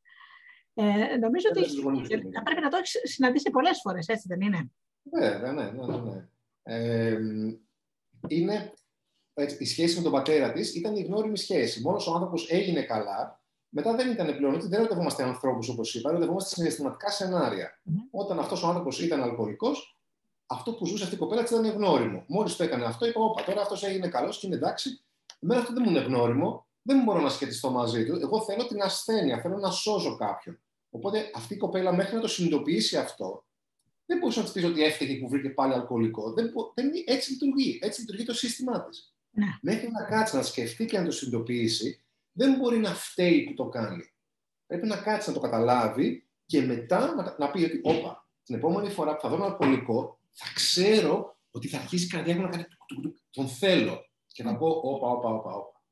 Ε, 0.75 1.17
νομίζω 1.17 1.49
ότι 1.51 1.65
θα 2.35 2.43
πρέπει 2.43 2.61
να 2.61 2.69
το 2.69 2.77
έχεις 2.77 3.01
συναντήσει 3.03 3.51
πολλές 3.51 3.81
φορές, 3.81 4.07
έτσι 4.07 4.27
δεν 4.29 4.41
είναι; 4.41 4.71
Βέβαια, 5.03 5.53
ναι, 5.53 5.71
ναι, 5.71 5.87
ναι. 5.87 5.97
ναι. 5.97 6.29
Ε, 6.63 7.19
είναι 8.29 8.73
έτσι, 9.35 9.57
η 9.61 9.67
σχέση 9.67 9.97
με 9.97 10.03
τον 10.03 10.13
πατέρα 10.13 10.53
της 10.53 10.75
ήταν 10.75 10.97
η 10.97 11.03
γνώριμη 11.03 11.37
σχέση. 11.37 11.81
Μόνος 11.81 12.07
ο 12.07 12.15
άνθρωπος 12.15 12.51
έγινε 12.51 12.83
καλά, 12.83 13.41
μετά 13.69 13.95
δεν 13.95 14.11
ήταν 14.11 14.37
πλέον 14.37 14.55
ότι 14.55 14.69
δεν 14.69 14.79
ερωτευόμαστε 14.79 15.23
ανθρώπους, 15.23 15.69
όπως 15.69 15.95
είπα, 15.95 16.11
ερωτευόμαστε 16.11 16.55
συναισθηματικά 16.55 17.11
σενάρια. 17.11 17.71
Mm-hmm. 17.71 18.09
Όταν 18.11 18.39
αυτός 18.39 18.63
ο 18.63 18.67
άνθρωπος 18.67 19.01
ήταν 19.01 19.23
αλκοολικός, 19.23 19.99
αυτό 20.47 20.73
που 20.73 20.87
ζούσε 20.87 21.03
αυτή 21.05 21.15
η 21.15 21.19
κοπέλα 21.19 21.43
της 21.43 21.51
ήταν 21.51 21.71
γνώριμο. 21.71 22.25
Μόλις 22.27 22.57
το 22.57 22.63
έκανε 22.63 22.85
αυτό, 22.85 23.07
είπα: 23.07 23.21
Όπα, 23.21 23.45
τώρα 23.45 23.61
αυτός 23.61 23.83
έγινε 23.83 24.09
καλός 24.09 24.39
και 24.39 24.47
είναι 24.47 24.57
εντάξει. 24.57 25.01
Εμένα 25.41 25.61
αυτό 25.61 25.73
δεν 25.73 25.83
μου 25.87 25.91
είναι 25.91 26.01
γνώριμο, 26.01 26.67
δεν 26.83 27.03
μπορώ 27.03 27.21
να 27.21 27.29
σχετιστώ 27.29 27.71
μαζί 27.71 28.07
του. 28.07 28.19
Εγώ 28.23 28.43
θέλω 28.43 28.67
την 28.67 28.83
ασθένεια, 28.83 29.41
θέλω 29.41 29.57
να 29.57 29.71
σώζω 29.71 30.17
κάποιον. 30.17 30.61
Οπότε 30.91 31.31
αυτή 31.35 31.55
η 31.55 31.57
κοπέλα 31.57 31.93
μέχρι 31.93 32.15
να 32.15 32.21
το 32.21 32.29
συνειδητοποιήσει 32.29 32.97
αυτό, 32.97 33.45
δεν 34.07 34.19
μπορούσε 34.19 34.39
να 34.39 34.45
της 34.45 34.55
πεις 34.55 34.65
ότι 34.65 34.83
έφταιγε 34.83 35.19
που 35.19 35.29
βρήκε 35.29 35.49
πάλι 35.49 35.73
αλκοολικό. 35.73 36.33
Δεν, 36.33 36.53
δεν, 36.75 36.91
έτσι 37.05 37.31
λειτουργεί. 37.31 37.79
Έτσι 37.83 38.01
λειτουργεί 38.01 38.25
το 38.25 38.35
σύστημά 38.35 38.85
της. 38.85 39.10
Ναι. 39.31 39.47
Μέχρι 39.61 39.91
να 39.91 40.03
κάτσει 40.03 40.37
να 40.37 40.43
σκεφτεί 40.43 40.85
και 40.85 40.99
να 40.99 41.05
το 41.05 41.11
συνειδητοποιήσει, 41.11 42.03
δεν 42.33 42.57
μπορεί 42.57 42.79
να 42.79 42.95
φταίει 42.95 43.45
που 43.45 43.55
το 43.55 43.69
κάνει. 43.69 44.13
Πρέπει 44.67 44.87
να 44.87 44.97
κάτσει 44.97 45.29
να 45.29 45.35
το 45.35 45.41
καταλάβει 45.41 46.29
και 46.47 46.63
μετά 46.63 47.15
να, 47.15 47.37
να 47.39 47.51
πει 47.51 47.65
ότι, 47.65 47.81
όπα, 47.83 48.29
την 48.43 48.55
επόμενη 48.55 48.91
φορά 48.91 49.15
που 49.15 49.21
θα 49.21 49.29
δω 49.29 49.35
ένα 49.35 49.45
αλκοολικό, 49.45 50.19
θα 50.31 50.47
ξέρω 50.55 51.37
ότι 51.51 51.69
θα 51.69 51.79
αρχίσει 51.79 52.05
η 52.05 52.09
καρδιά 52.09 52.35
μου 52.35 52.43
να 52.43 52.49
κάνει 52.49 52.65
τον 53.31 53.49
θέλω. 53.49 54.05
Και 54.27 54.43
θα 54.43 54.57
πω, 54.57 54.67
όπα, 54.67 55.09
όπα, 55.09 55.29
όπα, 55.29 55.55
όπα. 55.55 55.83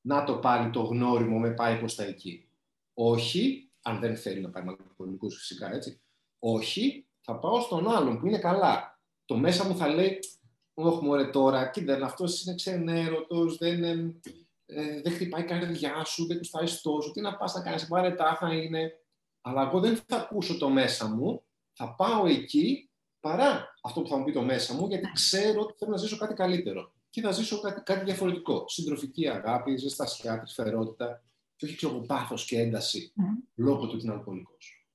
Να 0.00 0.24
το 0.24 0.38
πάλι 0.38 0.70
το 0.70 0.82
γνώριμο 0.82 1.38
με 1.38 1.50
πάει 1.50 1.78
προς 1.78 1.94
τα 1.94 2.04
εκεί. 2.04 2.48
Όχι, 2.94 3.70
αν 3.82 4.00
δεν 4.00 4.16
θέλει 4.16 4.40
να 4.40 4.50
πάει 4.50 4.64
με 4.64 4.76
αλκοολικούς 4.88 5.36
φυσικά 5.36 5.74
έτσι. 5.74 6.00
Όχι, 6.38 7.06
θα 7.20 7.38
πάω 7.38 7.60
στον 7.60 7.88
άλλον 7.88 8.18
που 8.18 8.26
είναι 8.26 8.38
καλά. 8.38 9.00
Το 9.24 9.36
μέσα 9.36 9.64
μου 9.64 9.76
θα 9.76 9.88
λέει, 9.88 10.18
όχι 10.84 11.04
μωρέ 11.04 11.26
τώρα, 11.26 11.66
κοίτα, 11.66 12.04
αυτός 12.04 12.44
είναι 12.44 12.54
ξενέρωτος, 12.54 13.56
δεν, 13.56 13.84
ε, 13.84 14.14
ε, 14.66 15.00
δεν 15.00 15.12
χτυπάει 15.12 15.42
η 15.42 15.44
καρδιά 15.44 16.04
σου, 16.04 16.26
δεν 16.26 16.36
κουστάει 16.36 16.66
τόσο, 16.82 17.10
τι 17.10 17.20
να 17.20 17.36
πας 17.36 17.54
να 17.54 17.62
κάνεις, 17.62 17.88
βαρετά 17.88 18.36
θα 18.40 18.54
είναι. 18.54 18.92
Αλλά 19.40 19.62
εγώ 19.68 19.80
δεν 19.80 19.96
θα 20.06 20.16
ακούσω 20.16 20.58
το 20.58 20.68
μέσα 20.68 21.08
μου, 21.08 21.42
θα 21.72 21.94
πάω 21.94 22.26
εκεί 22.26 22.90
παρά 23.20 23.74
αυτό 23.82 24.02
που 24.02 24.08
θα 24.08 24.16
μου 24.16 24.24
πει 24.24 24.32
το 24.32 24.42
μέσα 24.42 24.74
μου, 24.74 24.86
γιατί 24.86 25.10
ξέρω 25.12 25.60
ότι 25.60 25.74
θέλω 25.78 25.90
να 25.90 25.96
ζήσω 25.96 26.16
κάτι 26.16 26.34
καλύτερο. 26.34 26.92
Και 27.10 27.20
θα 27.20 27.30
ζήσω 27.30 27.60
κάτι, 27.60 27.80
κάτι 27.80 28.04
διαφορετικό. 28.04 28.64
Συντροφική 28.68 29.28
αγάπη, 29.28 29.76
ζεστασιά, 29.76 30.40
τρυφερότητα, 30.40 31.22
και 31.56 31.64
όχι 31.64 31.76
ξέρω 31.76 32.00
πάθος 32.06 32.44
και 32.44 32.58
ένταση 32.58 33.12
mm. 33.16 33.22
λόγω 33.54 33.86
του 33.86 33.92
ότι 33.94 34.04
είναι 34.04 34.14
αλκοολικός. 34.14 34.88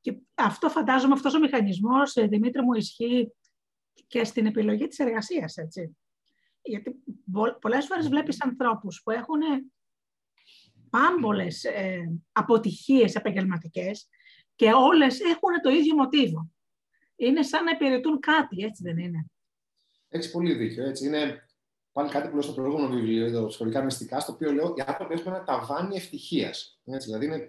Και 0.00 0.18
αυτό 0.34 0.68
φαντάζομαι, 0.68 1.12
αυτός 1.12 1.34
ο 1.34 1.38
μηχανισμός, 1.38 2.16
ε, 2.16 2.26
Δημήτρη 2.26 2.62
μου, 2.62 2.72
ισχύει 2.72 3.32
και 4.06 4.24
στην 4.24 4.46
επιλογή 4.46 4.86
της 4.86 4.98
εργασίας, 4.98 5.56
έτσι. 5.56 5.96
Γιατί 6.62 6.94
πολλές 7.60 7.86
φορές 7.86 8.08
βλέπεις 8.08 8.42
ανθρώπους 8.42 9.02
που 9.02 9.10
έχουν 9.10 9.40
πάμπολες 10.90 11.64
ε, 11.64 12.20
αποτυχίες 12.32 13.14
επαγγελματικές 13.14 14.08
και 14.54 14.72
όλες 14.72 15.20
έχουν 15.20 15.60
το 15.62 15.70
ίδιο 15.70 15.94
μοτίβο. 15.94 16.50
Είναι 17.16 17.42
σαν 17.42 17.64
να 17.64 17.70
υπηρετούν 17.70 18.20
κάτι, 18.20 18.62
έτσι 18.62 18.82
δεν 18.82 18.98
είναι; 18.98 19.26
Έχεις 20.08 20.30
πολύ 20.30 20.54
δίκιο. 20.54 20.84
Έτσι. 20.84 21.06
Είναι 21.06 21.48
πάλι 21.92 22.10
κάτι 22.10 22.28
που 22.28 22.32
λέω 22.32 22.42
στο 22.42 22.52
προηγούμενο 22.52 22.94
βιβλίο, 22.94 23.30
το 23.30 23.48
σχολικά 23.48 23.84
μυστικά, 23.84 24.20
στο 24.20 24.32
οποίο 24.32 24.52
λέω 24.52 24.74
οι 24.76 24.82
άνθρωποι 24.86 25.14
έχουν 25.14 25.32
ένα 25.32 25.44
ταβάνι 25.44 25.96
ευτυχίας. 25.96 26.80
Δηλαδή, 26.84 27.26
είναι, 27.26 27.48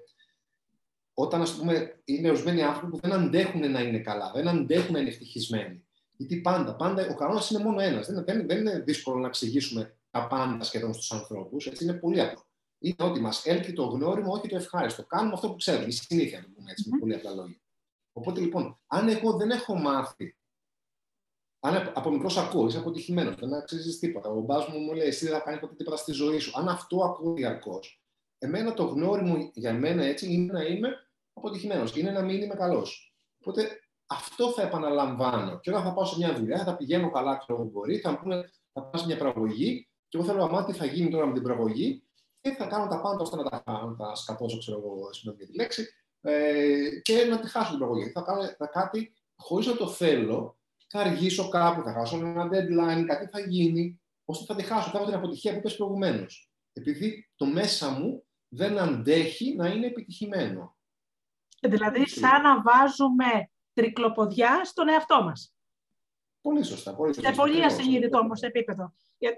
όταν 1.14 1.42
ας 1.42 1.58
πούμε, 1.58 2.02
είναι 2.06 2.30
ορισμένοι 2.30 2.62
άνθρωποι 2.62 2.92
που 2.92 3.00
δεν 3.00 3.12
αντέχουν 3.12 3.72
να 3.72 3.82
είναι 3.82 4.00
καλά, 4.00 4.32
δεν 4.32 4.48
αντέχουν 4.48 4.94
να 4.94 5.00
είναι 5.00 5.10
ευτυχισμένοι. 5.10 5.89
Γιατί 6.20 6.42
πάντα, 6.42 6.76
πάντα 6.76 7.08
ο 7.10 7.16
κανόνας 7.16 7.50
είναι 7.50 7.64
μόνο 7.64 7.80
ένας. 7.80 8.08
Δεν, 8.08 8.24
δεν, 8.24 8.48
δεν 8.48 8.58
είναι 8.58 8.80
δύσκολο 8.80 9.20
να 9.20 9.28
εξηγήσουμε 9.28 9.98
τα 10.10 10.28
πάντα 10.28 10.64
σχεδόν 10.64 10.94
στους 10.94 11.12
ανθρώπους. 11.12 11.66
Είναι 11.66 11.94
πολύ 11.94 12.22
απλό. 12.22 12.46
Είναι 12.80 12.96
ότι 13.10 13.20
μας 13.20 13.46
έλκει 13.46 13.74
το 13.74 13.84
γνώριμο, 13.84 14.32
όχι 14.32 14.48
το 14.48 14.56
ευχάριστο. 14.56 15.06
Κάνουμε 15.06 15.34
αυτό 15.34 15.50
που 15.50 15.56
ξέρουμε. 15.56 15.86
Η 15.86 15.92
συνήθεια, 15.92 16.42
το 16.42 16.50
πούμε 16.56 16.72
έτσι, 16.72 16.90
με 16.90 16.98
πολύ 16.98 17.16
απλά 17.16 17.32
λόγια. 17.32 17.60
Οπότε 18.14 18.40
λοιπόν, 18.40 18.80
αν 18.88 19.08
εγώ 19.10 19.38
δεν 19.38 19.50
έχω 19.50 19.76
μάθει, 19.76 20.38
αν 21.60 21.92
από 21.96 22.12
μικρός 22.12 22.38
ακούω, 22.38 22.68
είσαι 22.68 22.78
αποτυχημένος, 22.78 23.36
δεν 23.36 23.54
αξίζεις 23.54 24.00
τίποτα. 24.00 24.30
Ο 24.30 24.42
μπα 24.42 24.70
μου 24.70 24.80
μου 24.80 24.94
λέει: 24.94 25.08
Εσύ 25.08 25.26
δεν 25.26 25.34
θα 25.34 25.40
κάνεις 25.40 25.60
ποτέ 25.60 25.76
τίποτα 25.76 25.98
στη 25.98 26.12
ζωή 26.12 26.40
σου. 26.40 26.60
Αν 26.60 26.68
αυτό 26.68 27.04
ακούω 27.04 27.34
διαρκώς, 27.34 28.04
εμένα 28.38 28.74
το 28.74 28.84
γνώριμο 28.84 29.52
για 29.54 29.74
μένα 29.74 30.04
έτσι 30.04 30.34
είναι 30.34 30.54
να 30.54 30.64
είμαι 30.64 30.90
αποτυχημένος. 31.34 31.96
Είναι 31.96 32.12
να 32.12 32.22
μην 32.22 32.42
είμαι 32.42 32.56
καλός. 32.56 33.16
Οπότε 33.40 33.80
αυτό 34.10 34.52
θα 34.52 34.62
επαναλαμβάνω. 34.62 35.60
Και 35.60 35.70
όταν 35.70 35.84
θα 35.84 35.94
πάω 35.94 36.06
σε 36.06 36.18
μια 36.18 36.34
δουλειά, 36.34 36.64
θα 36.64 36.76
πηγαίνω 36.76 37.12
καλά, 37.12 37.38
ξέρω 37.38 37.60
εγώ 37.60 37.70
μπορεί, 37.70 37.98
θα 37.98 38.12
μου 38.12 38.18
πούνε, 38.22 38.50
θα 38.74 38.82
πάω 38.82 39.02
σε 39.02 39.06
μια 39.06 39.18
πραγωγή, 39.18 39.90
και 40.08 40.18
εγώ 40.18 40.28
θέλω 40.28 40.48
να 40.48 40.66
τι 40.66 40.74
θα 40.74 40.86
γίνει 40.86 41.10
τώρα 41.10 41.26
με 41.26 41.34
την 41.34 41.44
πραγωγή, 41.44 42.04
και 42.42 42.50
θα 42.52 42.66
κάνω 42.66 42.88
τα 42.88 43.02
πάντα 43.02 43.22
ώστε 43.22 43.36
να 43.36 43.44
τα, 43.44 43.64
να 43.66 43.96
τα 43.96 44.16
σκατώσω, 44.16 44.58
ξέρω 44.58 44.78
εγώ, 44.78 45.14
συγγνώμη 45.14 45.46
τη 45.46 45.56
λέξη, 45.56 45.88
ε, 46.22 47.00
και 47.02 47.26
να 47.30 47.40
τη 47.40 47.50
χάσω 47.50 47.70
την 47.70 47.78
πραγωγή. 47.78 48.12
Θα 48.12 48.22
κάνω 48.22 48.44
θα 48.58 48.68
κάτι 48.68 49.14
χωρίς 49.36 49.68
να 49.68 49.76
το 49.76 49.88
θέλω, 49.88 50.58
θα 50.88 51.00
αργήσω 51.00 51.50
κάπου, 51.50 51.82
θα 51.82 51.94
χάσω 51.94 52.18
ένα 52.18 52.50
deadline, 52.52 53.04
κάτι 53.06 53.28
θα 53.32 53.40
γίνει, 53.40 54.02
ώστε 54.26 54.46
θα 54.46 54.56
τη 54.56 54.64
χάσω. 54.64 54.90
Θα 54.90 55.06
την 55.06 55.14
αποτυχία 55.14 55.52
που 55.52 55.58
είπες 55.58 55.76
προηγουμένως. 55.76 56.52
Επειδή 56.74 57.30
το 57.36 57.46
μέσα 57.46 57.90
μου 57.90 58.24
δεν 58.48 58.80
αντέχει 58.80 59.56
να 59.56 59.68
είναι 59.68 59.86
επιτυχημένο. 59.86 60.78
Δηλαδή, 61.62 62.08
σαν 62.08 62.42
να 62.42 62.62
βάζουμε 62.62 63.50
τρικλοποδιά 63.80 64.62
στον 64.64 64.90
εαυτό 64.90 65.24
μας. 65.24 65.54
Πολύ 66.42 66.64
σωστά. 66.64 66.96
Πολύ 66.96 67.14
σωστά. 67.14 67.30
Σε 67.30 67.36
πολύ 67.36 67.64
ασυνείδητο 67.64 68.18
όμως 68.18 68.42
επίπεδο. 68.42 68.94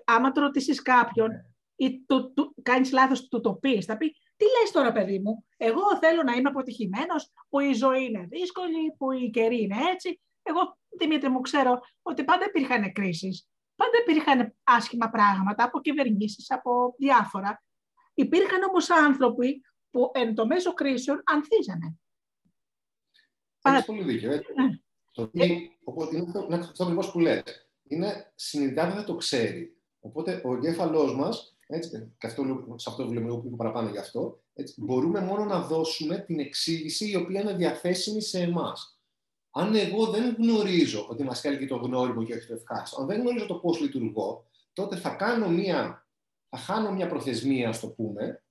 άμα 0.06 0.32
το 0.32 0.42
ρωτήσεις 0.42 0.82
κάποιον 0.82 1.30
ναι. 1.30 1.42
ή 1.76 2.04
του, 2.08 2.34
του, 2.34 2.56
κάνεις 2.62 2.92
λάθος, 2.92 3.28
του 3.28 3.42
το 3.42 3.54
πεις, 3.54 3.86
θα 3.86 3.98
πει 3.98 4.16
τι 4.42 4.46
λες 4.46 4.72
τώρα, 4.72 4.92
παιδί 4.92 5.20
μου, 5.20 5.46
εγώ 5.58 5.98
θέλω 6.00 6.24
να 6.24 6.34
είμαι 6.34 6.50
αποτυχημένος, 6.50 7.32
που 7.50 7.60
η 7.60 7.74
ζωή 7.74 8.06
είναι 8.06 8.28
δύσκολη, 8.30 8.96
που 8.98 9.12
η 9.12 9.30
καιρή 9.30 9.62
είναι 9.62 9.76
έτσι. 9.94 10.22
Εγώ, 10.44 10.78
Δημήτρη 11.00 11.30
μου, 11.30 11.42
ξέρω 11.42 11.80
ότι 12.02 12.24
πάντα 12.24 12.46
υπήρχαν 12.46 12.92
κρίσεις. 12.92 13.48
Πάντα 13.76 13.98
υπήρχαν 14.02 14.56
άσχημα 14.64 15.10
πράγματα 15.10 15.64
από 15.64 15.82
κυβερνήσεις, 15.82 16.52
από 16.52 16.96
διάφορα. 16.98 17.64
Υπήρχαν 18.14 18.64
όμως 18.64 18.90
άνθρωποι 18.90 19.62
που 19.92 20.12
εν 20.14 20.36
το 20.36 20.46
μέσο 20.46 20.74
κρίσεων 20.74 21.22
ανθίζανε. 21.26 22.01
Έχεις 23.62 23.86
πολύ 23.86 24.04
δίκιο. 24.04 24.32
Έτσι. 24.32 24.54
Ναι. 24.54 24.80
Το 25.12 25.28
τι, 25.28 25.70
οπότε 25.84 26.16
είναι 26.16 26.26
αυτό, 26.28 26.48
αυτό 26.54 26.84
ακριβώς 26.84 27.12
που 27.12 27.20
λέτε. 27.20 27.52
Είναι 27.88 28.32
συνειδητά 28.36 28.92
δεν 28.92 29.06
το 29.06 29.16
ξέρει. 29.16 29.76
Οπότε 30.00 30.42
ο 30.46 30.54
εγκέφαλός 30.54 31.16
μας, 31.16 31.56
και 32.18 32.28
αυτό, 32.28 32.44
σε 32.76 32.90
αυτό 32.90 33.08
βλέπουμε 33.08 33.30
λίγο 33.30 33.42
πιο 33.42 33.56
παραπάνω 33.56 33.90
γι' 33.90 33.98
αυτό, 33.98 34.42
έτσι, 34.54 34.74
μπορούμε 34.78 35.22
μόνο 35.22 35.46
να 35.46 35.62
δώσουμε 35.62 36.18
την 36.18 36.40
εξήγηση 36.40 37.10
η 37.10 37.16
οποία 37.16 37.42
είναι 37.42 37.54
διαθέσιμη 37.54 38.22
σε 38.22 38.40
εμάς. 38.40 39.00
Αν 39.52 39.76
εγώ 39.76 40.06
δεν 40.06 40.36
γνωρίζω 40.40 41.08
ότι 41.10 41.24
μας 41.24 41.44
έλκει 41.44 41.68
το 41.68 41.76
γνώριμο 41.76 42.24
και 42.24 42.34
όχι 42.34 42.48
το 42.48 42.54
ευχάριστο, 42.54 43.02
αν 43.02 43.08
δεν 43.08 43.22
γνωρίζω 43.22 43.46
το 43.46 43.56
πώς 43.56 43.80
λειτουργώ, 43.80 44.46
τότε 44.74 44.96
θα 44.96 45.10
κάνω 45.10 45.50
μία, 45.50 46.08
θα 46.50 46.58
χάνω 46.58 46.92
μια 46.92 47.08
προθεσμία, 47.08 47.70
ας 47.70 47.80
το 47.80 47.88
πούμε, 47.88 48.44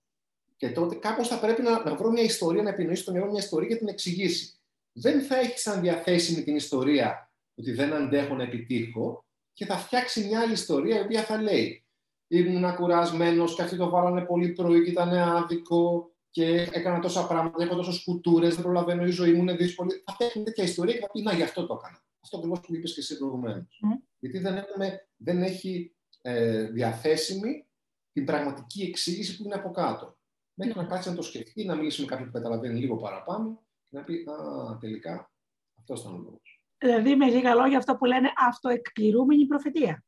και 0.57 0.71
τότε 0.71 0.95
κάπως 0.95 1.29
θα 1.29 1.41
πρέπει 1.41 1.63
να, 1.63 1.85
να 1.85 1.95
βρω 1.95 2.11
μια 2.11 2.23
ιστορία, 2.23 2.63
να 2.63 2.71
επινοήσω 2.71 3.03
στο 3.03 3.13
μυαλό 3.13 3.31
μια 3.31 3.41
ιστορία 3.41 3.69
για 3.69 3.79
την 3.79 3.89
εξηγήσει 3.89 4.60
δεν 4.93 5.23
θα 5.23 5.39
έχει 5.39 5.59
σαν 5.59 5.81
διαθέσιμη 5.81 6.43
την 6.43 6.57
ιστορία 6.57 7.33
ότι 7.55 7.73
δεν 7.73 7.93
αντέχω 7.93 8.35
να 8.35 8.43
επιτύχω 8.43 9.25
και 9.53 9.67
θα 9.67 9.77
φτιάξει 9.77 10.27
μια 10.27 10.41
άλλη 10.41 10.53
ιστορία 10.53 10.99
η 10.99 11.03
οποία 11.03 11.23
θα 11.23 11.43
λέει 11.43 11.85
ήμουν 12.31 12.75
κουρασμένος 12.75 13.55
και 13.55 13.63
αυτοί 13.63 13.77
το 13.77 13.89
βάλανε 13.89 14.21
πολύ 14.21 14.49
πρωί 14.49 14.85
και 14.85 14.91
ήταν 14.91 15.13
άδικο 15.13 16.11
και 16.31 16.69
έκανα 16.73 17.01
τόσα 17.01 17.27
πράγματα, 17.27 17.63
έχω 17.63 17.75
τόσες 17.75 18.03
κουτούρες, 18.05 18.55
δεν 18.55 18.63
προλαβαίνω, 18.63 19.05
η 19.07 19.11
ζωή 19.11 19.33
μου 19.33 19.41
είναι 19.41 19.57
δύσκολη. 19.57 20.03
Θα 20.05 20.13
φτιάξει 20.13 20.43
τέτοια 20.43 20.65
ιστορία 20.65 20.95
και 20.95 21.01
θα 21.01 21.11
πει 21.11 21.23
Να, 21.23 21.33
γι' 21.33 21.43
αυτό 21.43 21.67
το 21.67 21.75
έκανα. 21.81 22.05
Αυτό 22.23 22.37
ακριβώς 22.37 22.61
που 22.61 22.75
είπες 22.75 22.95
και 22.95 23.01
εσύ 23.01 23.19
προηγουμένως. 23.19 23.81
Γιατί 24.19 24.39
δεν, 24.39 24.57
έχουμε, 24.57 25.09
δεν 25.17 25.43
έχει 25.43 25.95
ε, 26.23 26.63
διαθέσιμη 26.63 27.67
την 28.13 28.25
πραγματική 28.25 28.83
εξήγηση 28.83 29.37
που 29.37 29.45
είναι 29.45 29.55
από 29.55 29.71
κάτω. 29.71 30.19
Μέχρι 30.55 30.77
να 30.77 30.85
κάτσει 30.85 31.09
να 31.09 31.15
το 31.15 31.23
σκεφτεί, 31.23 31.65
να 31.65 31.75
μιλήσει 31.75 32.01
με 32.01 32.07
κάποιον 32.07 32.31
που 32.31 32.35
καταλαβαίνει 32.35 32.79
λίγο 32.79 32.97
παραπάνω 32.97 33.63
να 33.91 34.05
πει 34.05 34.25
Α, 34.31 34.79
τελικά 34.79 35.31
αυτός 35.79 36.01
ήταν 36.01 36.15
ο 36.15 36.19
λόγος. 36.19 36.65
Δηλαδή, 36.79 37.17
με 37.17 37.27
λίγα 37.27 37.55
λόγια, 37.55 37.79
αυτό 37.79 37.97
που 37.97 38.05
λένε 38.05 38.33
αυτοεκπληρούμενη 38.49 39.47
προφητεία. 39.47 40.05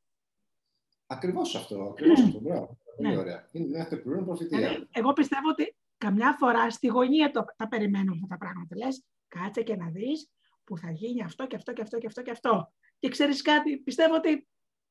Ακριβώς 1.06 1.54
αυτό. 1.54 1.82
Ακριβώς 1.82 2.20
αυτό. 2.20 2.40
Μπράβο. 2.40 2.78
Πολύ 2.96 3.08
ναι. 3.08 3.16
ωραία. 3.16 3.48
Είναι 3.52 3.66
μια 3.66 3.82
αυτοεκπληρούμενη 3.82 4.26
προφητεία. 4.26 4.58
Δηλαδή, 4.58 4.88
εγώ 4.92 5.12
πιστεύω 5.12 5.48
ότι 5.48 5.76
καμιά 5.96 6.36
φορά 6.38 6.70
στη 6.70 6.86
γωνία 6.86 7.30
το, 7.30 7.44
τα 7.56 7.68
περιμένουμε 7.68 8.12
αυτά 8.14 8.26
τα 8.26 8.38
πράγματα. 8.38 8.76
Λες, 8.76 9.04
κάτσε 9.28 9.62
και 9.62 9.76
να 9.76 9.88
δεις 9.88 10.30
που 10.64 10.78
θα 10.78 10.90
γίνει 10.90 11.22
αυτό 11.22 11.46
και 11.46 11.56
αυτό 11.56 11.72
και 11.72 11.82
αυτό 11.82 11.98
και 11.98 12.06
αυτό 12.06 12.22
και 12.22 12.30
αυτό. 12.30 12.72
Και 12.98 13.08
ξέρεις 13.08 13.42
κάτι, 13.42 13.78
πιστεύω 13.78 14.14
ότι 14.14 14.46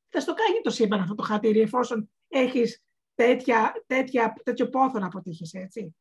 θα 0.09 0.19
στο 0.19 0.33
κάνει 0.33 0.61
το 0.61 0.69
σύμπαν 0.69 0.99
αυτό 0.99 1.15
το 1.15 1.23
χατήρι, 1.23 1.59
εφόσον 1.59 2.11
έχεις 2.27 2.83
τέτοιο 4.43 4.69
πόθο 4.69 4.99
να 4.99 5.05
αποτύχεις, 5.05 5.53
έτσι. 5.53 5.95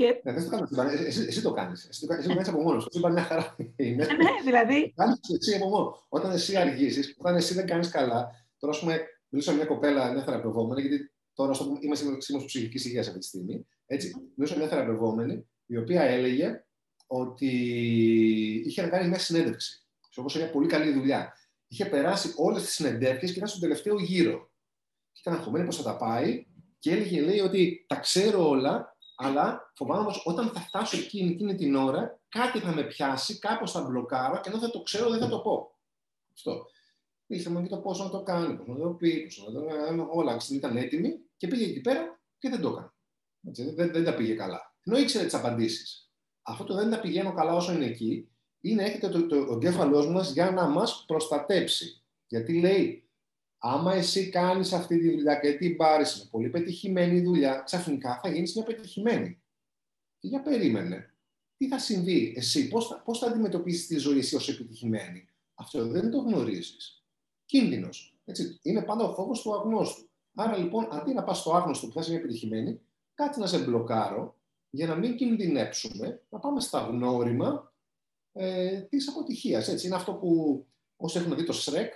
Και... 0.00 0.20
Ναι, 0.24 0.32
δεν 0.32 0.44
το 0.44 0.74
κάνω 0.74 0.90
εσύ, 0.90 1.24
εσύ 1.28 1.42
το 1.42 1.52
κάνεις. 1.52 1.86
Εσύ 1.88 2.00
το 2.00 2.06
κάνεις 2.06 2.48
από 2.48 2.60
μόνος. 2.60 2.82
σου. 2.82 2.88
είπα 2.92 3.10
μια 3.10 3.22
χαρά. 3.22 3.56
Είναι. 3.76 4.04
Ναι, 4.04 4.30
δηλαδή. 4.44 4.92
Κάνεις 4.96 5.18
εσύ 5.38 5.56
από 5.56 5.68
μόνος. 5.68 6.06
Όταν 6.08 6.30
εσύ 6.30 6.56
αργήσει, 6.56 7.14
όταν 7.18 7.36
εσύ 7.36 7.54
δεν 7.54 7.66
κάνεις 7.66 7.88
καλά. 7.88 8.30
Τώρα, 8.58 8.72
ας 8.72 8.80
πούμε, 8.80 9.00
μιλούσα 9.28 9.50
με 9.50 9.56
μια 9.56 9.66
κοπέλα, 9.66 10.12
μια 10.12 10.22
θεραπευόμενη, 10.22 10.80
γιατί 10.80 11.12
τώρα 11.34 11.52
στο, 11.52 11.78
είμαι 11.80 11.94
σύμβουλο 11.94 12.44
ψυχικής 12.46 12.84
υγείας 12.84 13.06
αυτή 13.06 13.18
τη 13.18 13.26
στιγμή. 13.26 13.66
Έτσι, 13.86 14.14
μιλούσα 14.34 14.54
με 14.54 14.60
μια 14.60 14.68
θεραπευόμενη, 14.68 15.48
η 15.66 15.76
οποία 15.76 16.02
έλεγε 16.02 16.64
ότι 17.06 17.50
είχε 18.66 18.82
να 18.82 18.88
κάνει 18.88 19.08
μια 19.08 19.18
συνέντευξη. 19.18 19.86
Όπως 20.16 20.36
μια 20.36 20.50
πολύ 20.50 20.66
καλή 20.66 20.92
δουλειά. 20.92 21.32
Είχε 21.66 21.84
περάσει 21.84 22.32
όλες 22.36 22.62
τις 22.62 22.74
συνεντεύξεις 22.74 23.30
και 23.30 23.36
ήταν 23.36 23.48
στον 23.48 23.60
τελευταίο 23.60 23.98
γύρο. 23.98 24.50
Και 25.12 25.20
ήταν 25.20 25.34
αγχωμένη 25.34 25.64
πώς 25.64 25.76
θα 25.76 25.82
τα 25.82 25.96
πάει 25.96 26.46
και 26.78 26.90
έλεγε, 26.90 27.20
λέει, 27.20 27.40
ότι 27.40 27.84
τα 27.88 27.96
ξέρω 27.96 28.48
όλα, 28.48 28.96
αλλά 29.20 29.72
φοβάμαι 29.74 30.04
πω 30.04 30.30
όταν 30.30 30.48
θα 30.48 30.60
φτάσω 30.60 30.96
εκείνη, 30.96 31.30
εκείνη 31.30 31.54
την 31.54 31.74
ώρα, 31.74 32.20
κάτι 32.28 32.58
θα 32.58 32.74
με 32.74 32.82
πιάσει, 32.82 33.38
κάπως 33.38 33.72
θα 33.72 33.82
μπλοκάρω 33.82 34.40
και 34.40 34.48
ενώ 34.48 34.58
θα 34.58 34.70
το 34.70 34.82
ξέρω, 34.82 35.10
δεν 35.10 35.18
θα 35.18 35.28
το 35.28 35.38
πω. 35.38 35.74
Αυτό. 36.34 36.66
Ήρθαμε 37.26 37.62
και 37.62 37.68
το 37.68 37.76
πώς 37.76 37.98
να 37.98 38.10
το 38.10 38.22
κάνει, 38.22 38.56
πώς 38.56 38.66
να 38.66 38.82
το 38.82 38.88
πει, 38.90 39.20
πώς 39.20 39.46
να 39.46 39.60
το 39.60 39.66
κάνει. 39.66 40.06
Όλα 40.10 40.36
ήταν 40.50 40.76
έτοιμη 40.76 41.20
και 41.36 41.46
πήγε 41.46 41.64
εκεί 41.64 41.80
πέρα 41.80 42.20
και 42.38 42.48
δεν 42.48 42.60
το 42.60 42.68
έκανε. 42.68 42.92
Έτσι, 43.48 43.70
δεν, 43.74 43.92
δεν 43.92 44.04
τα 44.04 44.14
πήγε 44.14 44.34
καλά. 44.34 44.74
Ενώ 44.84 44.98
ήξερε 44.98 45.24
τις 45.24 45.34
απαντήσεις. 45.34 46.10
Αυτό 46.42 46.64
το 46.64 46.74
δεν 46.74 46.90
τα 46.90 47.00
πηγαίνω 47.00 47.34
καλά 47.34 47.54
όσο 47.54 47.72
είναι 47.72 47.84
εκεί, 47.84 48.28
είναι 48.60 48.84
έχετε 48.84 49.08
το, 49.08 49.26
το, 49.26 49.46
το 49.46 49.52
εγκέφαλός 49.52 50.08
μας 50.08 50.32
για 50.32 50.50
να 50.50 50.68
μας 50.68 51.04
προστατέψει. 51.06 52.02
Γιατί 52.26 52.60
λέει, 52.60 53.09
άμα 53.62 53.94
εσύ 53.94 54.28
κάνεις 54.28 54.72
αυτή 54.72 54.98
τη 54.98 55.10
δουλειά 55.10 55.34
και 55.34 55.52
την 55.52 55.76
πάρεις 55.76 56.18
με 56.18 56.28
πολύ 56.30 56.48
πετυχημένη 56.48 57.20
δουλειά, 57.20 57.62
ξαφνικά 57.64 58.20
θα 58.22 58.28
γίνεις 58.28 58.54
μια 58.54 58.64
πετυχημένη. 58.64 59.42
Και 60.18 60.28
για 60.28 60.42
περίμενε. 60.42 61.14
Τι 61.56 61.68
θα 61.68 61.78
συμβεί 61.78 62.34
εσύ, 62.36 62.68
πώς 62.68 62.86
θα, 62.86 63.02
πώς 63.02 63.18
θα 63.18 63.26
αντιμετωπίσεις 63.26 63.86
τη 63.86 63.96
ζωή 63.96 64.18
εσύ 64.18 64.36
ως 64.36 64.48
επιτυχημένη; 64.48 65.28
Αυτό 65.54 65.86
δεν 65.86 66.10
το 66.10 66.18
γνωρίζεις. 66.18 67.04
Κίνδυνος. 67.44 68.18
Έτσι. 68.24 68.58
Είναι 68.62 68.82
πάντα 68.82 69.04
ο 69.04 69.14
φόβος 69.14 69.42
του 69.42 69.54
αγνώστου. 69.54 70.08
Άρα 70.34 70.56
λοιπόν, 70.56 70.88
αντί 70.90 71.12
να 71.12 71.24
πας 71.24 71.38
στο 71.38 71.54
άγνωστο 71.54 71.86
που 71.86 71.92
θα 71.92 72.00
είσαι 72.00 72.10
μια 72.10 72.18
επιτυχημένη, 72.18 72.80
κάτι 73.14 73.40
να 73.40 73.46
σε 73.46 73.58
μπλοκάρω 73.58 74.36
για 74.70 74.86
να 74.86 74.94
μην 74.94 75.16
κινδυνέψουμε, 75.16 76.22
να 76.28 76.38
πάμε 76.38 76.60
στα 76.60 76.80
γνώριμα 76.80 77.72
ε, 78.32 78.80
της 78.80 79.08
αποτυχίας. 79.08 79.68
Έτσι. 79.68 79.86
Είναι 79.86 79.96
αυτό 79.96 80.14
που 80.14 80.66
όσοι 80.96 81.18
έχουν 81.18 81.36
δει 81.36 81.44
το 81.44 81.54
Shrek, 81.64 81.88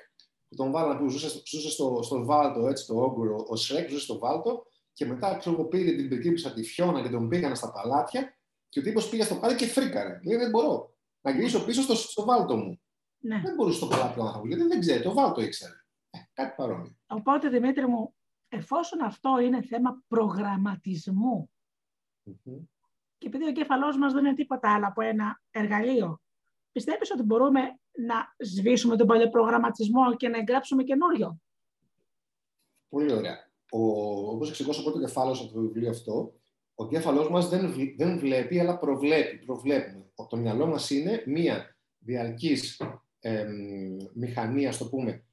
που 0.54 0.62
τον 0.62 0.72
βάλανε 0.72 0.98
που 0.98 1.08
ζούσε, 1.08 1.42
ζούσε 1.46 1.70
στο, 1.70 2.00
στο 2.02 2.24
Βάλτο, 2.24 2.66
έτσι, 2.66 2.86
το 2.86 2.94
όγκουρο, 3.00 3.44
ο 3.48 3.56
Σρέκ 3.56 3.88
ζούσε 3.88 4.04
στο 4.04 4.18
Βάλτο 4.18 4.66
και 4.92 5.06
μετά 5.06 5.36
ξέρω 5.36 5.56
εγώ 5.56 5.64
πήρε 5.68 5.96
την 5.96 6.08
πριγκίπισσα 6.08 6.52
της 6.52 6.72
Φιώνα 6.72 7.02
και 7.02 7.08
τον 7.08 7.28
πήγανε 7.28 7.54
στα 7.54 7.72
παλάτια 7.72 8.38
και 8.68 8.78
ο 8.78 8.82
τύπος 8.82 9.08
πήγε 9.08 9.24
στο 9.24 9.34
παλάτι 9.34 9.64
και 9.64 9.70
φρίκαρε. 9.70 10.20
Λέει 10.24 10.38
δεν 10.38 10.50
μπορώ 10.50 10.94
να 11.20 11.30
γυρίσω 11.30 11.64
πίσω 11.64 11.82
στο, 11.82 11.94
στο 11.94 12.24
Βάλτο 12.24 12.56
μου. 12.56 12.80
Ναι. 13.18 13.40
Δεν 13.44 13.54
μπορούσε 13.54 13.76
στο 13.76 13.86
παλάτι 13.86 14.18
να 14.18 14.32
θα 14.32 14.42
γιατί 14.44 14.62
δεν 14.62 14.80
ξέρει, 14.80 15.02
το 15.02 15.12
Βάλτο 15.12 15.40
ήξερε. 15.40 15.72
Ε, 16.10 16.18
κάτι 16.32 16.54
παρόμοιο. 16.56 16.96
Οπότε 17.06 17.48
Δημήτρη 17.48 17.86
μου, 17.86 18.14
εφόσον 18.48 19.02
αυτό 19.02 19.38
είναι 19.38 19.62
θέμα 19.62 20.02
προγραμματισμού, 20.06 21.50
Και 23.18 23.26
επειδή 23.26 23.44
ο 23.44 23.48
εγκέφαλό 23.48 23.98
μας 23.98 24.12
δεν 24.12 24.24
είναι 24.24 24.34
τίποτα 24.34 24.74
άλλο 24.74 24.86
από 24.86 25.02
ένα 25.02 25.42
εργαλείο, 25.50 26.20
πιστεύεις 26.72 27.10
ότι 27.10 27.22
μπορούμε 27.22 27.78
να 27.96 28.34
σβήσουμε 28.38 28.96
τον 28.96 29.06
παλιό 29.06 29.28
προγραμματισμό 29.28 30.16
και 30.16 30.28
να 30.28 30.38
εγγράψουμε 30.38 30.82
καινούριο. 30.82 31.40
Πολύ 32.88 33.12
ωραία. 33.12 33.52
Όπως 33.70 34.48
εξηγώ 34.48 34.70
από 34.70 34.90
το 34.90 35.00
κεφάλαιο 35.00 35.34
από 35.40 35.52
το 35.52 35.60
βιβλίο 35.60 35.90
αυτό, 35.90 36.32
ο 36.74 36.84
εγκέφαλό 36.84 37.30
μας 37.30 37.48
δεν, 37.48 37.74
δεν 37.96 38.18
βλέπει, 38.18 38.60
αλλά 38.60 38.78
προβλέπει. 38.78 39.36
Προβλέπουμε. 39.36 40.04
Το 40.28 40.36
μυαλό 40.36 40.66
μας 40.66 40.90
είναι 40.90 41.22
μία 41.26 41.76
διαρκής 41.98 42.80
ε, 43.20 43.46
μηχανή, 44.14 44.66
ας 44.66 44.78
το 44.78 44.88
πούμε, 44.88 45.24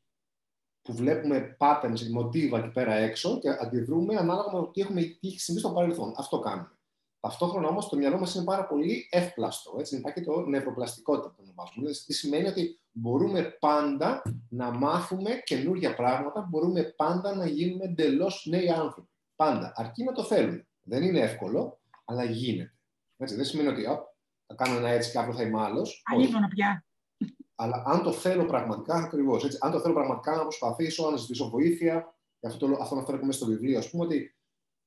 που 0.82 0.93
βλέπουμε 0.93 1.58
patterns, 1.60 2.08
μοτίβα 2.12 2.58
εκεί 2.58 2.71
πέρα 2.71 2.93
έξω 2.93 3.39
και 3.39 3.50
αντιδρούμε 3.50 4.15
ανάλογα 4.15 4.52
με 4.52 4.60
το 4.60 4.67
τι 4.67 4.82
έχουμε 4.82 5.02
τι 5.02 5.28
έχει 5.28 5.39
συμβεί 5.39 5.60
στο 5.60 5.71
παρελθόν. 5.71 6.13
Αυτό 6.17 6.39
κάνουμε. 6.39 6.78
Ταυτόχρονα 7.19 7.67
όμως 7.67 7.89
το 7.89 7.97
μυαλό 7.97 8.19
μας 8.19 8.36
είναι 8.36 8.43
πάρα 8.43 8.67
πολύ 8.67 9.08
εύπλαστο. 9.12 9.76
Έτσι, 9.80 9.97
υπάρχει 9.97 10.21
το 10.21 10.45
νευροπλαστικότητα 10.45 11.34
που 11.36 11.40
ονομάζουμε. 11.51 11.85
Δηλαδή, 11.85 12.05
τι 12.05 12.13
σημαίνει 12.13 12.47
ότι 12.47 12.81
μπορούμε 12.91 13.41
πάντα 13.59 14.21
να 14.49 14.71
μάθουμε 14.71 15.41
καινούργια 15.43 15.95
πράγματα, 15.95 16.47
μπορούμε 16.49 16.83
πάντα 16.83 17.35
να 17.35 17.45
γίνουμε 17.45 17.83
εντελώς 17.83 18.45
νέοι 18.49 18.69
άνθρωποι. 18.69 19.09
Πάντα. 19.35 19.71
Αρκεί 19.75 20.03
να 20.03 20.11
το 20.11 20.23
θέλουμε. 20.23 20.67
Δεν 20.81 21.03
είναι 21.03 21.19
εύκολο, 21.19 21.79
αλλά 22.05 22.23
γίνεται. 22.23 22.75
Έτσι, 23.17 23.35
δεν 23.35 23.45
σημαίνει 23.45 23.69
ότι 23.69 23.83
θα 24.45 24.55
κάνω 24.55 24.77
ένα 24.77 24.89
έτσι 24.89 25.11
και 25.11 25.17
αύριο 25.17 25.35
θα 25.35 25.43
είμαι 25.43 25.61
άλλος. 25.61 26.01
Αλίμονο 26.05 26.47
πια. 26.47 26.85
Αλλά 27.55 27.83
αν 27.85 28.03
το 28.03 28.11
θέλω 28.11 28.45
πραγματικά, 28.45 28.95
ακριβώς. 28.95 29.57
Αν 29.59 29.71
το 29.71 29.79
θέλω 29.79 29.93
πραγματικά 29.93 30.35
να 30.35 30.41
προσπαθήσω, 30.41 31.09
να 31.09 31.17
ζητήσω 31.17 31.49
βοήθεια, 31.49 32.15
και 32.39 32.47
αυτό, 32.47 32.67
το, 32.67 32.77
αυτό 32.81 32.95
αναφέρω 32.95 33.17
μέσα 33.17 33.37
στο 33.37 33.45
βιβλίο, 33.45 33.77
ας 33.77 33.89
πούμε, 33.89 34.03
ότι, 34.03 34.35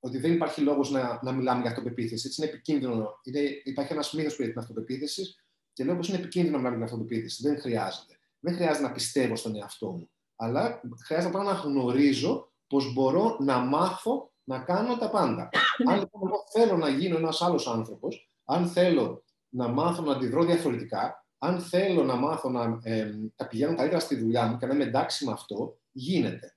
ότι 0.00 0.18
δεν 0.18 0.33
υπάρχει 0.33 0.61
λόγος 0.61 0.90
να, 0.90 1.20
να 1.22 1.33
μιλάμε 1.33 1.61
για 1.61 1.70
αυτοπεποίθηση. 1.70 2.27
Έτσι 2.27 2.42
είναι 2.42 2.50
επικίνδυνο. 2.50 3.20
Είναι, 3.22 3.40
υπάρχει 3.64 3.92
ένας 3.92 4.12
μύθο 4.12 4.37
περί 4.37 4.50
την 4.50 4.59
αυτοπεποίθηση 4.59 5.35
και 5.75 5.85
λέω 5.85 5.97
πως 5.97 6.09
είναι 6.09 6.19
επικίνδυνο 6.19 6.53
να 6.53 6.59
μιλάμε 6.59 6.77
για 6.77 6.85
αυτοπεποίθηση. 6.85 7.49
Δεν 7.49 7.61
χρειάζεται. 7.61 8.19
Δεν 8.41 8.55
χρειάζεται 8.55 8.87
να 8.87 8.93
πιστεύω 8.93 9.37
στον 9.37 9.57
εαυτό 9.57 9.91
μου. 9.91 10.11
Αλλά 10.37 10.81
χρειάζεται 11.05 11.43
να 11.43 11.53
γνωρίζω 11.53 12.53
πως 12.67 12.93
μπορώ 12.93 13.37
να 13.41 13.59
μάθω 13.59 14.33
να 14.45 14.59
κάνω 14.59 14.97
τα 14.97 15.11
πάντα. 15.11 15.49
αν 15.91 15.99
λοιπόν 15.99 16.23
εγώ 16.25 16.45
θέλω 16.53 16.77
να 16.77 16.89
γίνω 16.89 17.17
ένας 17.17 17.43
άλλος 17.43 17.69
άνθρωπος, 17.69 18.31
αν 18.45 18.67
θέλω 18.67 19.25
να 19.49 19.69
μάθω 19.69 20.03
να 20.03 20.13
αντιδρώ 20.13 20.45
διαφορετικά, 20.45 21.27
αν 21.39 21.61
θέλω 21.61 22.05
να 22.05 22.15
μάθω 22.15 22.51
να 22.51 22.79
ε, 22.83 23.11
τα 23.37 23.47
πηγαίνω 23.47 23.75
καλύτερα 23.75 24.01
στη 24.01 24.17
δουλειά 24.17 24.47
μου 24.47 24.57
και 24.57 24.67
να 24.67 24.75
είμαι 24.75 24.85
εντάξει 24.85 25.25
με 25.25 25.33
αυτό, 25.33 25.79
γίνεται. 25.93 26.57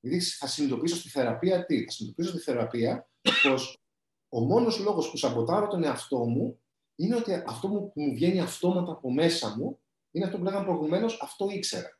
Δηλαδή 0.00 0.20
θα 0.24 0.46
συνειδητοποιήσω 0.46 0.96
στη 0.96 1.08
θεραπεία 1.08 1.64
τι; 1.64 1.84
Θα 1.84 1.90
συνειδητοποιήσω 1.90 2.32
στη 2.32 2.50
θεραπεία 2.50 3.08
πως 3.48 3.82
ο 4.28 4.40
μόνος 4.40 4.78
λόγος 4.78 5.10
που 5.10 5.16
σαμποτάρω 5.16 5.68
τον 5.68 5.84
εαυτό 5.84 6.24
μου 6.24 6.61
είναι 7.04 7.16
ότι 7.16 7.42
αυτό 7.46 7.68
που 7.68 7.92
μου 7.94 8.14
βγαίνει 8.14 8.40
αυτόματα 8.40 8.92
από 8.92 9.12
μέσα 9.12 9.54
μου 9.56 9.78
είναι 10.10 10.24
αυτό 10.24 10.38
που 10.38 10.44
λέγαμε 10.44 10.64
προηγουμένως, 10.64 11.20
αυτό 11.22 11.46
ήξερα. 11.50 11.98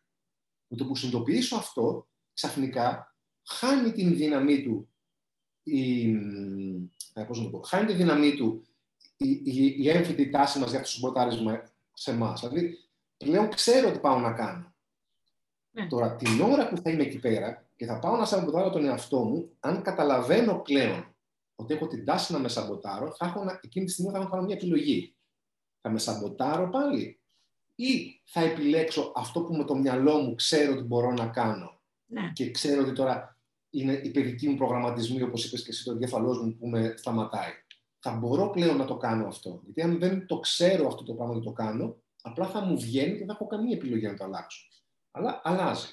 Με 0.67 0.77
το 0.77 0.85
που 0.85 0.97
συνειδητοποιήσω 0.97 1.57
αυτό, 1.57 2.07
ξαφνικά 2.33 3.17
χάνει 3.47 3.93
την 3.93 4.17
δύναμή 4.17 4.63
του 4.63 4.89
η, 5.63 6.11
ε, 7.15 7.23
πώς 7.27 7.43
να 7.43 7.51
πω, 7.51 7.61
χάνει 7.63 7.87
τη 7.87 7.93
δύναμή 7.93 8.35
του 8.37 8.67
η, 9.17 9.31
η, 9.31 9.75
η 9.79 9.91
έμφυτη 9.91 10.31
τάση 10.31 10.59
μας 10.59 10.71
για 10.71 10.81
το 10.81 10.87
συμποτάρισμα 10.87 11.63
σε 11.93 12.11
εμάς. 12.11 12.41
Δηλαδή, 12.41 12.79
πλέον 13.17 13.49
ξέρω 13.49 13.93
τι 13.93 13.99
πάω 13.99 14.19
να 14.19 14.33
κάνω. 14.33 14.75
Ναι. 15.71 15.87
Τώρα, 15.87 16.17
την 16.17 16.41
ώρα 16.41 16.69
που 16.69 16.77
θα 16.77 16.91
είμαι 16.91 17.03
εκεί 17.03 17.19
πέρα 17.19 17.67
και 17.77 17.87
θα 17.87 17.99
πάω 17.99 18.17
να 18.17 18.25
σαμποτάρω 18.25 18.71
τον 18.71 18.85
εαυτό 18.85 19.25
μου, 19.25 19.51
αν 19.61 19.83
καταλαβαίνω 19.83 20.59
πλέον 20.59 21.12
ότι 21.55 21.75
έχω 21.75 21.87
την 21.87 22.05
τάση 22.05 22.33
να 22.33 22.39
με 22.39 22.49
σαμποτάρω, 22.49 23.15
θα 23.15 23.27
έχω, 23.27 23.45
εκείνη 23.61 23.87
τη 23.87 23.93
στιγμή 23.93 24.13
θα 24.13 24.19
έχω 24.19 24.29
κάνω 24.29 24.43
μια 24.43 24.55
επιλογή. 24.55 25.17
Θα 25.81 25.91
με 25.91 25.99
σαμποτάρω 25.99 26.69
πάλι 26.69 27.23
ή 27.75 28.21
θα 28.25 28.41
επιλέξω 28.41 29.13
αυτό 29.15 29.45
που 29.45 29.55
με 29.55 29.65
το 29.65 29.75
μυαλό 29.75 30.19
μου 30.19 30.35
ξέρω 30.35 30.73
ότι 30.73 30.83
μπορώ 30.83 31.13
να 31.13 31.27
κάνω. 31.27 31.81
Ναι. 32.07 32.31
Και 32.33 32.51
ξέρω 32.51 32.83
ότι 32.83 32.93
τώρα 32.93 33.39
είναι 33.71 33.93
η 33.93 34.11
παιδική 34.11 34.49
μου 34.49 34.57
προγραμματισμή, 34.57 35.23
όπως 35.23 35.45
είπες 35.45 35.63
και 35.63 35.71
εσύ, 35.71 35.85
το 35.85 35.93
εγκέφαλό 35.93 36.45
μου 36.45 36.57
που 36.57 36.69
με 36.69 36.95
σταματάει. 36.97 37.53
Θα 37.99 38.13
μπορώ 38.13 38.51
πλέον 38.51 38.77
να 38.77 38.85
το 38.85 38.97
κάνω 38.97 39.27
αυτό. 39.27 39.61
Γιατί 39.65 39.83
αν 39.83 39.99
δεν 39.99 40.27
το 40.27 40.39
ξέρω 40.39 40.87
αυτό 40.87 41.03
το 41.03 41.15
πράγμα 41.15 41.35
να 41.35 41.41
το 41.41 41.53
κάνω, 41.53 42.03
απλά 42.23 42.47
θα 42.47 42.61
μου 42.61 42.79
βγαίνει 42.81 43.13
και 43.13 43.19
δεν 43.19 43.29
έχω 43.29 43.47
καμία 43.47 43.77
επιλογή 43.77 44.07
να 44.07 44.15
το 44.15 44.25
αλλάξω. 44.25 44.67
Αλλά 45.11 45.41
αλλάζει. 45.45 45.89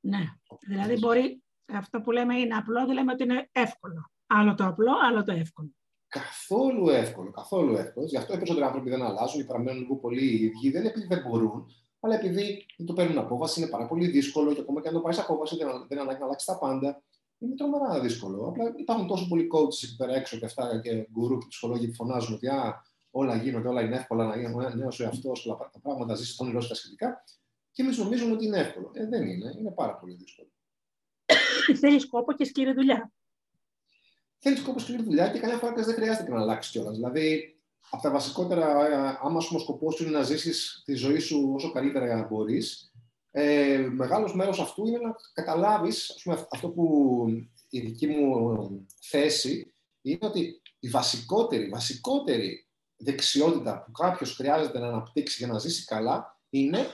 Ναι. 0.00 0.24
Δηλαδή, 0.66 0.98
μπορεί 0.98 1.42
αυτό 1.66 2.00
που 2.00 2.10
λέμε 2.10 2.38
είναι 2.38 2.54
απλό, 2.54 2.86
δεν 2.86 2.94
λέμε 2.94 3.12
ότι 3.12 3.22
είναι 3.22 3.48
εύκολο. 3.52 4.10
Άλλο 4.28 4.54
το 4.54 4.64
απλό, 4.66 4.92
άλλο 5.08 5.22
το 5.22 5.32
εύκολο. 5.32 5.70
Καθόλου 6.08 6.88
εύκολο, 6.88 7.30
καθόλου 7.30 7.76
εύκολο. 7.76 8.06
Γι' 8.06 8.16
αυτό 8.16 8.32
οι 8.32 8.36
περισσότεροι 8.36 8.66
άνθρωποι 8.66 8.90
δεν 8.90 9.02
αλλάζουν 9.02 9.40
ή 9.40 9.44
παραμένουν 9.44 9.80
λίγο 9.80 9.96
πολύ 9.96 10.24
οι 10.24 10.44
ίδιοι. 10.44 10.70
Δεν 10.70 10.80
είναι 10.80 10.90
επειδή 10.90 11.06
δεν 11.06 11.22
μπορούν, 11.28 11.66
αλλά 12.00 12.14
επειδή 12.14 12.66
δεν 12.76 12.86
το 12.86 12.92
παίρνουν 12.92 13.18
απόφαση, 13.18 13.60
είναι 13.60 13.70
πάρα 13.70 13.86
πολύ 13.86 14.06
δύσκολο 14.06 14.54
και 14.54 14.60
ακόμα 14.60 14.80
και 14.80 14.88
αν 14.88 14.94
το 14.94 15.00
πάρεις 15.00 15.18
απόφαση, 15.18 15.56
δεν, 15.56 15.68
δεν 15.88 15.98
ανάγκη 15.98 16.18
να 16.18 16.24
αλλάξεις 16.24 16.46
τα 16.46 16.58
πάντα 16.58 17.02
είναι 17.38 17.54
τρομερά 17.54 18.00
δύσκολο. 18.00 18.48
Απλά 18.48 18.72
υπάρχουν 18.76 19.06
τόσο 19.06 19.28
πολλοί 19.28 19.48
coaches 19.54 19.82
εκεί 19.84 19.96
πέρα 19.96 20.14
έξω 20.14 20.38
και 20.38 20.44
αυτά 20.44 20.80
και 20.80 21.08
γκουρού 21.12 21.38
και 21.38 21.46
ψυχολόγοι 21.48 21.88
που 21.88 21.94
φωνάζουν 21.94 22.34
ότι 22.34 22.48
α, 22.48 22.82
όλα 23.10 23.36
γίνονται, 23.36 23.68
όλα 23.68 23.82
είναι 23.82 23.96
εύκολα 23.96 24.26
να 24.26 24.36
γίνει 24.36 24.50
ένα 24.50 24.74
νέος 24.74 25.00
εαυτός, 25.00 25.42
τα 25.72 25.80
πράγματα 25.82 26.14
ζήσει 26.14 26.36
τον 26.36 26.46
νερό 26.46 26.60
σχετικά. 26.60 27.24
Και 27.70 27.82
εμείς 27.82 27.98
νομίζουμε 27.98 28.32
ότι 28.32 28.46
είναι 28.46 28.58
εύκολο. 28.58 28.90
Ε, 28.92 29.06
δεν 29.06 29.26
είναι. 29.26 29.54
Είναι 29.58 29.70
πάρα 29.70 29.96
πολύ 29.96 30.14
δύσκολο. 30.14 30.48
Θέλεις 31.80 32.08
κόπο 32.08 32.32
και 32.32 32.44
σκληρή 32.44 32.72
δουλειά. 32.72 33.12
Θέλει 34.38 34.60
κόπο 34.60 34.72
και 34.72 34.82
σκληρή 34.82 35.02
δουλειά 35.02 35.28
και 35.28 35.38
καμιά 35.38 35.56
φορά 35.56 35.72
δεν 35.72 35.94
χρειάζεται 35.94 36.30
να 36.30 36.40
αλλάξεις 36.40 36.72
κιόλας. 36.72 36.96
Δηλαδή, 36.96 37.56
από 37.90 38.02
τα 38.02 38.10
βασικότερα, 38.10 38.86
ε, 38.86 39.18
άμα 39.22 39.40
σου 39.40 39.54
ο 39.56 39.58
σκοπός 39.58 39.94
σου 39.94 40.02
είναι 40.02 40.18
να 40.18 40.22
ζήσεις 40.22 40.82
τη 40.84 40.94
ζωή 40.94 41.18
σου 41.18 41.52
όσο 41.54 41.72
καλύτερα 41.72 42.26
μπορείς, 42.30 42.92
ε, 43.30 43.88
μεγάλος 43.90 44.34
μέρος 44.34 44.60
αυτού 44.60 44.86
είναι 44.86 44.98
να 44.98 45.14
καταλάβεις, 45.32 46.20
πούμε, 46.22 46.46
αυτό 46.50 46.68
που 46.68 47.24
η 47.68 47.80
δική 47.80 48.06
μου 48.06 48.86
θέση 49.00 49.74
είναι 50.02 50.26
ότι 50.26 50.60
η 50.78 50.88
βασικότερη, 50.88 51.68
βασικότερη 51.68 52.66
δεξιότητα 52.96 53.82
που 53.82 53.90
κάποιος 53.92 54.34
χρειάζεται 54.34 54.78
να 54.78 54.86
αναπτύξει 54.86 55.44
για 55.44 55.52
να 55.52 55.58
ζήσει 55.58 55.84
καλά 55.84 56.40
είναι 56.50 56.86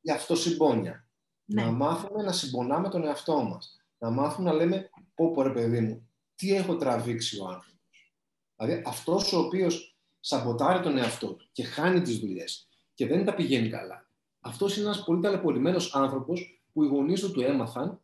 η 0.00 0.10
αυτοσυμπόνια. 0.10 1.06
Ναι. 1.44 1.62
Να 1.62 1.70
μάθουμε 1.70 2.22
να 2.22 2.32
συμπονάμε 2.32 2.88
τον 2.88 3.04
εαυτό 3.04 3.42
μας. 3.42 3.76
Να 3.98 4.10
μάθουμε 4.10 4.50
να 4.50 4.56
λέμε 4.56 4.90
πω 5.14 5.30
πω 5.30 5.42
ρε 5.42 5.52
παιδί 5.52 5.80
μου, 5.80 6.07
τι 6.38 6.54
έχω 6.54 6.76
τραβήξει 6.76 7.40
ο 7.40 7.44
άνθρωπος. 7.44 8.14
Δηλαδή 8.56 8.82
αυτός 8.86 9.32
ο 9.32 9.38
οποίος 9.38 9.98
σαμποτάρει 10.20 10.82
τον 10.82 10.98
εαυτό 10.98 11.34
του 11.34 11.48
και 11.52 11.64
χάνει 11.64 12.02
τις 12.02 12.18
δουλειές 12.18 12.68
και 12.94 13.06
δεν 13.06 13.24
τα 13.24 13.34
πηγαίνει 13.34 13.68
καλά 13.68 14.08
αυτός 14.40 14.76
είναι 14.76 14.86
ένας 14.86 15.04
πολύ 15.04 15.20
ταλαιπωρημένος 15.20 15.94
άνθρωπος 15.94 16.62
που 16.72 16.82
οι 16.82 16.86
γονείς 16.86 17.20
του 17.20 17.30
του 17.30 17.40
έμαθαν, 17.40 18.00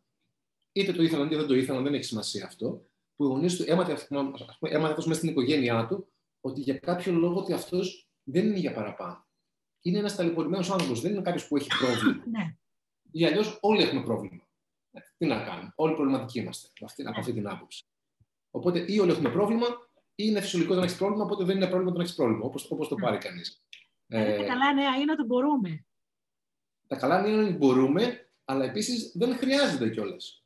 είτε 0.72 0.92
το 0.92 1.02
ήθελαν 1.02 1.26
είτε 1.26 1.36
δεν 1.36 1.46
το 1.46 1.54
ήθελαν, 1.54 1.82
δεν 1.82 1.94
έχει 1.94 2.04
σημασία 2.04 2.44
αυτό, 2.44 2.86
που 3.16 3.24
οι 3.24 3.26
γονείς 3.26 3.56
του 3.56 3.64
έμαθαν 3.66 4.84
αυτός 4.84 5.06
μέσα 5.06 5.18
στην 5.18 5.28
οικογένειά 5.28 5.86
του, 5.86 6.08
ότι 6.40 6.60
για 6.60 6.78
κάποιο 6.78 7.12
λόγο 7.12 7.40
ότι 7.40 7.52
αυτός 7.52 8.08
δεν 8.22 8.46
είναι 8.46 8.58
για 8.58 8.72
παραπάνω. 8.72 9.26
Είναι 9.80 9.98
ένας 9.98 10.16
ταλαιπωρημένος 10.16 10.70
άνθρωπος, 10.70 11.00
δεν 11.00 11.12
είναι 11.12 11.22
κάποιος 11.22 11.48
που 11.48 11.56
έχει 11.56 11.68
πρόβλημα. 11.78 12.24
Ναι. 12.26 12.56
Ή 13.10 13.26
αλλιώς 13.26 13.58
όλοι 13.60 13.82
έχουμε 13.82 14.02
πρόβλημα. 14.02 14.48
Ε, 14.90 15.00
τι 15.16 15.26
να 15.26 15.44
κάνουμε. 15.44 15.72
Όλοι 15.74 15.94
προβληματικοί 15.94 16.40
είμαστε 16.40 16.68
από 16.74 16.84
αυτή, 16.84 17.06
από 17.06 17.20
αυτή 17.20 17.32
την 17.32 17.48
άποψη. 17.48 17.84
Οπότε 18.54 18.84
ή 18.86 18.98
όλοι 18.98 19.10
έχουμε 19.10 19.30
πρόβλημα, 19.30 19.66
ή 20.14 20.24
είναι 20.26 20.40
φυσιολογικό 20.40 20.74
να 20.74 20.82
έχεις 20.82 20.96
πρόβλημα, 20.96 21.24
οπότε 21.24 21.44
δεν 21.44 21.56
είναι 21.56 21.66
πρόβλημα 21.66 21.90
το 21.90 21.96
να 21.96 22.02
έχεις 22.02 22.14
πρόβλημα, 22.14 22.44
όπως 22.44 22.88
το 22.88 22.94
ναι. 22.94 23.02
πάρει 23.02 23.18
κανείς. 23.18 23.62
Ε, 24.06 24.42
καλά 24.42 24.72
νέα 24.72 24.96
είναι 24.96 25.12
ότι 25.12 25.22
μπορούμε 25.22 25.84
τα 26.86 26.96
καλά 26.96 27.28
είναι 27.28 27.42
ότι 27.42 27.52
μπορούμε, 27.52 28.28
αλλά 28.44 28.64
επίσης 28.64 29.12
δεν 29.14 29.36
χρειάζεται 29.36 29.88
κιόλας. 29.88 30.42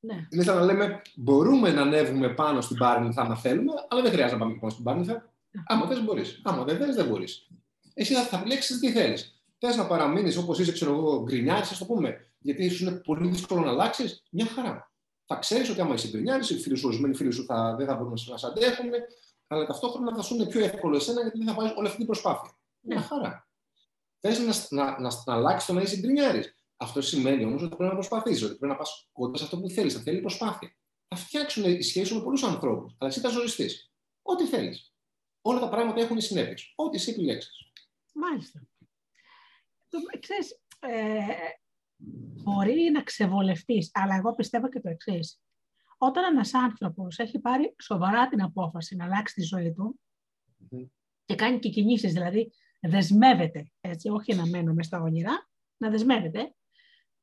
Ναι. 0.00 0.26
Είναι 0.30 0.42
σαν 0.42 0.56
να 0.56 0.64
λέμε, 0.64 1.02
μπορούμε 1.14 1.70
να 1.70 1.82
ανέβουμε 1.82 2.28
πάνω 2.28 2.60
στην 2.60 2.76
Πάρνηθα 2.76 3.22
αν 3.22 3.36
θέλουμε, 3.36 3.72
αλλά 3.88 4.02
δεν 4.02 4.12
χρειάζεται 4.12 4.38
να 4.38 4.44
πάμε 4.44 4.58
πάνω 4.58 4.72
στην 4.72 4.84
Πάρνηθα. 4.84 5.12
Ναι. 5.12 5.62
Άμα 5.66 5.86
δεν 5.86 6.02
μπορείς. 6.02 6.40
Άμα 6.44 6.64
δεν 6.64 6.76
θες, 6.76 6.94
δεν 6.94 7.06
μπορείς. 7.06 7.48
Εσύ 7.94 8.14
θα 8.14 8.36
επιλέξεις 8.36 8.78
τι 8.78 8.92
θέλεις. 8.92 9.42
Θες 9.58 9.76
να 9.76 9.86
παραμείνεις 9.86 10.36
όπως 10.36 10.58
είσαι, 10.58 10.72
ξέρω 10.72 10.92
εγώ, 10.92 11.22
γκρινιάρης, 11.22 11.70
ας 11.70 11.78
το 11.78 11.84
πούμε, 11.84 12.28
γιατί 12.38 12.68
σου 12.68 12.84
είναι 12.84 12.94
πολύ 12.94 13.28
δύσκολο 13.28 13.60
να 13.60 13.70
αλλάξεις, 13.70 14.22
μια 14.30 14.46
χαρά. 14.46 14.92
Θα 15.26 15.36
ξέρεις 15.36 15.68
ότι 15.68 15.80
άμα 15.80 15.94
είσαι 15.94 16.08
γκρινιάρης, 16.08 16.50
οι 16.50 16.58
φίλοι 16.58 16.76
σου, 16.76 16.86
ορισμένοι 16.86 17.14
φίλοι 17.14 17.32
σου 17.32 17.44
θα, 17.44 17.74
δεν 17.78 17.86
θα 17.86 17.94
μπορούν 17.94 18.12
να 18.26 18.36
σε 18.36 18.46
αντέχουν, 18.46 18.90
αλλά 19.46 19.66
ταυτόχρονα 19.66 20.16
θα 20.16 20.22
σου 20.22 20.34
είναι 20.34 20.46
πιο 20.46 20.64
εύκολο 20.64 20.96
εσένα 20.96 21.20
γιατί 21.20 21.38
δεν 21.38 21.46
θα 21.46 21.54
βάζεις 21.54 21.76
όλη 21.76 21.86
αυτή 21.86 21.98
την 21.98 22.06
προσπάθεια. 22.06 22.58
Ναι. 22.80 22.94
Μια 22.94 23.04
χαρά. 23.04 23.48
Θες 24.20 24.38
να, 24.38 24.54
να, 24.84 25.00
να, 25.00 25.10
να 25.24 25.34
αλλάξεις 25.34 25.66
το 25.66 25.72
να 25.72 25.82
είσαι 25.82 25.96
γκρινιάρης. 25.96 26.54
Αυτό 26.76 27.00
σημαίνει 27.00 27.44
όμως 27.44 27.62
ότι 27.62 27.76
πρέπει 27.76 27.90
να 27.90 27.94
προσπαθήσει, 27.94 28.44
ότι 28.44 28.54
πρέπει 28.54 28.72
να 28.72 28.78
πας 28.78 29.08
κοντά 29.12 29.38
σε 29.38 29.44
αυτό 29.44 29.60
που 29.60 29.68
θέλεις. 29.68 29.94
Θα 29.94 30.00
θέλει 30.00 30.20
προσπάθεια. 30.20 30.76
Θα 31.08 31.16
φτιάξουν 31.16 31.64
οι 31.64 31.82
σχέσεις 31.82 32.08
σου 32.08 32.14
με 32.14 32.22
πολλούς 32.22 32.42
ανθρώπους, 32.42 32.96
αλλά 32.98 33.10
εσύ 33.10 33.20
θα 33.20 33.28
ζοριστείς. 33.28 33.92
Ό,τι 34.22 34.44
θέλεις. 34.44 34.94
Όλα 35.42 35.60
τα 35.60 35.68
πράγματα 35.68 36.00
έχουν 36.00 36.20
συνέπειες. 36.20 36.72
Ό,τι 36.76 36.96
εσύ 36.96 37.10
επιλέξεις. 37.10 37.72
Μάλιστα. 38.14 38.66
Το, 39.88 39.98
ξέρεις, 40.20 40.60
ε, 40.80 41.24
μπορεί 42.42 42.90
να 42.92 43.02
ξεβολευτείς, 43.02 43.90
αλλά 43.94 44.14
εγώ 44.14 44.34
πιστεύω 44.34 44.68
και 44.68 44.80
το 44.80 44.88
εξής. 44.88 45.40
Όταν 45.98 46.24
ένας 46.24 46.54
άνθρωπος 46.54 47.18
έχει 47.18 47.38
πάρει 47.38 47.74
σοβαρά 47.82 48.28
την 48.28 48.42
απόφαση 48.42 48.96
να 48.96 49.04
αλλάξει 49.04 49.34
τη 49.34 49.42
ζωή 49.42 49.72
του 49.72 50.00
και 51.24 51.34
κάνει 51.34 51.58
και 51.58 51.68
κινήσεις, 51.68 52.12
δηλαδή 52.12 52.52
δεσμεύεται, 52.80 53.70
έτσι, 53.80 54.08
όχι 54.08 54.34
να 54.34 54.46
μένουμε 54.46 54.82
στα 54.82 55.00
όνειρα, 55.00 55.48
να 55.76 55.90
δεσμεύεται, 55.90 56.54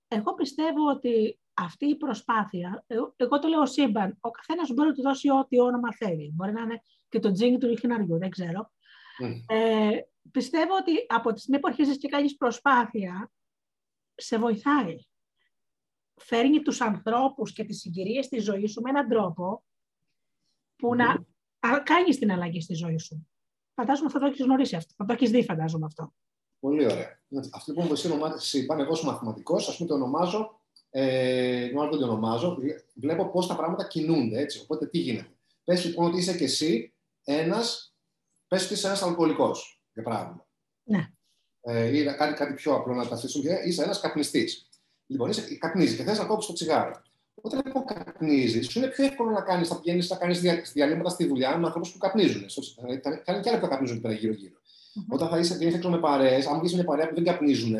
εγώ 0.08 0.34
πιστεύω 0.34 0.90
ότι 0.90 1.40
αυτή 1.54 1.86
η 1.86 1.96
προσπάθεια, 1.96 2.84
εγώ, 3.18 3.40
το 3.40 3.48
λέω 3.48 3.66
σύμπαν, 3.66 4.18
ο 4.20 4.30
καθένας 4.30 4.70
μπορεί 4.74 4.88
να 4.88 4.94
του 4.94 5.02
δώσει 5.02 5.30
ό,τι 5.30 5.60
όνομα 5.60 5.94
θέλει. 5.94 6.32
Μπορεί 6.36 6.52
να 6.52 6.62
είναι 6.62 6.84
και 7.10 7.20
το 7.20 7.32
τζίνι 7.32 7.58
του 7.58 7.68
λιχναριού, 7.68 8.18
δεν 8.18 8.30
ξέρω. 8.30 8.72
Ε, 9.48 9.90
πιστεύω 10.32 10.76
ότι 10.76 10.92
από 11.08 11.34
τη 11.34 11.40
στιγμή 11.40 11.60
που 11.60 11.68
αρχίζεις 11.68 11.98
και 11.98 12.08
κάνεις 12.08 12.36
προσπάθεια, 12.36 13.32
σε 14.15 14.38
βοηθάει. 14.38 14.95
Φέρνει 16.15 16.62
τους 16.62 16.82
ανθρώπους 16.82 17.54
και 17.54 17.63
τις 17.63 17.80
συγκυρίες 17.80 18.26
στη 18.26 18.39
ζωή 18.39 18.67
σου 18.67 18.82
με 18.82 18.89
έναν 18.89 19.08
τρόπο 19.08 19.63
που 20.76 20.95
να 20.95 21.26
κάνεις 21.84 22.17
την 22.17 22.32
αλλαγή 22.32 22.62
στη 22.62 22.74
ζωή 22.74 22.97
σου. 22.97 23.28
Φαντάζομαι 23.74 24.10
θα 24.10 24.19
το 24.19 24.26
έχεις 24.26 24.41
γνωρίσει 24.41 24.76
αυτό. 24.76 24.93
Θα 24.97 25.06
το 25.06 25.13
έχεις 25.13 25.32
δει, 25.32 25.43
φαντάζομαι 25.43 25.86
αυτό. 25.86 26.13
Πολύ 26.60 26.86
ωραία. 26.86 27.19
Αυτό 27.54 27.74
που 27.74 27.88
εσύ 27.91 28.12
ονομάζει, 28.12 28.65
πάνε 28.65 28.82
εγώ 28.82 28.91
ως 28.91 29.04
μαθηματικός, 29.04 29.67
ας 29.67 29.78
πούμε 29.78 29.89
το 29.89 29.95
ονομάζω, 29.95 30.62
ε, 30.89 31.69
δεν 31.69 31.89
το 31.89 32.04
ονομάζω, 32.04 32.58
βλέπω 32.93 33.30
πώς 33.30 33.47
τα 33.47 33.56
πράγματα 33.56 33.88
κινούνται, 33.88 34.39
έτσι. 34.39 34.60
Οπότε 34.62 34.88
τι 34.88 34.97
γίνεται. 34.97 35.36
Πες 35.63 35.86
λοιπόν 35.86 36.06
ότι 36.06 36.17
είσαι 36.17 36.38
και 36.38 36.43
εσύ 36.43 36.93
ένας, 37.24 37.95
πες 38.47 38.65
ότι 38.65 38.74
είσαι 38.74 38.88
ένας 38.88 39.02
αλκοολικός, 39.02 39.84
για 39.93 40.04
παράδειγμα. 40.04 40.47
Ναι. 40.84 41.12
Ε, 41.62 41.97
ή 41.97 42.04
κάτι, 42.04 42.34
κάτι 42.34 42.54
πιο 42.54 42.74
απλό 42.74 42.93
να 42.93 43.08
τα 43.08 43.17
θέσουμε, 43.17 43.60
είσαι 43.65 43.84
ένας 43.84 44.00
καπνιστής. 44.00 44.69
Λοιπόν, 45.06 45.30
είσαι, 45.30 45.56
καπνίζεις 45.56 45.97
και 45.97 46.04
θες 46.04 46.17
να 46.17 46.26
κόψεις 46.26 46.47
το 46.47 46.54
τσιγάρο. 46.54 47.02
Όταν 47.41 47.62
λοιπόν 47.65 47.86
καπνίζεις, 47.86 48.69
σου 48.71 48.80
είναι 48.80 48.88
πιο 48.88 49.06
εύκολο 49.06 49.30
να 49.30 49.41
κάνεις, 49.41 49.69
να 49.69 49.80
πηγαίνεις 49.80 50.10
να 50.10 50.15
κάνεις 50.15 50.41
διαλύματα 50.74 51.10
στη 51.10 51.26
δουλειά 51.26 51.58
με 51.58 51.65
ανθρώπους 51.65 51.91
που 51.91 51.97
καπνίζουν. 51.97 52.45
Κάνει 53.24 53.41
και 53.41 53.50
άλλοι 53.50 53.60
που 53.60 53.67
καπνίζουν 53.67 54.02
πέρα 54.02 54.13
γύρω-γύρω. 54.13 54.56
Mm-hmm. 54.56 55.13
Όταν 55.13 55.30
θα 55.30 55.38
είσαι 55.38 55.58
έξω 55.62 55.89
με 55.89 56.00
παρέες, 56.00 56.45
αν 56.45 56.60
βγει 56.60 56.76
μια 56.76 56.84
παρέα 56.84 57.08
που 57.08 57.15
δεν 57.15 57.24
καπνίζουν, 57.24 57.76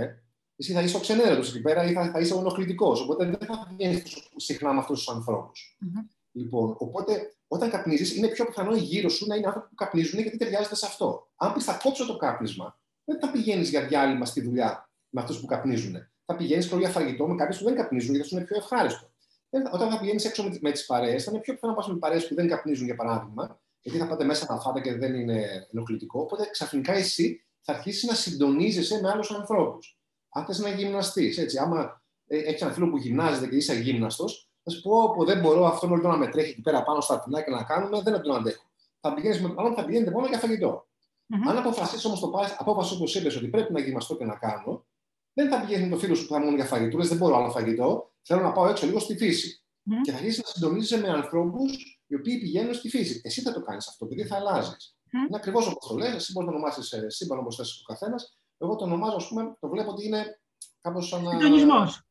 εσύ 0.56 0.74
θα 0.74 0.82
είσαι 0.82 0.98
ο 0.98 1.00
ξενέρωτο 1.00 1.48
εκεί 1.48 1.62
πέρα 1.62 1.84
ή 1.84 1.94
θα, 1.94 2.12
θα 2.12 2.20
είσαι 2.20 2.34
ο 2.34 2.40
ενοχλητικός. 2.40 3.02
Οπότε 3.02 3.26
δεν 3.26 3.48
θα 3.48 3.68
βγαίνεις 3.74 4.04
συχνά 4.36 4.74
με 4.74 4.80
αυτούς 4.80 4.98
τους 4.98 5.14
ανθρώπους. 5.16 5.78
Mm-hmm. 5.82 6.06
Λοιπόν, 6.32 6.76
οπότε 6.78 7.36
όταν 7.48 7.70
καπνίζεις, 7.70 8.16
είναι 8.16 8.28
πιο 8.28 8.46
πιθανό 8.46 8.76
γύρω 8.76 9.10
σου 9.10 9.28
να 9.28 9.36
είναι 9.36 9.48
άνθρωποι 9.48 9.70
που 9.70 9.76
καπνίζουν 9.76 10.20
γιατί 10.20 10.38
ταιριάζεται 10.38 10.76
σε 10.76 10.86
αυτό. 10.86 11.28
Αν 11.36 11.54
πεις 11.54 11.64
θα 11.64 11.80
κόψω 11.84 12.06
το 12.06 12.18
κάπνισμα, 12.18 12.80
δεν 13.04 13.20
θα 13.20 13.32
πηγαίνεις 13.32 13.70
για 13.70 13.88
διάλειμμα 13.88 14.26
στη 14.26 14.42
δουλειά 14.42 14.90
με 15.10 15.22
αυτούς 15.22 15.40
που 15.40 15.46
καπνίζουν. 15.46 15.96
Θα 16.26 16.36
πηγαίνεις 16.36 16.66
για 16.66 16.90
φαγητό 16.90 17.28
με 17.28 17.36
κάποιους 17.36 17.58
που 17.58 17.64
δεν 17.64 17.76
καπνίζουν 17.76 18.14
γιατί 18.14 18.28
σου 18.28 18.36
είναι 18.36 18.46
πιο 18.46 18.58
ευχάριστο 18.58 19.12
όταν 19.52 19.90
θα 19.92 20.00
πηγαίνεις 20.00 20.26
έξω 20.26 20.44
με, 20.44 20.58
με 20.62 20.72
τις 20.72 20.86
παρέες, 20.86 21.24
θα 21.24 21.32
είναι 21.32 21.40
πιο 21.40 21.54
πιθανό 21.54 21.74
να 21.74 21.80
πας 21.80 21.88
με 21.88 21.98
παρέες 21.98 22.28
που 22.28 22.36
δεν 22.36 22.48
καπνίζουν, 22.48 22.86
για 22.86 22.96
παράδειγμα, 22.96 23.62
γιατί 23.82 24.00
θα 24.00 24.08
πάτε 24.08 24.24
μέσα 24.24 24.46
να 24.50 24.60
φάτε 24.60 24.82
και 24.82 24.96
δεν 24.96 25.14
είναι 25.14 25.68
ενοχλητικό. 25.72 26.20
Οπότε 26.22 26.50
ξαφνικά 26.52 26.94
εσύ 26.94 27.46
θα 27.62 27.74
αρχίσεις 27.74 28.10
να 28.10 28.16
συντονίζεσαι 28.16 29.00
με 29.02 29.10
άλλους 29.10 29.32
ανθρώπους. 29.32 29.98
Αν 30.30 30.46
θες 30.46 30.60
να 30.60 30.70
γυμναστεί, 30.70 31.36
έτσι, 31.38 31.58
άμα 31.58 32.04
ε, 32.28 32.38
έχεις 32.38 32.62
ένα 32.62 32.72
φίλο 32.72 32.90
που 32.90 32.98
γυμνάζεται 32.98 33.48
και 33.48 33.56
είσαι 33.56 33.74
γύμναστο, 33.74 34.26
θα 34.64 34.72
σου 34.72 34.82
πω 34.82 35.12
που 35.12 35.26
δεν 35.26 35.40
μπορώ 35.40 35.66
αυτόν 35.66 35.92
όλο 35.92 36.08
να 36.08 36.18
με 36.18 36.28
τρέχει 36.28 36.50
εκεί 36.50 36.62
πέρα 36.62 36.84
πάνω 36.84 37.02
στα 37.02 37.14
αρτινά 37.14 37.42
και 37.42 37.52
να 37.52 37.64
κάνουμε, 37.64 38.02
δεν 38.02 38.22
τον 38.22 38.36
αντέχω. 38.36 38.64
Θα 39.00 39.14
πηγαίνεις 39.14 39.42
με 39.42 39.54
θα 39.76 39.86
πηγαίνετε 39.86 40.12
μόνο 40.12 40.28
για 40.28 40.38
φαγητό. 40.38 40.88
Mm-hmm. 41.32 41.50
Αν 41.50 41.58
αποφασίσει 41.58 42.08
όμως 42.08 42.20
το 42.20 42.30
πάρεις 42.30 42.56
απόφαση 42.58 42.94
όπως 42.94 43.16
είπες 43.16 43.36
ότι 43.36 43.48
πρέπει 43.48 43.74
να 43.74 43.80
γυμναστώ 43.80 44.16
και 44.18 44.26
να 44.26 44.36
κάνω, 44.36 44.86
δεν 45.34 45.50
θα 45.50 45.62
πηγαίνει 45.62 45.84
με 45.84 45.90
το 45.90 45.98
φίλο 45.98 46.16
σου 46.16 46.28
που 46.28 46.34
θα 46.34 46.40
μόνο 46.40 46.56
για 46.56 46.66
φαγητό, 46.66 46.98
δεν 46.98 47.18
μπορώ 47.18 47.36
άλλο 47.36 47.50
φαγητό, 47.50 48.12
Θέλω 48.22 48.42
να 48.42 48.52
πάω 48.52 48.68
έξω 48.68 48.86
λίγο 48.86 49.00
στη 49.00 49.18
φύση. 49.18 49.64
Mm. 49.90 49.94
Και 50.02 50.12
θα 50.12 50.18
αρχίσεις 50.18 50.44
να 50.44 50.50
συντονίζεσαι 50.50 51.02
με 51.02 51.10
ανθρώπους 51.10 52.00
οι 52.08 52.16
οποίοι 52.16 52.40
πηγαίνουν 52.40 52.74
στη 52.74 52.90
φύση. 52.90 53.22
Εσύ 53.24 53.42
θα 53.42 53.54
το 53.54 53.62
κάνεις 53.62 53.88
αυτό, 53.88 54.06
επειδή 54.06 54.24
θα 54.24 54.36
αλλάζεις. 54.36 54.96
Mm. 55.06 55.28
Είναι 55.28 55.38
ακριβώς 55.38 55.68
όπως 55.68 55.88
το 55.88 55.96
λες. 55.96 56.14
Εσύ 56.14 56.32
μπορείς 56.32 56.50
να 56.50 56.56
ονομάσεις 56.56 56.92
ε, 56.92 57.10
σύμπαν 57.10 57.40
όπως 57.40 57.56
θες 57.56 57.82
ο 57.82 57.84
καθένας. 57.94 58.38
Εγώ 58.58 58.76
το 58.76 58.84
ονομάζω, 58.84 59.16
ας 59.16 59.28
πούμε, 59.28 59.56
το 59.60 59.70
βλέπω 59.70 59.92
ότι 59.92 60.06
είναι 60.06 60.40
κάπως 60.82 61.08
σαν. 61.08 61.30
Συντονισμός. 61.30 62.02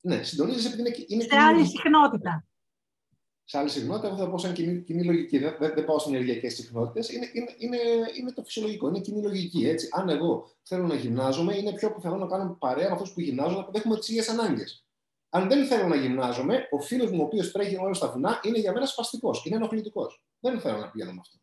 Ναι, 0.00 0.22
συντονίζεσαι 0.22 0.66
επειδή 0.66 0.80
είναι. 0.80 1.04
είναι 1.06 1.22
σε 1.22 1.36
άλλη 1.36 1.66
συχνότητα. 1.66 2.44
Σε 3.50 3.58
άλλη 3.58 3.68
συχνότητα, 3.68 4.06
εγώ 4.06 4.16
θα 4.16 4.30
πω 4.30 4.38
σαν 4.38 4.52
κοινή, 4.52 4.80
κοινή 4.80 5.04
λογική. 5.04 5.38
Δεν, 5.38 5.56
δεν, 5.58 5.84
πάω 5.84 5.98
στι 5.98 6.10
ενεργειακές 6.10 6.54
συχνότητες. 6.54 7.10
Είναι, 7.10 7.30
είναι, 7.32 7.54
είναι, 7.58 7.76
είναι, 8.18 8.32
το 8.32 8.42
φυσιολογικό, 8.42 8.88
είναι 8.88 9.00
κοινή 9.00 9.22
λογική. 9.22 9.66
Έτσι. 9.66 9.88
Αν 9.92 10.08
εγώ 10.08 10.50
θέλω 10.62 10.86
να 10.86 10.94
γυμνάζομαι, 10.94 11.56
είναι 11.56 11.72
πιο 11.72 11.92
πιθανό 11.92 12.16
να 12.16 12.26
κάνω 12.26 12.56
παρέα 12.60 12.88
με 12.88 12.92
αυτούς 12.94 13.12
που 13.12 13.20
γυμνάζομαι, 13.20 13.62
να 13.62 13.78
έχουμε 13.78 13.98
τις 13.98 14.08
ίδιες 14.08 14.28
ανάγκες. 14.28 14.84
Αν 15.28 15.48
δεν 15.48 15.66
θέλω 15.66 15.86
να 15.86 15.96
γυμνάζομαι, 15.96 16.68
ο 16.70 16.80
φίλος 16.80 17.10
μου 17.10 17.20
ο 17.20 17.24
οποίος 17.24 17.52
τρέχει 17.52 17.76
όλο 17.76 17.94
στα 17.94 18.10
βουνά 18.10 18.40
είναι 18.42 18.58
για 18.58 18.72
μένα 18.72 18.86
σπαστικός, 18.86 19.44
είναι 19.44 19.56
ενοχλητικός. 19.56 20.22
Δεν 20.40 20.60
θέλω 20.60 20.78
να 20.78 20.90
πηγαίνω 20.90 21.12
με 21.12 21.18
αυτό. 21.20 21.38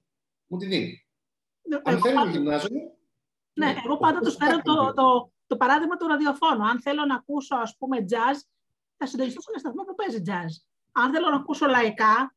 Μου 0.47 0.57
τη 0.57 0.65
δίνει. 0.65 1.05
Ναι, 1.61 1.79
Αν 1.83 2.01
θέλω 2.01 2.23
να 2.23 2.29
γυμνάζομαι. 2.29 2.79
Ναι, 3.53 3.65
ναι 3.65 3.75
εγώ 3.85 3.97
πάντα 3.97 4.19
του 4.19 4.31
φέρω 4.31 4.61
το, 4.61 4.93
το, 4.93 5.31
το, 5.47 5.57
παράδειγμα 5.57 5.97
του 5.97 6.07
ραδιοφώνου. 6.07 6.63
Αν 6.63 6.81
θέλω 6.81 7.05
να 7.05 7.15
ακούσω, 7.15 7.55
ας 7.55 7.75
πούμε, 7.77 7.97
jazz, 8.09 8.37
θα 8.97 9.05
συντονιστώ 9.05 9.41
στον 9.41 9.59
σταθμό 9.59 9.83
που 9.83 9.95
παίζει 9.95 10.21
jazz. 10.25 10.67
Αν 11.01 11.13
θέλω 11.13 11.29
να 11.29 11.35
ακούσω 11.35 11.65
λαϊκά, 11.65 12.35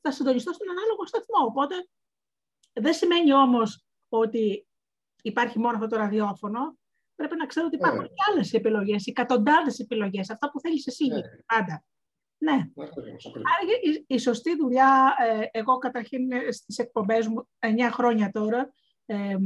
θα 0.00 0.10
συντονιστώ 0.10 0.52
στον 0.52 0.70
ανάλογο 0.70 1.06
σταθμό. 1.06 1.44
Οπότε 1.46 1.74
δεν 2.72 2.94
σημαίνει 2.94 3.32
όμως 3.32 3.84
ότι 4.08 4.66
υπάρχει 5.22 5.58
μόνο 5.58 5.76
αυτό 5.76 5.86
το 5.86 5.96
ραδιόφωνο 5.96 6.78
πρέπει 7.20 7.36
να 7.36 7.46
ξέρω 7.46 7.66
ότι 7.66 7.76
υπάρχουν 7.76 8.04
yeah. 8.04 8.08
και 8.08 8.30
άλλες 8.30 8.52
επιλογές, 8.52 9.06
εκατοντάδες 9.06 9.78
επιλογές, 9.78 10.30
αυτά 10.30 10.50
που 10.50 10.60
θέλεις 10.60 10.86
εσύ 10.86 11.04
yeah. 11.10 11.44
πάντα. 11.46 11.84
Ναι. 12.38 12.52
Άρα 12.52 13.62
η, 13.82 14.04
η 14.06 14.18
σωστή 14.18 14.56
δουλειά, 14.56 15.14
ε, 15.18 15.58
εγώ 15.58 15.78
καταρχήν 15.78 16.32
ε, 16.32 16.50
στις 16.50 16.78
εκπομπές 16.78 17.26
μου, 17.26 17.48
9 17.58 17.66
χρόνια 17.90 18.30
τώρα, 18.30 18.72
ε, 19.06 19.36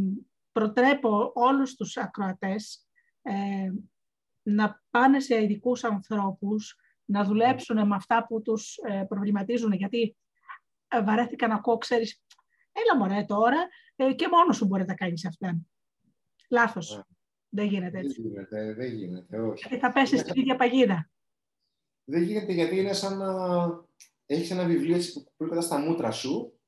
προτρέπω 0.53 1.33
όλους 1.35 1.75
τους 1.75 1.97
ακροατές 1.97 2.87
ε, 3.23 3.71
να 4.43 4.83
πάνε 4.91 5.21
σε 5.21 5.43
ειδικούς 5.43 5.85
ανθρώπους, 5.85 6.77
να 7.05 7.25
δουλέψουν 7.25 7.87
με 7.87 7.95
αυτά 7.95 8.27
που 8.27 8.43
τους 8.43 8.77
ε, 8.77 9.05
προβληματίζουν, 9.09 9.73
γιατί 9.73 10.17
βαρέθηκα 11.05 11.47
να 11.47 11.55
ακούω, 11.55 11.79
ξέρεις, 11.79 12.23
έλα 12.73 12.97
μωρέ 12.97 13.25
τώρα, 13.25 13.69
και 14.17 14.29
μόνος 14.31 14.57
σου 14.57 14.67
μπορεί 14.67 14.81
να 14.81 14.89
τα 14.89 14.95
κάνεις 14.95 15.27
αυτά. 15.27 15.57
Λάθος. 16.51 16.99
Yeah. 16.99 17.03
Δεν 17.49 17.67
γίνεται 17.67 17.99
έτσι. 17.99 18.23
Δεν 18.23 18.31
γίνεται, 18.31 18.75
δεν 18.75 18.93
γίνεται, 18.93 19.41
όχι. 19.41 19.65
Γιατί 19.67 19.85
θα 19.85 19.93
πέσεις 19.93 20.21
στην 20.21 20.41
ίδια 20.41 20.57
παγίδα. 20.57 21.11
Δεν 22.05 22.23
γίνεται 22.23 22.53
γιατί 22.53 22.79
είναι 22.79 22.93
σαν 22.93 23.19
να 23.19 23.35
έχεις 24.27 24.51
ένα 24.51 24.65
βιβλίο 24.65 24.97
που 25.37 25.45
είναι 25.45 25.61
στα 25.61 25.79
μούτρα 25.79 26.11
σου, 26.11 26.59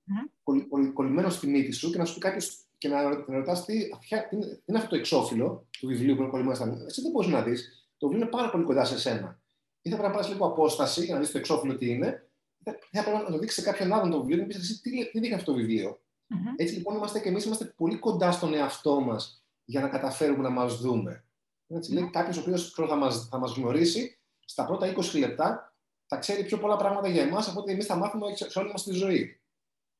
mm. 0.45 0.93
κολλημένο 0.93 1.29
στη 1.29 1.47
μύτη 1.47 1.73
σου 1.73 1.91
και 1.91 1.99
να 1.99 2.05
σου 2.05 2.15
πει 2.15 2.21
κάποιος 2.21 2.67
και 2.79 2.89
να, 2.89 3.03
να 3.03 3.25
ρωτάς 3.27 3.65
τι, 3.65 3.89
τι, 4.29 4.37
είναι 4.65 4.79
αυτό 4.79 4.89
το 4.89 4.97
εξώφυλλο 4.97 5.67
του 5.79 5.87
βιβλίου 5.87 6.15
που 6.15 6.21
είναι 6.21 6.31
κολλημένο 6.31 6.57
στα 6.57 6.67
μούτρα. 6.67 6.85
Εσύ 6.85 7.03
δεν 7.03 7.11
μπορείς 7.11 7.31
να 7.31 7.43
δεις. 7.43 7.89
Το 7.97 8.07
βιβλίο 8.09 8.27
είναι 8.27 8.37
πάρα 8.37 8.51
πολύ 8.51 8.65
κοντά 8.65 8.85
σε 8.85 8.99
σένα. 8.99 9.41
Ή 9.87 9.91
θα 9.91 9.97
πρέπει 9.97 10.13
να 10.13 10.15
πάρεις 10.15 10.29
λίγο 10.29 10.47
απόσταση 10.47 11.05
για 11.05 11.15
να 11.15 11.21
δεις 11.21 11.31
το 11.31 11.39
εξώφυλλο 11.39 11.77
τι 11.77 11.91
είναι. 11.91 12.29
Θα 12.91 13.03
πρέπει 13.03 13.17
να 13.17 13.31
το 13.31 13.39
δείξεις 13.39 13.63
σε 13.63 13.71
κάποιον 13.71 13.93
άλλον 13.93 14.11
το 14.11 14.19
βιβλίο 14.21 14.37
και 14.37 14.43
να 14.43 14.49
πεις 14.49 14.59
εσύ 14.59 14.81
τι, 14.81 15.11
τι 15.11 15.21
δείχνει 15.21 15.35
αυτό 15.35 15.53
το 15.53 15.59
βιβλίο; 15.59 16.01
Mm-hmm. 16.31 16.55
Έτσι 16.57 16.75
λοιπόν 16.75 16.97
είμαστε 16.97 17.21
και 17.21 17.29
εμείς 17.29 17.45
είμαστε 17.45 17.65
πολύ 17.65 17.99
κοντά 17.99 18.33
στον 18.33 18.55
εαυτό 18.55 19.01
μας 19.01 19.45
για 19.65 19.81
να 19.81 19.89
καταφέρουμε 19.89 20.43
να 20.43 20.51
μας 20.51 20.81
δούμε. 20.81 21.25
Έτσι, 21.67 21.93
λέει 21.93 22.11
κάποιος 22.11 22.37
ο 22.37 22.41
οποίος 22.41 22.71
θα 22.71 22.97
μας, 22.97 23.29
θα 23.31 23.39
μας 23.39 23.57
γνωρίσει 23.57 24.19
στα 24.45 24.65
πρώτα 24.65 24.95
20 24.95 25.19
λεπτά 25.19 25.75
θα 26.07 26.17
ξέρει 26.17 26.45
πιο 26.45 26.59
πολλά 26.59 26.77
πράγματα 26.77 27.09
για 27.09 27.23
εμάς 27.23 27.49
από 27.49 27.61
ότι 27.61 27.73
εμείς 27.73 27.87
θα 27.87 27.97
μάθουμε 27.97 28.27
σε 28.35 28.59
όλη 28.59 28.71
μας 28.71 28.83
τη 28.83 28.93
ζωή. 28.93 29.41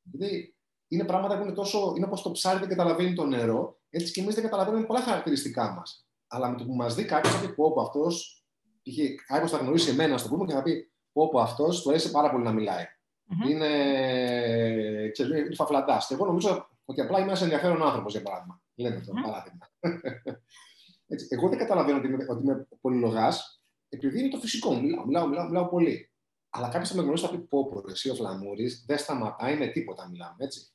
Δηλαδή, 0.01 0.55
είναι 0.87 1.03
πράγματα 1.03 1.37
που 1.37 1.43
είναι 1.43 1.53
τόσο, 1.53 1.93
είναι 1.95 2.05
όπως 2.05 2.21
το 2.21 2.31
ψάρι 2.31 2.59
δεν 2.59 2.69
καταλαβαίνει 2.69 3.13
το 3.13 3.25
νερό, 3.25 3.79
έτσι 3.89 4.11
και 4.11 4.21
εμείς 4.21 4.33
δεν 4.33 4.43
καταλαβαίνουμε 4.43 4.85
πολλά 4.85 5.01
χαρακτηριστικά 5.01 5.71
μας. 5.71 6.07
Αλλά 6.27 6.49
με 6.49 6.57
το 6.57 6.65
που 6.65 6.73
μας 6.73 6.95
δει 6.95 7.05
κάποιος 7.05 7.33
θα 7.33 7.39
πει 7.39 7.53
πω, 7.53 7.73
πω 7.73 7.87
αυτός, 8.89 9.15
κάποιος 9.27 9.51
θα 9.51 9.57
γνωρίσει 9.57 9.89
εμένα, 9.89 10.17
στο 10.17 10.29
πούμε, 10.29 10.45
και 10.45 10.53
θα 10.53 10.61
πει 10.61 10.91
πω, 11.11 11.29
πω 11.29 11.39
αυτός, 11.39 11.81
του 11.81 11.89
αρέσει 11.89 12.11
πάρα 12.11 12.29
πολύ 12.29 12.43
να 12.43 12.51
μιλάει. 12.51 12.83
Mm-hmm. 12.83 13.49
Είναι, 13.49 15.09
ξέρεις, 15.11 15.31
είναι 15.31 15.55
φαφλαντάς. 15.55 16.07
Και 16.07 16.13
εγώ 16.13 16.25
νομίζω 16.25 16.69
ότι 16.85 17.01
απλά 17.01 17.17
είμαι 17.17 17.27
ένας 17.27 17.41
ενδιαφέρον 17.41 17.83
άνθρωπος, 17.83 18.11
για 18.11 18.21
παράδειγμα. 18.21 18.61
Λέμε 18.75 19.01
το 19.05 19.13
παράδειγμα. 19.23 19.69
Έτσι, 21.07 21.27
εγώ 21.29 21.49
δεν 21.49 21.57
καταλαβαίνω 21.57 21.97
ότι 21.97 22.07
είμαι, 22.07 22.25
ότι 22.29 22.43
είμαι 22.43 22.67
πολυλογάς, 22.81 23.61
επειδή 23.89 24.19
είναι 24.19 24.29
το 24.29 24.37
φυσικό 24.37 24.73
μου. 24.73 24.81
Μιλάω, 24.81 25.05
μιλάω, 25.05 25.27
μιλάω, 25.27 25.45
μιλάω 25.45 25.67
πολύ. 25.67 26.11
Αλλά 26.49 26.69
κάποιος 26.69 26.89
θα 26.89 26.95
με 26.95 27.01
γνωρίσει 27.01 27.25
θα 27.25 27.31
πει: 27.31 27.37
Πω, 27.37 27.69
πω, 27.69 27.83
εσύ 27.89 28.09
ο 28.09 28.15
Φλαμούρης 28.15 28.83
δεν 28.87 28.97
σταματάει 28.97 29.57
με 29.57 29.67
τίποτα, 29.67 30.09
μιλάμε 30.09 30.35
έτσι. 30.37 30.71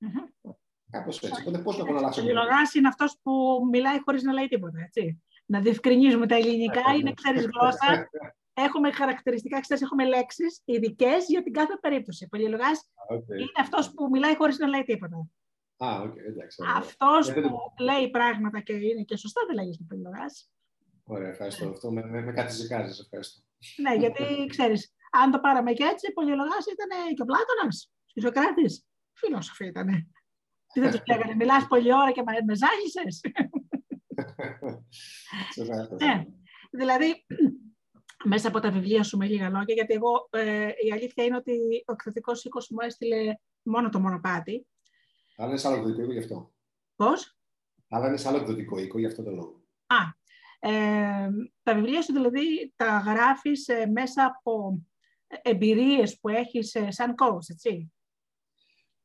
Mm-hmm. 0.00 0.50
Κάπως 0.90 1.22
έτσι. 1.22 1.40
Οπότε 1.40 1.58
πώς 1.58 1.78
να 1.78 1.84
τον 1.84 1.96
αλλάξω. 1.96 2.20
Ο 2.20 2.24
πολυλογάς 2.24 2.74
είναι 2.74 2.88
αυτός 2.88 3.18
που 3.22 3.32
μιλάει 3.70 4.00
χωρίς 4.04 4.22
να 4.22 4.32
λέει 4.32 4.48
τίποτα, 4.48 4.80
έτσι. 4.84 5.22
Να 5.50 5.60
διευκρινίζουμε 5.60 6.26
τα 6.26 6.34
ελληνικά, 6.34 6.82
είναι 6.98 7.12
ξέρεις 7.12 7.46
γλώσσα. 7.46 8.08
Έχουμε 8.66 8.92
χαρακτηριστικά, 8.92 9.60
ξέρεις, 9.60 9.82
έχουμε 9.82 10.04
λέξεις 10.04 10.62
ειδικές 10.64 11.26
για 11.28 11.42
την 11.42 11.52
κάθε 11.52 11.76
περίπτωση. 11.80 12.24
Ο 12.24 12.28
πολυλογάς 12.28 12.90
okay. 13.12 13.38
είναι 13.40 13.58
αυτός 13.60 13.92
που 13.92 14.08
μιλάει 14.10 14.36
χωρίς 14.36 14.58
να 14.58 14.66
λέει 14.66 14.82
τίποτα. 14.82 15.16
Α, 15.76 16.02
okay, 16.04 16.24
εντάξει. 16.26 16.62
Αυτός 16.76 17.32
που 17.32 17.58
λέει 17.78 18.10
πράγματα 18.10 18.60
και 18.60 18.72
είναι 18.72 19.02
και 19.02 19.16
σωστά 19.16 19.40
δεν 19.46 19.54
λέγεις 19.54 19.80
πολυλογάς. 19.88 20.50
Ωραία, 21.04 21.28
ευχαριστώ. 21.28 21.68
Αυτό 21.68 21.92
με, 21.92 22.04
με, 22.04 22.20
με 22.20 22.32
κάτι 22.32 22.52
ζυγάζεις, 22.52 22.98
ευχαριστώ. 22.98 23.40
ναι, 23.76 23.94
γιατί 23.94 24.24
ξέρεις, 24.54 24.94
αν 25.10 25.30
το 25.30 25.40
πάραμε 25.40 25.72
και 25.72 25.84
έτσι, 25.84 26.12
πολιολογάς 26.12 26.64
ήταν 26.66 27.14
και 27.14 27.22
ο 27.22 27.24
Πλάτωνας, 27.24 27.92
ο 28.16 28.20
Σοκράτης. 28.20 28.86
Φιλόσοφοι 29.12 29.66
ήταν. 29.66 29.86
Τι 30.72 30.80
δεν 30.80 30.90
τους 30.90 31.02
λέγανε, 31.10 31.34
μιλάς 31.34 31.66
πολλή 31.66 31.94
ώρα 31.94 32.12
και 32.12 32.22
με 32.22 32.54
ζάχισες. 32.54 33.20
ναι, 36.04 36.24
δηλαδή, 36.70 37.24
μέσα 38.24 38.48
από 38.48 38.60
τα 38.60 38.70
βιβλία 38.70 39.02
σου 39.02 39.16
με 39.16 39.26
λίγα 39.26 39.48
λόγια, 39.48 39.74
γιατί 39.74 39.94
εγώ 39.94 40.28
ε, 40.30 40.68
η 40.86 40.92
αλήθεια 40.92 41.24
είναι 41.24 41.36
ότι 41.36 41.52
ο 41.86 41.92
εκθετικός 41.92 42.44
οίκος 42.44 42.68
μου 42.70 42.78
έστειλε 42.80 43.34
μόνο 43.62 43.88
το 43.88 44.00
μονοπάτι. 44.00 44.66
Αλλά 45.36 45.48
είναι 45.48 45.58
σε 45.58 45.68
άλλο 45.68 45.76
εκδοτικό 45.76 46.02
οίκο 46.02 46.12
γι' 46.12 46.18
αυτό. 46.18 46.52
Πώς; 46.96 47.38
Αλλά 47.88 48.08
είναι 48.08 48.16
σε 48.16 48.28
άλλο 48.28 48.36
εκδοτικό 48.36 48.78
οίκο 48.78 48.98
γι' 48.98 49.06
αυτό 49.06 49.22
το 49.22 49.30
λόγο. 49.30 49.62
Α, 49.86 49.96
ε, 50.58 51.28
τα 51.62 51.74
βιβλία 51.74 52.02
σου 52.02 52.12
δηλαδή 52.12 52.72
τα 52.76 52.98
γράφεις 52.98 53.68
ε, 53.68 53.86
μέσα 53.86 54.24
από 54.24 54.82
εμπειρίες 55.42 56.18
που 56.20 56.28
έχεις 56.28 56.74
ε, 56.74 56.90
σαν 56.90 57.14
coach, 57.18 57.50
έτσι; 57.50 57.92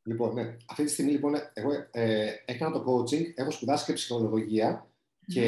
Λοιπόν, 0.06 0.34
ναι. 0.34 0.56
Αυτή 0.70 0.84
τη 0.84 0.92
στιγμή, 0.92 1.12
λοιπόν, 1.12 1.34
εγώ 1.54 1.72
ε, 1.92 2.32
έκανα 2.46 2.72
το 2.72 2.84
coaching, 2.88 3.34
έχω 3.36 3.52
σπουδάσει 3.52 3.86
και 3.86 3.94
ψυχολογία 3.94 4.93
και 5.28 5.46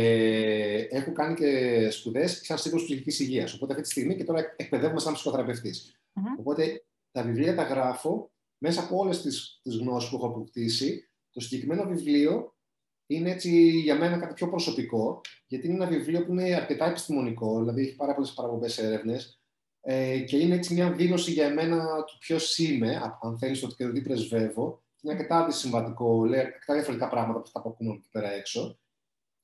έχω 0.92 1.12
κάνει 1.12 1.34
και 1.34 1.90
σπουδές 1.90 2.42
σαν 2.44 2.58
σύμβουλο 2.58 2.84
ψυχικής 2.84 3.20
υγείας. 3.20 3.54
Οπότε 3.54 3.72
αυτή 3.72 3.84
τη 3.84 3.92
στιγμή 3.92 4.16
και 4.16 4.24
τώρα 4.24 4.54
εκπαιδεύομαι 4.56 5.00
σαν 5.00 5.14
ψυχοθεραπευτής. 5.14 5.96
Οπότε 6.40 6.84
τα 7.12 7.24
βιβλία 7.24 7.56
τα 7.56 7.64
γράφω 7.64 8.32
μέσα 8.58 8.82
από 8.82 8.98
όλες 8.98 9.22
τις 9.22 9.78
γνώσεις 9.80 10.10
που 10.10 10.16
έχω 10.16 10.28
αποκτήσει. 10.28 11.10
Το 11.32 11.40
συγκεκριμένο 11.40 11.84
βιβλίο 11.84 12.56
είναι 13.08 13.32
έτσι 13.32 13.70
για 13.70 13.96
μένα 13.96 14.18
κάτι 14.18 14.34
πιο 14.34 14.50
προσωπικό, 14.50 15.22
γιατί 15.48 15.68
είναι 15.68 15.76
ένα 15.76 15.86
βιβλίο 15.88 16.26
που 16.26 16.32
είναι 16.32 16.56
αρκετά 16.56 16.86
επιστημονικό, 16.86 17.60
δηλαδή 17.60 17.82
έχει 17.82 17.96
πάρα 17.96 18.14
πολλές 18.14 18.34
παραπομπές 18.34 18.78
έρευνες 18.78 19.40
ε, 19.82 20.20
και 20.20 20.38
είναι 20.38 20.56
έτσι 20.56 20.74
μια 20.74 20.92
δήλωση 20.92 21.32
για 21.32 21.54
μένα 21.54 22.04
του 22.04 22.18
ποιος 22.18 22.58
είμαι, 22.58 23.02
αν 23.22 23.38
θέλεις, 23.38 23.64
ότι 23.64 23.76
και 23.76 23.86
το 23.86 23.92
τι 23.92 24.02
πρεσβεύω. 24.02 24.84
Είναι 25.02 25.14
αρκετά 25.14 25.38
αντισυμβατικό, 25.38 26.26
λέει 26.26 26.40
αρκετά 26.40 26.74
διαφορετικά 26.74 27.10
πράγματα 27.10 27.38
από 27.40 27.48
αυτά 27.48 27.62
που 27.62 27.70
ακούμε 27.70 27.94
εκεί 27.94 28.10
πέρα 28.12 28.32
έξω. 28.32 28.80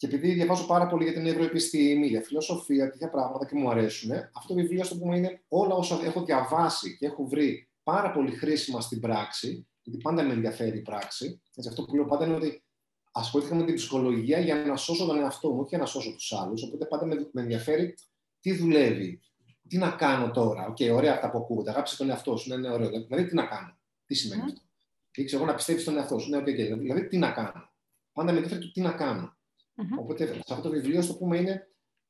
Και 0.01 0.07
επειδή 0.07 0.33
διαβάζω 0.33 0.65
πάρα 0.65 0.87
πολύ 0.87 1.03
για 1.03 1.13
την 1.13 1.25
ευρωεπιστήμη, 1.25 2.07
για 2.07 2.21
φιλοσοφία, 2.21 2.89
τέτοια 2.89 3.09
πράγματα 3.09 3.45
και 3.45 3.55
μου 3.55 3.69
αρέσουν, 3.69 4.11
αυτό 4.11 4.47
το 4.47 4.53
βιβλίο, 4.53 4.83
στο 4.83 4.95
πούμε, 4.95 5.17
είναι 5.17 5.41
όλα 5.47 5.75
όσα 5.75 5.99
έχω 6.03 6.23
διαβάσει 6.23 6.97
και 6.97 7.05
έχω 7.05 7.27
βρει 7.27 7.69
πάρα 7.83 8.11
πολύ 8.11 8.31
χρήσιμα 8.31 8.81
στην 8.81 8.99
πράξη, 8.99 9.67
γιατί 9.81 10.01
πάντα 10.01 10.23
με 10.23 10.33
ενδιαφέρει 10.33 10.77
η 10.77 10.81
πράξη. 10.81 11.41
Έτσι, 11.55 11.69
αυτό 11.69 11.83
που 11.83 11.95
λέω 11.95 12.05
πάντα 12.05 12.25
είναι 12.25 12.35
ότι 12.35 12.63
ασχολήθηκα 13.11 13.55
με 13.55 13.63
την 13.63 13.75
ψυχολογία 13.75 14.39
για 14.39 14.55
να 14.55 14.75
σώσω 14.75 15.05
τον 15.05 15.19
εαυτό 15.19 15.49
μου, 15.49 15.59
όχι 15.59 15.69
για 15.69 15.77
να 15.77 15.85
σώσω 15.85 16.11
τους 16.11 16.33
άλλους. 16.33 16.63
Οπότε 16.63 16.85
πάντα 16.85 17.05
με, 17.05 17.29
με 17.31 17.41
ενδιαφέρει 17.41 17.95
τι 18.39 18.53
δουλεύει, 18.53 19.21
τι 19.67 19.77
να 19.77 19.89
κάνω 19.89 20.31
τώρα. 20.31 20.65
OK, 20.67 20.77
okay, 20.79 20.93
ωραία 20.93 21.13
αυτά 21.13 21.29
που 21.29 21.37
ακούγονται. 21.37 21.69
Αγάπησε 21.69 21.97
τον 21.97 22.09
εαυτό 22.09 22.37
σου, 22.37 22.49
ναι, 22.49 22.57
ναι, 22.57 22.69
ωραίο. 22.69 22.89
Δηλαδή, 22.89 23.25
τι 23.25 23.35
να 23.35 23.45
κάνω. 23.45 23.77
Τι 24.05 24.13
σημαίνει 24.13 24.41
mm. 24.45 24.47
αυτό. 24.47 24.61
Και 25.11 25.23
ξέρω 25.23 25.41
εγώ 25.41 25.51
να 25.51 25.57
πιστεύει 25.57 25.79
στον 25.79 25.97
εαυτό 25.97 26.19
σου. 26.19 26.29
Ναι, 26.29 26.37
okay, 26.37 26.73
okay. 26.73 26.77
Δηλαδή, 26.77 27.07
τι 27.07 27.17
να 27.17 27.31
κάνω. 27.31 27.69
Πάντα 28.13 28.31
με 28.31 28.37
ενδιαφέρει 28.37 28.61
το 28.61 28.71
τι 28.71 28.81
να 28.81 28.91
κάνω. 28.91 29.39
Mm-hmm. 29.75 29.99
Οπότε 29.99 30.25
σε 30.25 30.53
αυτό 30.53 30.61
το 30.61 30.69
βιβλίο, 30.69 31.01
στο 31.01 31.13
πούμε, 31.13 31.37
είναι 31.37 31.67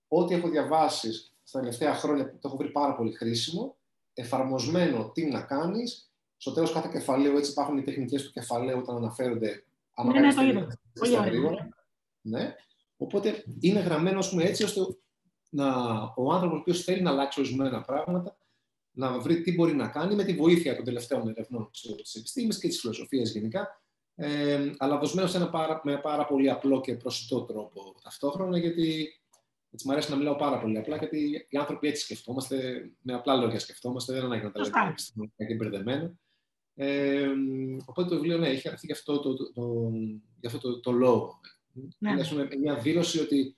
ό,τι 0.08 0.34
έχω 0.34 0.50
διαβάσει 0.50 1.12
στα 1.44 1.60
τελευταία 1.60 1.96
χρόνια 1.96 2.30
που 2.30 2.38
το 2.40 2.48
έχω 2.48 2.58
βρει 2.58 2.70
πάρα 2.70 2.96
πολύ 2.96 3.12
χρήσιμο, 3.12 3.76
εφαρμοσμένο 4.14 5.10
τι 5.10 5.26
να 5.26 5.42
κάνεις. 5.42 6.12
Στο 6.38 6.52
τέλος 6.52 6.74
κάθε 6.74 6.90
κεφαλαίου, 6.92 7.38
έτσι 7.38 7.52
υπάρχουν 7.52 7.78
οι 7.78 7.84
τεχνικές 7.84 8.24
του 8.24 8.32
κεφαλαίου 8.32 8.78
όταν 8.78 8.96
αναφέρονται. 8.96 9.64
Αν 9.94 10.08
ναι, 10.08 10.20
ναι, 10.20 10.34
το 10.34 10.42
είδα. 10.42 10.80
Πολύ 11.00 11.18
Ναι. 12.22 12.56
Οπότε 12.98 13.44
είναι 13.60 13.80
γραμμένο 13.80 14.24
πούμε, 14.30 14.44
έτσι 14.44 14.64
ώστε 14.64 14.82
να, 15.50 16.02
ο 16.16 16.32
άνθρωπος 16.32 16.80
ο 16.80 16.82
θέλει 16.84 17.02
να 17.02 17.10
αλλάξει 17.10 17.40
ορισμένα 17.40 17.82
πράγματα 17.82 18.36
να 18.92 19.20
βρει 19.20 19.42
τι 19.42 19.54
μπορεί 19.54 19.76
να 19.76 19.88
κάνει 19.88 20.16
με 20.16 20.24
τη 20.24 20.34
βοήθεια 20.34 20.76
των 20.76 20.86
τελευταίων 20.86 21.28
ερευνών 21.28 21.70
τη 21.72 22.20
επιστήμη 22.20 22.56
και 22.56 22.68
τη 22.68 22.78
φιλοσοφία 22.78 23.24
γενικά, 23.24 23.81
ε, 24.16 24.72
αλλά 24.78 24.98
δοσμένος 24.98 25.32
σε 25.32 25.38
ένα 25.38 25.50
πάρα, 25.50 25.82
με 25.84 25.98
πάρα 25.98 26.26
πολύ 26.26 26.50
απλό 26.50 26.82
και 26.82 26.96
προσιτό 26.96 27.42
τρόπο 27.42 27.96
ταυτόχρονα, 28.04 28.58
γιατί 28.58 29.08
έτσι 29.72 29.88
μου 29.88 29.94
αρέσει 29.94 30.12
να 30.12 30.18
μιλάω 30.18 30.36
πάρα 30.36 30.60
πολύ 30.60 30.78
απλά, 30.78 30.98
γιατί 30.98 31.48
οι 31.50 31.58
άνθρωποι 31.58 31.88
έτσι 31.88 32.04
σκεφτόμαστε, 32.04 32.90
με 33.02 33.14
απλά 33.14 33.36
λόγια 33.36 33.60
σκεφτόμαστε, 33.60 34.14
δεν 34.14 34.24
ανάγκη 34.24 34.44
να 34.44 34.52
τα 34.52 34.60
λέμε 34.60 34.90
επιστημονικά 34.90 35.46
και 35.46 35.56
μπερδεμένα. 35.56 36.14
Ε, 36.76 37.28
οπότε 37.86 38.10
το 38.10 38.16
βιβλίο 38.16 38.38
ναι, 38.38 38.50
έχει 38.50 38.68
γραφτεί 38.68 38.86
για 38.86 38.96
αυτό 38.96 39.20
το, 39.20 39.36
το, 39.36 39.52
το, 39.52 39.92
για 40.40 40.50
αυτό 40.50 40.60
το, 40.60 40.80
το 40.80 40.92
λόγο. 40.92 41.40
Ναι. 41.98 42.12
Είναι 42.12 42.48
μια 42.60 42.76
δήλωση 42.76 43.20
ότι 43.20 43.56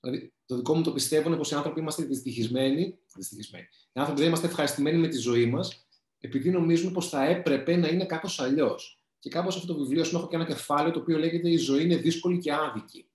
Δηλαδή, 0.00 0.32
το 0.46 0.56
δικό 0.56 0.74
μου 0.74 0.82
το 0.82 0.92
πιστεύω 0.92 1.28
είναι 1.28 1.36
πως 1.36 1.50
οι 1.50 1.54
άνθρωποι 1.54 1.80
είμαστε 1.80 2.04
δυστυχισμένοι. 2.04 2.98
δυστυχισμένοι. 3.14 3.66
Οι 3.92 4.00
άνθρωποι 4.00 4.20
δεν 4.20 4.28
είμαστε 4.28 4.46
ευχαριστημένοι 4.46 4.98
με 4.98 5.08
τη 5.08 5.16
ζωή 5.16 5.46
μας, 5.46 5.86
επειδή 6.20 6.50
νομίζουμε 6.50 6.92
πως 6.92 7.08
θα 7.08 7.24
έπρεπε 7.24 7.76
να 7.76 7.88
είναι 7.88 8.04
κάπως 8.04 8.40
αλλιώς. 8.40 8.97
Και 9.18 9.30
κάπως 9.30 9.56
αυτό 9.56 9.74
το 9.74 9.78
βιβλίο 9.78 10.04
σου 10.04 10.16
έχω 10.16 10.28
και 10.28 10.36
ένα 10.36 10.44
κεφάλαιο 10.44 10.92
το 10.92 10.98
οποίο 10.98 11.18
λέγεται 11.18 11.50
Η 11.50 11.56
ζωή 11.56 11.84
είναι 11.84 11.96
δύσκολη 11.96 12.38
και 12.38 12.52
άδικη. 12.52 13.08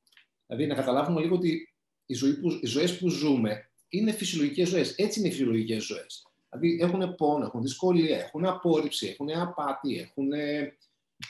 Δηλαδή, 0.46 0.68
να 0.68 0.76
καταλάβουμε 0.76 1.22
λίγο 1.22 1.36
ότι 1.36 1.74
οι, 2.06 2.14
ζωή 2.14 2.34
που, 2.34 2.60
οι 2.62 2.66
ζωές 2.66 2.98
που 2.98 3.10
ζούμε 3.10 3.70
είναι 3.88 4.12
φυσιολογικές 4.12 4.70
ζωές. 4.70 4.96
Έτσι 4.96 5.20
είναι 5.20 5.28
οι 5.28 5.32
φυσιολογικές 5.32 5.84
ζωές. 5.84 6.28
Δηλαδή, 6.50 6.80
έχουν 6.82 7.16
πόνο, 7.16 7.46
έχουν 7.46 7.62
δυσκολία, 7.62 8.18
έχουν 8.18 8.46
απόρριψη, 8.46 9.08
έχουν 9.08 9.30
απάτη, 9.30 10.00
έχουν 10.00 10.32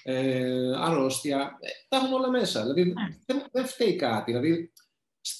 ε, 0.04 0.78
αρρώστια. 0.78 1.58
Ε, 1.60 1.70
τα 1.88 1.98
έχουν 1.98 2.14
όλα 2.14 2.30
μέσα. 2.30 2.62
Δηλαδή, 2.62 2.84
ναι. 2.84 3.18
δεν, 3.26 3.46
δεν 3.52 3.66
φταίει 3.66 3.96
κάτι. 3.96 4.32
Δηλαδή, 4.32 4.72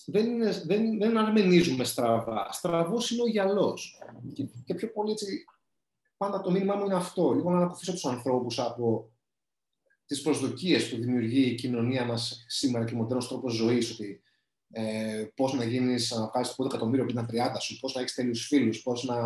δεν, 0.06 0.26
είναι, 0.26 0.62
δεν, 0.66 0.98
δεν 0.98 1.18
αρμενίζουμε 1.18 1.84
στραβά. 1.84 2.52
Στραβός 2.52 3.12
είναι 3.12 3.22
ο 3.22 3.28
γυαλός. 3.28 4.02
Και, 4.34 4.46
και, 4.66 4.74
πιο 4.74 4.92
πολύ 4.92 5.12
έτσι, 5.12 5.46
πάντα 6.18 6.42
το 6.42 6.52
μήνυμά 6.52 6.76
μου 6.76 6.86
είναι 6.86 6.96
αυτό. 6.96 7.32
Λίγο 7.32 7.50
να 7.50 7.58
ανακουφίσω 7.58 7.92
τους 7.92 8.06
ανθρώπους 8.06 8.60
από 8.60 9.13
τις 10.14 10.22
προσδοκίες 10.22 10.90
που 10.90 10.96
δημιουργεί 10.96 11.42
η 11.42 11.56
κοινωνία 11.56 12.06
μας 12.06 12.46
σήμερα 12.48 12.86
και 12.86 12.94
ο 12.94 12.98
μοντέρνος 12.98 13.28
τρόπος 13.28 13.54
ζωής. 13.54 13.92
Ότι 13.92 14.22
ε, 14.72 15.26
πώς 15.36 15.54
να 15.54 15.64
γίνεις, 15.64 16.12
να 16.12 16.30
πάρεις 16.30 16.48
το 16.48 16.54
πρώτο 16.58 16.76
εκατομμύριο 16.76 17.06
πριν 17.06 17.16
τα 17.16 17.54
30 17.56 17.56
σου, 17.60 17.80
πώς 17.80 17.94
να 17.94 18.02
έχεις 18.02 18.14
τέλειους 18.14 18.46
φίλους, 18.48 18.82
πώς 18.82 19.04
να 19.04 19.18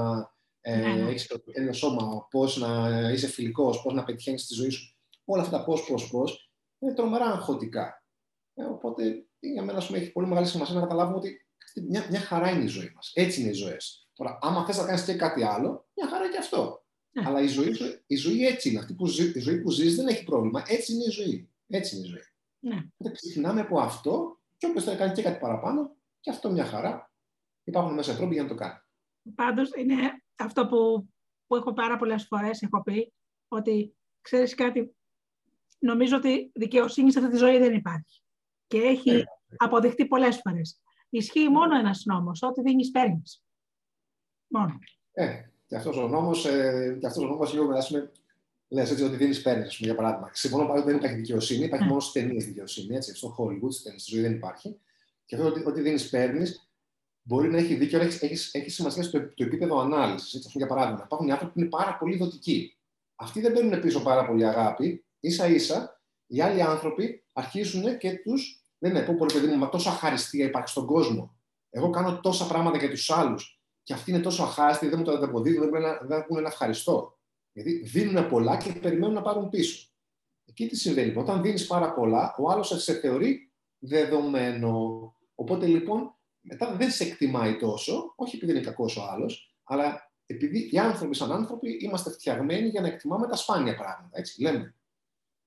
ε, 0.61 0.75
ναι, 0.75 0.93
ναι. 0.93 1.09
έχεις 1.09 1.27
το 1.27 1.39
τέλειο 1.39 1.73
σώμα, 1.73 2.27
πώς 2.29 2.57
να 2.57 2.89
είσαι 3.11 3.27
φιλικός, 3.27 3.81
πώς 3.81 3.93
να 3.93 4.03
πετυχαίνεις 4.03 4.45
τη 4.45 4.53
ζωή 4.53 4.69
σου. 4.69 4.95
Όλα 5.25 5.41
αυτά 5.41 5.63
πώς, 5.63 5.83
πώς, 5.83 6.09
πώς 6.09 6.51
είναι 6.79 6.93
τρομερά 6.93 7.25
αγχωτικά. 7.25 8.03
Ε, 8.53 8.63
οπότε 8.63 9.25
για 9.39 9.63
μένα 9.63 9.85
πούμε, 9.85 9.97
έχει 9.97 10.11
πολύ 10.11 10.27
μεγάλη 10.27 10.47
σημασία 10.47 10.75
να 10.75 10.81
καταλάβουμε 10.81 11.17
ότι 11.17 11.47
μια, 11.87 12.07
μια 12.09 12.19
χαρά 12.19 12.49
είναι 12.49 12.63
η 12.63 12.67
ζωή 12.67 12.91
μας. 12.95 13.11
Έτσι 13.13 13.41
είναι 13.41 13.49
οι 13.49 13.53
ζωές. 13.53 14.09
Τώρα, 14.13 14.37
άμα 14.41 14.65
θες 14.65 14.77
να 14.77 14.85
κάνεις 14.85 15.03
και 15.03 15.13
κάτι 15.13 15.43
άλλο, 15.43 15.87
μια 15.95 16.09
χαρά 16.09 16.31
και 16.31 16.37
αυτό. 16.37 16.85
Ναι. 17.17 17.27
Αλλά 17.27 17.41
η 17.41 17.47
ζωή, 17.47 17.77
η 18.07 18.15
ζωή 18.15 18.45
έτσι 18.45 18.69
είναι. 18.69 18.79
Αυτή 18.79 18.93
που 18.93 19.05
ζει, 19.05 19.31
η 19.35 19.39
ζωή 19.39 19.61
που 19.61 19.71
ζεις 19.71 19.95
δεν 19.95 20.07
έχει 20.07 20.23
πρόβλημα. 20.23 20.63
Έτσι 20.67 20.93
είναι 20.93 21.03
η 21.03 21.09
ζωή. 21.09 21.49
Έτσι 21.67 21.95
είναι 21.95 22.05
η 22.05 22.09
ζωή. 22.09 22.21
Ναι. 22.59 22.75
Οπότε 22.97 23.15
ξεκινάμε 23.15 23.61
από 23.61 23.79
αυτό 23.79 24.39
και 24.57 24.65
όποιος 24.65 24.83
θέλει 24.83 24.97
να 24.97 25.03
κάνει 25.03 25.15
και 25.15 25.21
κάτι 25.21 25.39
παραπάνω, 25.39 25.95
και 26.19 26.29
αυτό 26.29 26.51
μια 26.51 26.65
χαρά. 26.65 27.11
Υπάρχουν 27.63 27.93
μέσα 27.93 28.15
τρόποι 28.15 28.33
για 28.33 28.43
να 28.43 28.49
το 28.49 28.55
κάνει. 28.55 28.79
Πάντως 29.35 29.71
είναι 29.75 30.23
αυτό 30.35 30.67
που, 30.67 31.09
που 31.47 31.55
έχω 31.55 31.73
πάρα 31.73 31.97
πολλές 31.97 32.25
φορές 32.25 32.61
έχω 32.61 32.81
πει, 32.83 33.13
ότι 33.47 33.95
ξέρεις 34.21 34.55
κάτι, 34.55 34.95
νομίζω 35.79 36.17
ότι 36.17 36.51
δικαιοσύνη 36.53 37.11
σε 37.11 37.19
αυτή 37.19 37.31
τη 37.31 37.37
ζωή 37.37 37.57
δεν 37.57 37.73
υπάρχει 37.73 38.21
και 38.67 38.77
έχει 38.77 39.09
ε. 39.09 39.23
αποδειχτεί 39.57 40.05
πολλές 40.07 40.39
φορές. 40.43 40.81
Ισχύει 41.09 41.49
μόνο 41.49 41.77
ένας 41.77 42.03
νόμος, 42.05 42.41
ό,τι 42.41 42.61
δίνεις 42.61 42.91
παίρνεις. 42.91 43.43
Μόνο. 44.47 44.77
Ε, 45.11 45.41
και 45.67 45.75
αυτός 45.75 45.97
ο 45.97 46.07
νόμος, 46.07 46.45
ε, 46.45 46.97
και 46.99 47.05
αυτός 47.05 47.23
ο 47.23 47.27
νόμος 47.27 47.53
λίγο 47.53 47.65
πούμε, 47.87 48.11
λες 48.67 48.91
έτσι 48.91 49.03
ότι 49.03 49.15
δίνεις 49.15 49.41
παίρνεις, 49.41 49.77
για 49.77 49.95
παράδειγμα. 49.95 50.29
Συμφωνώ 50.33 50.65
πάρα 50.65 50.79
ότι 50.79 50.87
δεν 50.87 50.97
υπάρχει 50.97 51.15
δικαιοσύνη, 51.15 51.65
υπάρχει 51.65 51.85
mm. 51.85 51.89
μόνο 51.89 51.99
στις 51.99 52.21
ταινίες 52.21 52.45
δικαιοσύνη, 52.45 52.95
έτσι, 52.95 53.15
στο 53.15 53.35
Hollywood, 53.39 53.71
στις 53.71 53.83
ταινίες, 53.83 54.01
στη 54.01 54.11
ζωή 54.11 54.21
δεν 54.21 54.33
υπάρχει. 54.33 54.79
Και 55.25 55.35
αυτό 55.35 55.47
ότι, 55.47 55.63
ότι 55.65 55.81
δίνεις 55.81 56.09
παίρνεις, 56.09 56.69
μπορεί 57.21 57.49
να 57.49 57.57
έχει 57.57 57.75
δίκιο, 57.75 57.97
αλλά 57.97 58.07
έχεις, 58.07 58.21
έχεις, 58.21 58.53
έχεις 58.53 58.73
σημασία 58.73 59.03
στο 59.03 59.19
το 59.19 59.43
επίπεδο 59.43 59.79
ανάλυσης. 59.79 60.51
Για 60.53 60.67
παράδειγμα, 60.67 61.01
υπάρχουν 61.03 61.31
άνθρωποι 61.31 61.53
που 61.53 61.59
είναι 61.59 61.69
πάρα 61.69 61.97
πολύ 61.97 62.17
δοτικοί. 62.17 62.77
Αυτοί 63.15 63.41
δεν 63.41 63.53
παίρνουν 63.53 63.79
πίσω 63.79 64.01
πάρα 64.01 64.25
πολύ 64.25 64.45
αγάπη. 64.45 65.05
σα 65.19 65.47
ίσα 65.47 66.01
οι 66.27 66.41
άλλοι 66.41 66.61
άνθρωποι 66.61 67.23
αρχίζουν 67.33 67.97
και 67.97 68.13
τους 68.13 68.63
λένε: 68.79 69.01
Πω, 69.01 69.15
πολύ 69.15 69.33
παιδί 69.33 69.47
μου, 69.47 69.57
μα 69.57 69.69
τόσα 69.69 69.91
χαριστία 69.91 70.45
υπάρχει 70.45 70.69
στον 70.69 70.85
κόσμο. 70.85 71.35
Εγώ 71.69 71.89
κάνω 71.89 72.19
τόσα 72.19 72.45
πράγματα 72.47 72.77
για 72.77 72.89
τους 72.89 73.09
άλλους 73.09 73.56
και 73.87 73.93
αυτοί 73.93 74.11
είναι 74.11 74.19
τόσο 74.19 74.43
αχάριστοι, 74.43 74.87
δεν 74.87 74.99
μου 74.99 75.05
το 75.05 75.11
ανταποδίδουν, 75.11 75.69
δεν, 75.69 75.81
δεν 76.01 76.19
έχουν 76.19 76.37
ένα 76.37 76.47
ευχαριστώ. 76.47 77.17
Γιατί 77.51 77.71
δίνουν 77.71 78.29
πολλά 78.29 78.57
και 78.57 78.71
περιμένουν 78.71 79.13
να 79.13 79.21
πάρουν 79.21 79.49
πίσω. 79.49 79.89
Εκεί 80.45 80.67
τι 80.67 80.75
συμβαίνει. 80.75 81.07
Λοιπόν, 81.07 81.23
όταν 81.23 81.41
δίνεις 81.41 81.67
πάρα 81.67 81.93
πολλά, 81.93 82.35
ο 82.37 82.49
άλλος 82.49 82.83
σε 82.83 82.93
θεωρεί 82.93 83.51
δεδομένο. 83.79 85.13
Οπότε 85.35 85.65
λοιπόν, 85.65 86.15
μετά 86.41 86.75
δεν 86.75 86.91
σε 86.91 87.03
εκτιμάει 87.03 87.57
τόσο, 87.57 88.13
όχι 88.15 88.35
επειδή 88.35 88.51
είναι 88.51 88.61
κακός 88.61 88.97
ο 88.97 89.03
άλλος, 89.11 89.55
αλλά 89.63 90.11
επειδή 90.25 90.69
οι 90.71 90.77
άνθρωποι 90.77 91.15
σαν 91.15 91.31
άνθρωποι 91.31 91.77
είμαστε 91.81 92.11
φτιαγμένοι 92.11 92.67
για 92.67 92.81
να 92.81 92.87
εκτιμάμε 92.87 93.27
τα 93.27 93.35
σπάνια 93.35 93.75
πράγματα. 93.75 94.09
Έτσι 94.11 94.41
λέμε 94.41 94.75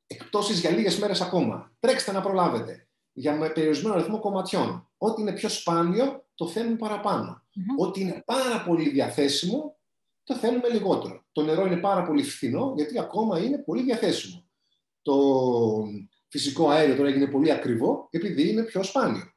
εκπτώσεις 0.07 0.61
για 0.61 0.71
λίγες 0.71 0.99
μέρες 0.99 1.21
ακόμα. 1.21 1.73
Τρέξτε 1.81 2.13
να 2.13 2.21
προλάβετε. 2.21 2.89
Για 3.13 3.37
με 3.37 3.49
περιορισμένο 3.49 3.95
αριθμό 3.95 4.19
κομματιών. 4.19 4.91
Ό,τι 4.99 5.21
είναι 5.21 5.33
πιο 5.33 5.49
σπάνιο, 5.49 6.20
το 6.41 6.47
θέλουν 6.47 6.77
παραπάνω. 6.77 7.43
Mm-hmm. 7.43 7.87
Ό,τι 7.87 8.01
είναι 8.01 8.23
πάρα 8.27 8.65
πολύ 8.65 8.89
διαθέσιμο, 8.89 9.79
το 10.25 10.35
θέλουμε 10.35 10.69
λιγότερο. 10.69 11.25
Το 11.33 11.43
νερό 11.43 11.67
είναι 11.67 11.77
πάρα 11.77 12.03
πολύ 12.03 12.23
φθηνό, 12.23 12.73
γιατί 12.77 12.99
ακόμα 12.99 13.39
είναι 13.39 13.59
πολύ 13.59 13.83
διαθέσιμο. 13.83 14.49
Το 15.03 15.17
φυσικό 16.29 16.69
αέριο 16.69 16.97
τώρα 16.97 17.09
έγινε 17.09 17.27
πολύ 17.27 17.53
ακριβό, 17.53 18.09
επειδή 18.11 18.49
είναι 18.49 18.63
πιο 18.63 18.83
σπάνιο. 18.83 19.33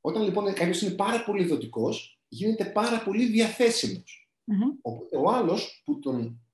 Όταν 0.00 0.22
λοιπόν 0.22 0.52
κάποιος 0.52 0.82
είναι 0.82 0.94
πάρα 0.94 1.24
πολύ 1.24 1.44
δοτικός, 1.44 2.20
γίνεται 2.28 2.64
πάρα 2.64 3.02
πολύ 3.02 3.24
διαθέσιμος. 3.26 4.30
Οπότε 4.82 5.16
ο 5.16 5.30
άλλος 5.30 5.82
που, 5.84 5.98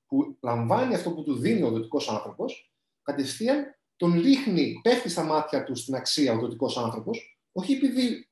που 0.06 0.38
λαμβάνει 0.42 0.94
αυτό 0.94 1.10
που 1.10 1.22
του 1.22 1.34
δίνει 1.34 1.62
ο 1.62 1.70
δοτικός 1.70 2.08
άνθρωπος, 2.08 2.72
κατευθείαν 3.02 3.64
τον 3.96 4.20
ρίχνει, 4.20 4.80
πέφτει 4.82 5.08
στα 5.08 5.22
μάτια 5.22 5.64
του 5.64 5.74
στην 5.74 5.94
αξία 5.94 6.32
ο 6.32 6.38
δοτικός 6.38 6.76
άνθρωπος, 6.78 7.40
όχι 7.52 7.72
επειδή 7.72 8.29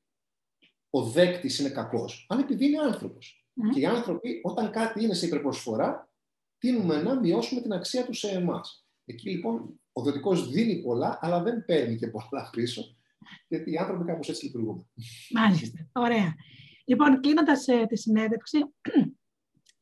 ο 0.91 1.03
δέκτης 1.03 1.59
είναι 1.59 1.69
κακός, 1.69 2.27
αλλά 2.29 2.41
επειδή 2.41 2.67
είναι 2.67 2.79
άνθρωπος. 2.79 3.47
Και 3.73 3.81
οι 3.81 3.87
άνθρωποι, 3.87 4.41
όταν 4.43 4.71
κάτι 4.71 5.05
είναι 5.05 5.15
σε 5.15 5.27
υπερπροσφορά, 5.27 6.13
τείνουμε 6.59 7.03
να 7.03 7.21
μειώσουμε 7.21 7.61
την 7.61 7.73
αξία 7.73 8.05
τους 8.05 8.19
σε 8.19 8.29
εμάς. 8.29 8.87
Εκεί 9.05 9.31
λοιπόν 9.31 9.81
ο 9.93 10.03
δοτικός 10.03 10.51
δίνει 10.51 10.83
πολλά, 10.83 11.19
αλλά 11.21 11.43
δεν 11.43 11.65
παίρνει 11.65 11.97
και 11.97 12.09
πολλά 12.09 12.51
πίσω, 12.53 12.97
γιατί 13.49 13.71
οι 13.71 13.77
άνθρωποι 13.77 14.05
κάπως 14.05 14.29
έτσι 14.29 14.45
λειτουργούν. 14.45 14.91
Μάλιστα. 15.31 15.89
Ωραία. 15.93 16.35
Λοιπόν, 16.85 17.21
κλείνοντας 17.21 17.69
ε, 17.69 17.87
τη 17.87 17.97
συνέντευξη, 17.97 18.59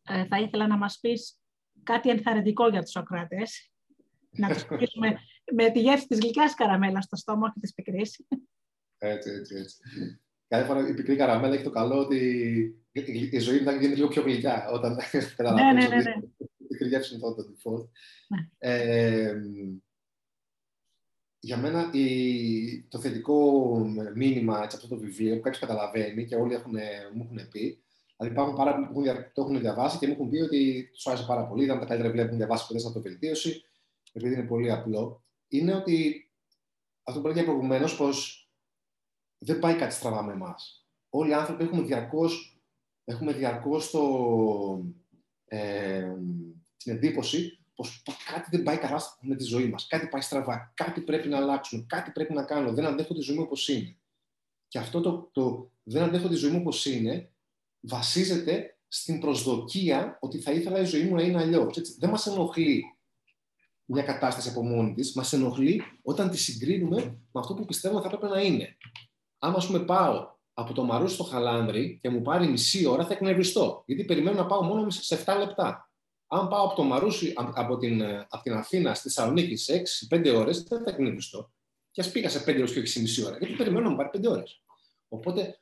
ε, 0.02 0.26
θα 0.26 0.40
ήθελα 0.40 0.66
να 0.66 0.76
μας 0.76 0.98
πεις 1.00 1.40
κάτι 1.82 2.10
ενθαρρυντικό 2.10 2.68
για 2.68 2.82
τους 2.82 2.90
Σοκράτες. 2.90 3.70
να 4.30 4.48
τους 4.48 4.64
πείσουμε 4.64 5.18
με 5.52 5.70
τη 5.70 5.80
γεύση 5.80 6.06
της 6.06 6.18
γλυκιάς 6.18 6.54
καραμέλας 6.54 7.04
στο 7.04 7.16
στόμα, 7.16 7.46
όχι 7.48 7.60
της 7.60 7.74
πικρής. 7.74 8.26
Έτσι, 8.98 9.30
έτσι, 9.30 9.54
έτσι. 9.54 10.20
Κάθε 10.48 10.64
φορά 10.64 10.88
η 10.88 10.94
πικρή 10.94 11.16
καραμέλα 11.16 11.54
έχει 11.54 11.62
το 11.62 11.70
καλό 11.70 11.98
ότι 11.98 12.18
η 13.30 13.38
ζωή 13.38 13.58
θα 13.58 13.72
γίνει 13.72 13.94
λίγο 13.94 14.08
πιο 14.08 14.22
γλυκιά 14.22 14.68
όταν 14.72 14.98
καταλαβαίνει 15.36 15.72
ναι, 15.72 15.88
ναι, 15.88 16.02
ναι, 16.02 16.12
ότι 16.38 16.52
η 16.56 16.66
πικρή 16.66 16.88
γεύση 16.88 17.14
είναι 17.14 17.22
το 17.22 17.34
default. 17.36 17.88
Ναι. 18.28 18.48
Ε, 18.58 19.34
για 21.38 21.56
μένα 21.56 21.90
η, 21.92 22.82
το 22.88 22.98
θετικό 22.98 23.78
μήνυμα 24.14 24.70
σε 24.70 24.76
αυτό 24.76 24.88
το 24.88 24.96
βιβλίο 24.96 25.34
που 25.34 25.40
κάποιος 25.40 25.60
καταλαβαίνει 25.60 26.24
και 26.24 26.36
όλοι 26.36 26.54
έχουν, 26.54 26.72
μου 27.14 27.22
έχουν 27.24 27.48
πει, 27.50 27.84
δηλαδή 28.16 28.34
υπάρχουν 28.34 28.56
πάρα 28.56 28.90
που 28.92 29.02
το 29.32 29.42
έχουν 29.42 29.60
διαβάσει 29.60 29.98
και 29.98 30.06
μου 30.06 30.12
έχουν 30.12 30.30
πει 30.30 30.38
ότι 30.38 30.90
τους 30.92 31.06
άρεσε 31.06 31.24
πάρα 31.26 31.46
πολύ, 31.46 31.64
ήταν 31.64 31.78
τα 31.78 31.84
καλύτερα 31.84 32.08
βιβλία 32.08 32.22
που 32.22 32.34
έχουν 32.34 32.46
διαβάσει 32.46 32.66
ποτέ 32.66 32.78
στην 32.78 32.90
αυτοβελτίωση, 32.90 33.62
επειδή 34.12 34.34
είναι 34.34 34.46
πολύ 34.46 34.70
απλό, 34.70 35.24
είναι 35.48 35.74
ότι 35.74 36.30
αυτό 37.02 37.20
που 37.20 37.28
έλεγα 37.28 37.44
προηγουμένως, 37.44 37.96
πως 37.96 38.45
δεν 39.46 39.58
πάει 39.58 39.74
κάτι 39.74 39.94
στραβά 39.94 40.22
με 40.22 40.32
εμάς. 40.32 40.86
Όλοι 41.08 41.30
οι 41.30 41.34
άνθρωποι 41.34 41.64
έχουμε 41.64 41.82
διαρκώς 41.82 42.56
έχουμε 43.06 43.32
διαρκώς 43.32 43.90
το, 43.90 44.02
ε, 45.44 46.12
την 46.76 46.92
εντύπωση 46.92 47.58
πως 47.74 48.02
κάτι 48.32 48.48
δεν 48.50 48.62
πάει 48.62 48.76
καλά 48.76 49.02
με 49.20 49.36
τη 49.36 49.44
ζωή 49.44 49.68
μας. 49.68 49.86
Κάτι 49.86 50.06
πάει 50.06 50.20
στραβά. 50.20 50.72
Κάτι 50.74 51.00
πρέπει 51.00 51.28
να 51.28 51.36
αλλάξουμε. 51.36 51.84
Κάτι 51.88 52.10
πρέπει 52.10 52.32
να 52.32 52.44
κάνω. 52.44 52.72
Δεν 52.72 52.84
αντέχω 52.84 53.14
τη 53.14 53.20
ζωή 53.20 53.36
μου 53.36 53.42
όπως 53.42 53.68
είναι. 53.68 53.96
Και 54.68 54.78
αυτό 54.78 55.00
το, 55.00 55.28
το 55.32 55.70
δεν 55.82 56.02
αντέχω 56.02 56.28
τη 56.28 56.34
ζωή 56.34 56.50
μου 56.50 56.60
όπως 56.60 56.86
είναι 56.86 57.30
βασίζεται 57.80 58.78
στην 58.88 59.20
προσδοκία 59.20 60.18
ότι 60.20 60.38
θα 60.38 60.52
ήθελα 60.52 60.80
η 60.80 60.84
ζωή 60.84 61.02
μου 61.02 61.14
να 61.14 61.22
είναι 61.22 61.40
αλλιώς. 61.40 61.96
Δεν 61.98 62.10
μας 62.10 62.26
ενοχλεί 62.26 62.84
μια 63.84 64.02
κατάσταση 64.02 64.48
από 64.48 64.62
μόνη 64.62 64.94
της, 64.94 65.12
μας 65.12 65.32
ενοχλεί 65.32 65.82
όταν 66.02 66.30
τη 66.30 66.36
συγκρίνουμε 66.38 67.02
με 67.04 67.40
αυτό 67.40 67.54
που 67.54 67.64
πιστεύουμε 67.64 68.00
θα 68.00 68.06
έπρεπε 68.06 68.28
να 68.28 68.40
είναι. 68.40 68.76
Αν, 69.38 69.54
ας 69.54 69.66
πούμε, 69.66 69.78
πάω 69.78 70.34
από 70.54 70.72
το 70.72 70.84
Μαρούσι 70.84 71.14
στο 71.14 71.24
Χαλάνδρι 71.24 71.98
και 72.02 72.10
μου 72.10 72.22
πάρει 72.22 72.48
μισή 72.48 72.86
ώρα, 72.86 73.06
θα 73.06 73.12
εκνευριστώ. 73.12 73.82
Γιατί 73.86 74.04
περιμένω 74.04 74.36
να 74.36 74.46
πάω 74.46 74.62
μόνο 74.62 74.90
σε 74.90 75.24
7 75.26 75.38
λεπτά. 75.38 75.90
Αν 76.26 76.48
πάω 76.48 76.64
από 76.64 76.74
το 76.74 76.82
Μαρούσι, 76.82 77.32
από 77.36 77.76
την, 77.76 78.02
από 78.28 78.42
την 78.42 78.52
Αθήνα 78.52 78.94
στη 78.94 79.02
Θεσσαλονίκη 79.02 79.56
σε 79.56 79.82
6-5 80.10 80.34
ώρες, 80.36 80.62
δεν 80.62 80.82
θα 80.84 80.90
εκνευριστώ. 80.90 81.50
Και 81.90 82.00
ας 82.00 82.10
πήγα 82.10 82.28
σε 82.28 82.44
5 82.46 82.56
ώρες 82.56 82.72
και 82.72 82.78
όχι 82.78 82.88
σε 82.88 83.00
μισή 83.00 83.24
ώρα. 83.24 83.36
Γιατί 83.38 83.54
περιμένω 83.54 83.84
να 83.84 83.90
μου 83.90 83.96
πάρει 83.96 84.10
5 84.12 84.30
ώρες. 84.30 84.62
Οπότε 85.08 85.60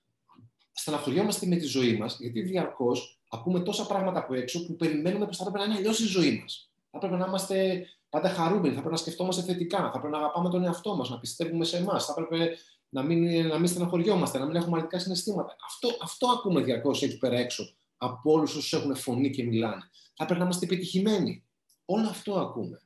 στεναχωριόμαστε 0.73 1.47
με 1.47 1.57
τη 1.57 1.67
ζωή 1.67 1.97
μας, 1.97 2.17
γιατί 2.21 2.43
διαρκώς 2.43 3.21
ακούμε 3.29 3.61
τόσα 3.61 3.87
πράγματα 3.87 4.19
από 4.19 4.35
έξω 4.35 4.67
που 4.67 4.77
περιμένουμε 4.77 5.27
πως 5.27 5.37
θα 5.37 5.43
πρέπει 5.43 5.59
να 5.59 5.65
είναι 5.65 5.75
αλλιώς 5.75 6.01
η 6.01 6.07
ζωή 6.07 6.39
μας. 6.41 6.71
Θα 6.91 6.99
πρέπει 6.99 7.15
να 7.15 7.27
είμαστε 7.27 7.87
πάντα 8.09 8.29
χαρούμενοι, 8.29 8.69
θα 8.69 8.81
πρέπει 8.81 8.91
να 8.91 8.97
σκεφτόμαστε 8.97 9.43
θετικά, 9.43 9.79
θα 9.79 9.91
πρέπει 9.91 10.13
να 10.13 10.19
αγαπάμε 10.19 10.51
τον 10.51 10.65
εαυτό 10.65 10.97
μας, 10.97 11.11
να 11.11 11.19
πιστεύουμε 11.19 11.65
σε 11.65 11.77
εμάς, 11.77 12.05
θα 12.05 12.15
πρέπει 12.15 12.57
να 12.95 13.03
μην, 13.03 13.47
να 13.47 13.59
μην 13.59 13.69
στεναχωριόμαστε, 13.69 14.39
να 14.39 14.47
μην 14.47 14.57
έχουμε 14.57 14.77
αρνητικά 14.77 14.99
συναισθήματα. 14.99 15.57
Αυτό, 15.67 15.89
αυτό 16.03 16.27
ακούμε 16.27 16.63
διαρκώς 16.63 17.03
εκεί 17.03 17.19
πέρα 17.19 17.37
έξω 17.37 17.75
από 17.97 18.33
όλους 18.33 18.55
όσους 18.55 18.73
έχουν 18.73 18.97
φωνή 18.97 19.31
και 19.31 19.45
μιλάνε. 19.45 19.83
Θα 20.15 20.25
πρέπει 20.25 20.39
να 20.39 20.45
είμαστε 20.45 20.65
επιτυχημένοι. 20.65 21.45
Όλο 21.85 22.09
αυτό 22.09 22.35
ακούμε. 22.35 22.81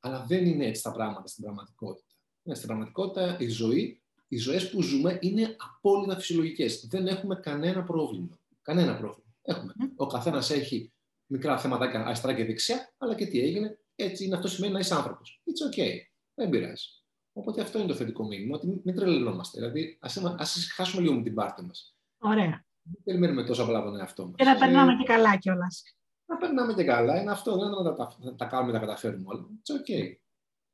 Αλλά 0.00 0.24
δεν 0.28 0.46
είναι 0.46 0.66
έτσι 0.66 0.82
τα 0.82 0.92
πράγματα 0.92 1.26
στην 1.26 1.44
πραγματικότητα. 1.44 2.14
Ναι, 2.42 2.54
στην 2.54 2.66
πραγματικότητα 2.66 3.36
η 3.38 3.48
ζωή, 3.48 4.00
οι 4.28 4.36
ζωές 4.36 4.70
που 4.70 4.82
ζούμε 4.82 5.18
είναι 5.20 5.56
απόλυτα 5.58 6.16
φυσιολογικές. 6.16 6.86
Δεν 6.86 7.06
έχουμε 7.06 7.34
κανένα 7.34 7.82
πρόβλημα. 7.82 8.38
Κανένα 8.62 8.96
πρόβλημα. 8.96 9.34
Έχουμε. 9.42 9.72
Ο 9.96 10.06
καθένας 10.06 10.50
έχει 10.50 10.92
μικρά 11.26 11.58
θέματα 11.58 12.04
αριστερά 12.06 12.34
και 12.34 12.44
δεξιά, 12.44 12.92
αλλά 12.98 13.14
και 13.14 13.26
τι 13.26 13.40
έγινε, 13.40 13.78
έτσι 13.94 14.24
είναι 14.24 14.36
αυτό 14.36 14.48
σημαίνει 14.48 14.72
να 14.72 14.78
είσαι 14.78 14.94
άνθρωπος. 14.94 15.42
It's 15.44 15.74
okay. 15.74 15.94
Δεν 16.34 16.48
πειράζει. 16.48 16.99
Οπότε 17.32 17.60
αυτό 17.62 17.78
είναι 17.78 17.88
το 17.88 17.94
θετικό 17.94 18.24
μήνυμα, 18.24 18.56
ότι 18.56 18.80
μην 18.84 18.94
τρελαινόμαστε. 18.94 19.58
Δηλαδή, 19.58 19.98
ας 20.36 20.72
χάσουμε 20.74 21.02
λίγο 21.02 21.14
με 21.14 21.22
την 21.22 21.34
πάρτη 21.34 21.64
μας. 21.64 21.96
Ωραία. 22.18 22.64
Δεν 22.82 23.02
περιμένουμε 23.04 23.44
τόσο 23.44 23.62
απλά 23.62 23.78
από 23.78 23.90
τον 23.90 23.98
εαυτό 23.98 24.24
μας. 24.24 24.34
Και 24.36 24.44
να 24.44 24.56
περνάμε 24.56 24.96
και 24.96 25.04
καλά 25.04 25.36
κιόλας. 25.36 25.82
Να 26.26 26.36
περνάμε 26.36 26.74
και 26.74 26.84
καλά. 26.84 27.20
Είναι 27.20 27.30
αυτό. 27.30 27.58
Δεν 27.58 27.66
είναι 27.66 27.82
να 27.82 27.94
τα, 27.94 28.34
τα 28.36 28.44
κάνουμε, 28.44 28.72
να 28.72 28.78
τα 28.78 28.86
καταφέρουμε 28.86 29.24
όλα. 29.26 29.46
It's 29.62 29.74
okay. 29.80 30.14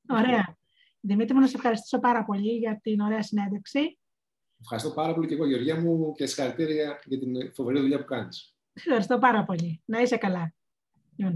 Ωραία. 0.09 0.57
Δημήτρη, 1.01 1.35
μου 1.35 1.41
να 1.41 1.47
σε 1.47 1.57
ευχαριστήσω 1.57 1.99
πάρα 1.99 2.25
πολύ 2.25 2.53
για 2.57 2.81
την 2.83 3.01
ωραία 3.01 3.23
συνέντευξη. 3.23 3.99
Ευχαριστώ 4.61 4.91
πάρα 4.91 5.15
πολύ 5.15 5.27
και 5.27 5.35
εγώ, 5.35 5.47
Γεωργία 5.47 5.81
μου, 5.81 6.13
και 6.13 6.27
συγχαρητήρια 6.27 7.01
για 7.05 7.19
την 7.19 7.55
φοβερή 7.55 7.81
δουλειά 7.81 7.99
που 7.99 8.05
κάνεις. 8.05 8.57
Ευχαριστώ 8.73 9.19
πάρα 9.19 9.45
πολύ. 9.45 9.83
Να 9.85 10.01
είσαι 10.01 10.17
καλά. 10.17 10.55
Ναι, 11.17 11.33